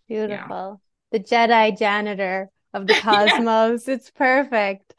beautiful 0.08 0.82
yeah. 1.14 1.20
the 1.20 1.24
jedi 1.24 1.78
janitor 1.78 2.50
of 2.74 2.88
the 2.88 2.94
cosmos 3.02 3.88
yeah. 3.88 3.94
it's 3.96 4.10
perfect 4.12 4.94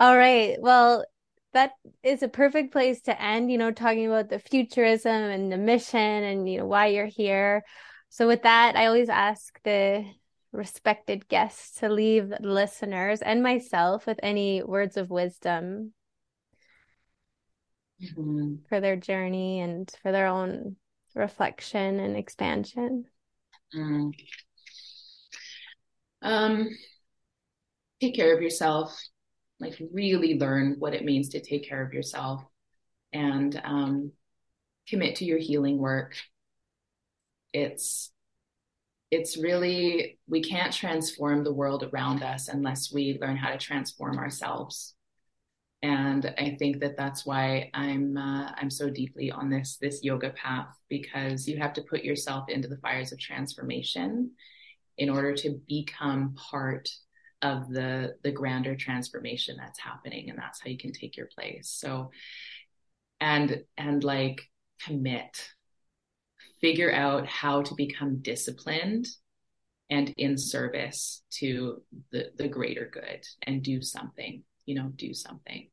all 0.00 0.16
right 0.16 0.56
well 0.60 1.04
that 1.54 1.72
is 2.02 2.22
a 2.22 2.28
perfect 2.28 2.72
place 2.72 3.00
to 3.02 3.20
end, 3.20 3.50
you 3.50 3.58
know, 3.58 3.70
talking 3.70 4.06
about 4.06 4.28
the 4.28 4.38
futurism 4.38 5.10
and 5.10 5.50
the 5.50 5.56
mission 5.56 5.98
and, 5.98 6.48
you 6.48 6.58
know, 6.58 6.66
why 6.66 6.86
you're 6.86 7.06
here. 7.06 7.64
So, 8.10 8.28
with 8.28 8.42
that, 8.42 8.76
I 8.76 8.86
always 8.86 9.08
ask 9.08 9.58
the 9.64 10.04
respected 10.52 11.26
guests 11.28 11.80
to 11.80 11.88
leave 11.88 12.32
listeners 12.40 13.22
and 13.22 13.42
myself 13.42 14.06
with 14.06 14.20
any 14.22 14.62
words 14.62 14.96
of 14.96 15.10
wisdom 15.10 15.92
mm-hmm. 18.00 18.56
for 18.68 18.80
their 18.80 18.96
journey 18.96 19.60
and 19.60 19.90
for 20.02 20.12
their 20.12 20.28
own 20.28 20.76
reflection 21.14 21.98
and 21.98 22.16
expansion. 22.16 23.06
Mm. 23.74 24.12
Um, 26.22 26.68
take 28.00 28.14
care 28.14 28.34
of 28.34 28.42
yourself 28.42 28.96
like 29.60 29.80
really 29.92 30.38
learn 30.38 30.76
what 30.78 30.94
it 30.94 31.04
means 31.04 31.30
to 31.30 31.40
take 31.40 31.68
care 31.68 31.82
of 31.84 31.92
yourself 31.92 32.42
and 33.12 33.60
um, 33.64 34.12
commit 34.88 35.16
to 35.16 35.24
your 35.24 35.38
healing 35.38 35.78
work. 35.78 36.16
It's 37.52 38.10
it's 39.10 39.36
really 39.36 40.18
we 40.26 40.42
can't 40.42 40.72
transform 40.72 41.44
the 41.44 41.52
world 41.52 41.84
around 41.84 42.22
us 42.22 42.48
unless 42.48 42.92
we 42.92 43.18
learn 43.20 43.36
how 43.36 43.50
to 43.50 43.58
transform 43.58 44.18
ourselves. 44.18 44.94
And 45.82 46.34
i 46.38 46.56
think 46.58 46.80
that 46.80 46.96
that's 46.96 47.26
why 47.26 47.68
i'm 47.74 48.16
uh, 48.16 48.50
i'm 48.56 48.70
so 48.70 48.88
deeply 48.88 49.30
on 49.30 49.50
this 49.50 49.76
this 49.76 50.02
yoga 50.02 50.30
path 50.30 50.74
because 50.88 51.46
you 51.46 51.58
have 51.58 51.74
to 51.74 51.82
put 51.82 52.02
yourself 52.02 52.48
into 52.48 52.68
the 52.68 52.78
fires 52.78 53.12
of 53.12 53.18
transformation 53.18 54.30
in 54.96 55.10
order 55.10 55.34
to 55.34 55.60
become 55.68 56.34
part 56.36 56.88
of 57.44 57.68
the 57.68 58.16
the 58.24 58.32
grander 58.32 58.74
transformation 58.74 59.56
that's 59.58 59.78
happening 59.78 60.30
and 60.30 60.38
that's 60.38 60.60
how 60.60 60.70
you 60.70 60.78
can 60.78 60.92
take 60.92 61.16
your 61.16 61.28
place. 61.38 61.68
So 61.70 62.10
and 63.20 63.62
and 63.76 64.02
like 64.02 64.40
commit. 64.82 65.50
Figure 66.60 66.92
out 66.92 67.26
how 67.26 67.62
to 67.62 67.74
become 67.74 68.22
disciplined 68.22 69.06
and 69.90 70.14
in 70.16 70.38
service 70.38 71.22
to 71.38 71.82
the 72.10 72.30
the 72.36 72.48
greater 72.48 72.90
good 72.90 73.22
and 73.42 73.62
do 73.62 73.82
something 73.82 74.42
you 74.64 74.74
know 74.74 74.90
do 74.96 75.12
something. 75.14 75.68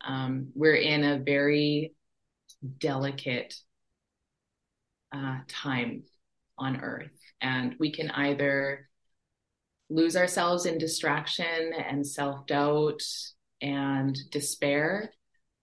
Um, 0.00 0.52
we're 0.54 0.76
in 0.76 1.02
a 1.02 1.18
very 1.18 1.94
delicate 2.78 3.54
uh, 5.12 5.38
time 5.48 6.04
on 6.56 6.80
earth 6.80 7.10
and 7.40 7.74
we 7.78 7.92
can 7.92 8.10
either 8.10 8.88
lose 9.90 10.16
ourselves 10.16 10.66
in 10.66 10.78
distraction 10.78 11.72
and 11.72 12.06
self 12.06 12.46
doubt 12.46 13.02
and 13.60 14.16
despair, 14.30 15.12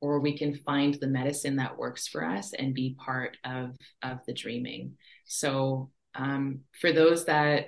or 0.02 0.20
we 0.20 0.38
can 0.38 0.56
find 0.56 0.96
the 0.96 1.08
medicine 1.08 1.58
that 1.58 1.78
works 1.78 2.08
for 2.08 2.26
us 2.26 2.54
and 2.54 2.74
be 2.74 2.96
part 3.00 3.38
of, 3.44 3.76
of 4.04 4.20
the 4.26 4.34
dreaming. 4.34 4.94
So, 5.26 5.92
um, 6.16 6.62
for 6.80 6.92
those 6.92 7.26
that 7.26 7.68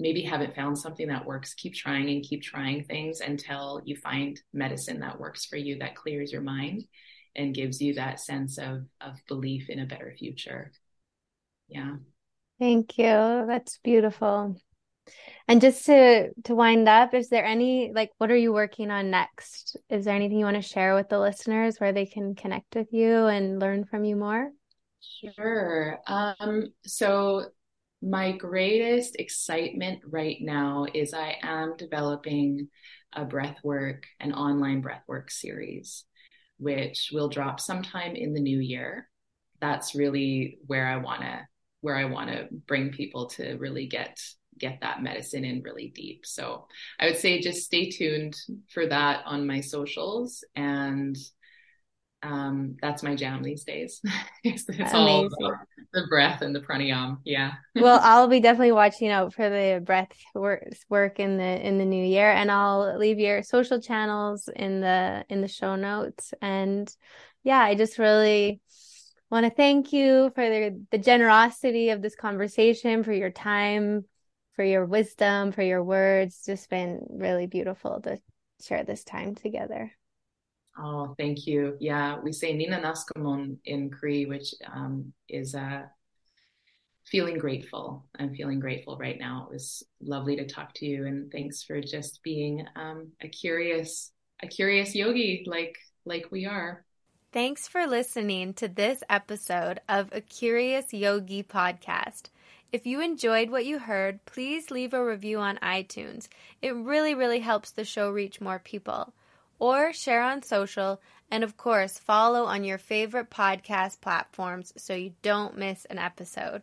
maybe 0.00 0.22
haven't 0.22 0.54
found 0.54 0.78
something 0.78 1.08
that 1.08 1.26
works, 1.26 1.54
keep 1.54 1.74
trying 1.74 2.08
and 2.10 2.22
keep 2.22 2.42
trying 2.42 2.84
things 2.84 3.20
until 3.20 3.80
you 3.84 3.96
find 3.96 4.40
medicine 4.52 5.00
that 5.00 5.18
works 5.18 5.44
for 5.44 5.56
you, 5.56 5.78
that 5.78 5.96
clears 5.96 6.32
your 6.32 6.42
mind 6.42 6.84
and 7.34 7.54
gives 7.54 7.80
you 7.80 7.94
that 7.94 8.20
sense 8.20 8.58
of, 8.58 8.84
of 9.00 9.16
belief 9.28 9.68
in 9.68 9.80
a 9.80 9.86
better 9.86 10.14
future. 10.18 10.72
Yeah. 11.68 11.96
Thank 12.58 12.98
you. 12.98 13.04
That's 13.04 13.78
beautiful. 13.78 14.56
And 15.46 15.60
just 15.60 15.86
to 15.86 16.30
to 16.44 16.54
wind 16.54 16.88
up, 16.88 17.14
is 17.14 17.28
there 17.28 17.44
any 17.44 17.92
like 17.94 18.10
what 18.18 18.30
are 18.30 18.36
you 18.36 18.52
working 18.52 18.90
on 18.90 19.10
next? 19.10 19.76
Is 19.88 20.04
there 20.04 20.14
anything 20.14 20.38
you 20.38 20.44
want 20.44 20.56
to 20.56 20.62
share 20.62 20.94
with 20.94 21.08
the 21.08 21.18
listeners 21.18 21.78
where 21.78 21.92
they 21.92 22.06
can 22.06 22.34
connect 22.34 22.74
with 22.74 22.92
you 22.92 23.26
and 23.26 23.58
learn 23.60 23.84
from 23.84 24.04
you 24.04 24.16
more? 24.16 24.50
Sure. 25.00 25.98
Um, 26.06 26.66
so 26.84 27.46
my 28.02 28.32
greatest 28.32 29.16
excitement 29.16 30.00
right 30.06 30.36
now 30.40 30.86
is 30.92 31.14
I 31.14 31.36
am 31.42 31.76
developing 31.76 32.68
a 33.12 33.24
breathwork, 33.24 34.04
an 34.20 34.32
online 34.32 34.82
breathwork 34.82 35.30
series, 35.30 36.04
which 36.58 37.10
will 37.12 37.28
drop 37.28 37.58
sometime 37.58 38.14
in 38.14 38.34
the 38.34 38.40
new 38.40 38.60
year. 38.60 39.08
That's 39.60 39.94
really 39.94 40.58
where 40.66 40.86
I 40.86 40.96
want 40.96 41.22
to 41.22 41.46
where 41.80 41.96
I 41.96 42.06
want 42.06 42.30
to 42.30 42.48
bring 42.66 42.90
people 42.90 43.26
to 43.30 43.54
really 43.56 43.86
get 43.86 44.18
get 44.58 44.80
that 44.80 45.02
medicine 45.02 45.44
in 45.44 45.62
really 45.62 45.92
deep. 45.94 46.26
So 46.26 46.66
I 46.98 47.06
would 47.06 47.16
say 47.16 47.40
just 47.40 47.64
stay 47.64 47.90
tuned 47.90 48.36
for 48.72 48.86
that 48.86 49.22
on 49.26 49.46
my 49.46 49.60
socials 49.60 50.44
and 50.54 51.16
um, 52.22 52.76
that's 52.82 53.02
my 53.02 53.14
jam 53.14 53.42
these 53.42 53.64
days. 53.64 54.00
it's, 54.44 54.68
it's 54.68 54.92
all 54.92 55.28
the 55.92 56.06
breath 56.08 56.42
and 56.42 56.54
the 56.54 56.60
pranayam. 56.60 57.18
Yeah. 57.24 57.52
well, 57.76 58.00
I'll 58.02 58.28
be 58.28 58.40
definitely 58.40 58.72
watching 58.72 59.08
out 59.08 59.34
for 59.34 59.48
the 59.48 59.80
breath 59.84 60.12
work, 60.34 60.64
work 60.88 61.20
in 61.20 61.36
the 61.36 61.66
in 61.66 61.78
the 61.78 61.84
new 61.84 62.04
year, 62.04 62.30
and 62.30 62.50
I'll 62.50 62.98
leave 62.98 63.18
your 63.18 63.42
social 63.42 63.80
channels 63.80 64.48
in 64.54 64.80
the 64.80 65.24
in 65.28 65.40
the 65.40 65.48
show 65.48 65.76
notes. 65.76 66.34
And 66.42 66.92
yeah, 67.44 67.60
I 67.60 67.74
just 67.74 67.98
really 67.98 68.60
want 69.30 69.44
to 69.44 69.50
thank 69.50 69.92
you 69.92 70.32
for 70.34 70.48
the, 70.48 70.84
the 70.90 70.98
generosity 70.98 71.90
of 71.90 72.02
this 72.02 72.16
conversation, 72.16 73.04
for 73.04 73.12
your 73.12 73.30
time, 73.30 74.04
for 74.58 74.64
your 74.64 74.84
wisdom, 74.86 75.52
for 75.52 75.62
your 75.62 75.84
words. 75.84 76.42
Just 76.44 76.68
been 76.68 77.06
really 77.10 77.46
beautiful 77.46 78.00
to 78.00 78.18
share 78.60 78.82
this 78.82 79.04
time 79.04 79.36
together. 79.36 79.92
Oh, 80.76 81.14
thank 81.16 81.46
you. 81.46 81.76
Yeah, 81.78 82.18
we 82.20 82.32
say 82.32 82.52
Nina 82.54 82.80
Naskamon 82.80 83.58
in 83.66 83.88
Cree, 83.88 84.26
which 84.26 84.52
um, 84.66 85.12
is 85.28 85.54
uh, 85.54 85.82
feeling 87.06 87.38
grateful. 87.38 88.08
I'm 88.18 88.34
feeling 88.34 88.58
grateful 88.58 88.98
right 88.98 89.16
now. 89.16 89.46
It 89.48 89.54
was 89.54 89.84
lovely 90.00 90.34
to 90.34 90.46
talk 90.48 90.74
to 90.74 90.86
you, 90.86 91.06
and 91.06 91.30
thanks 91.30 91.62
for 91.62 91.80
just 91.80 92.20
being 92.24 92.66
um, 92.74 93.12
a 93.20 93.28
curious, 93.28 94.10
a 94.42 94.48
curious 94.48 94.92
yogi 94.92 95.44
like 95.46 95.76
like 96.04 96.32
we 96.32 96.46
are. 96.46 96.84
Thanks 97.32 97.68
for 97.68 97.86
listening 97.86 98.54
to 98.54 98.66
this 98.66 99.04
episode 99.08 99.78
of 99.88 100.08
a 100.10 100.20
Curious 100.20 100.92
Yogi 100.92 101.44
podcast. 101.44 102.30
If 102.70 102.86
you 102.86 103.00
enjoyed 103.00 103.50
what 103.50 103.64
you 103.64 103.78
heard, 103.78 104.24
please 104.26 104.70
leave 104.70 104.92
a 104.92 105.04
review 105.04 105.38
on 105.38 105.56
iTunes. 105.62 106.28
It 106.60 106.74
really, 106.74 107.14
really 107.14 107.40
helps 107.40 107.70
the 107.70 107.84
show 107.84 108.10
reach 108.10 108.42
more 108.42 108.58
people. 108.58 109.14
Or 109.58 109.92
share 109.92 110.22
on 110.22 110.42
social, 110.42 111.00
and 111.30 111.42
of 111.42 111.56
course, 111.56 111.98
follow 111.98 112.44
on 112.44 112.64
your 112.64 112.78
favorite 112.78 113.30
podcast 113.30 114.02
platforms 114.02 114.74
so 114.76 114.94
you 114.94 115.14
don't 115.22 115.56
miss 115.56 115.86
an 115.86 115.98
episode. 115.98 116.62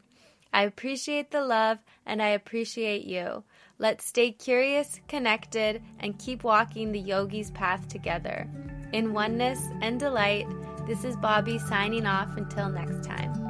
I 0.54 0.64
appreciate 0.64 1.32
the 1.32 1.44
love 1.44 1.80
and 2.06 2.22
I 2.22 2.30
appreciate 2.30 3.04
you. 3.04 3.44
Let's 3.80 4.06
stay 4.06 4.32
curious, 4.32 5.02
connected, 5.08 5.82
and 6.00 6.18
keep 6.18 6.44
walking 6.44 6.92
the 6.92 7.00
yogi's 7.00 7.52
path 7.52 7.88
together. 7.90 8.48
In 8.94 9.12
oneness 9.12 9.60
and 9.82 10.00
delight, 10.00 10.48
this 10.88 11.04
is 11.04 11.18
Bobbi 11.18 11.60
signing 11.68 12.06
off 12.06 12.38
until 12.38 12.70
next 12.70 13.04
time. 13.04 13.45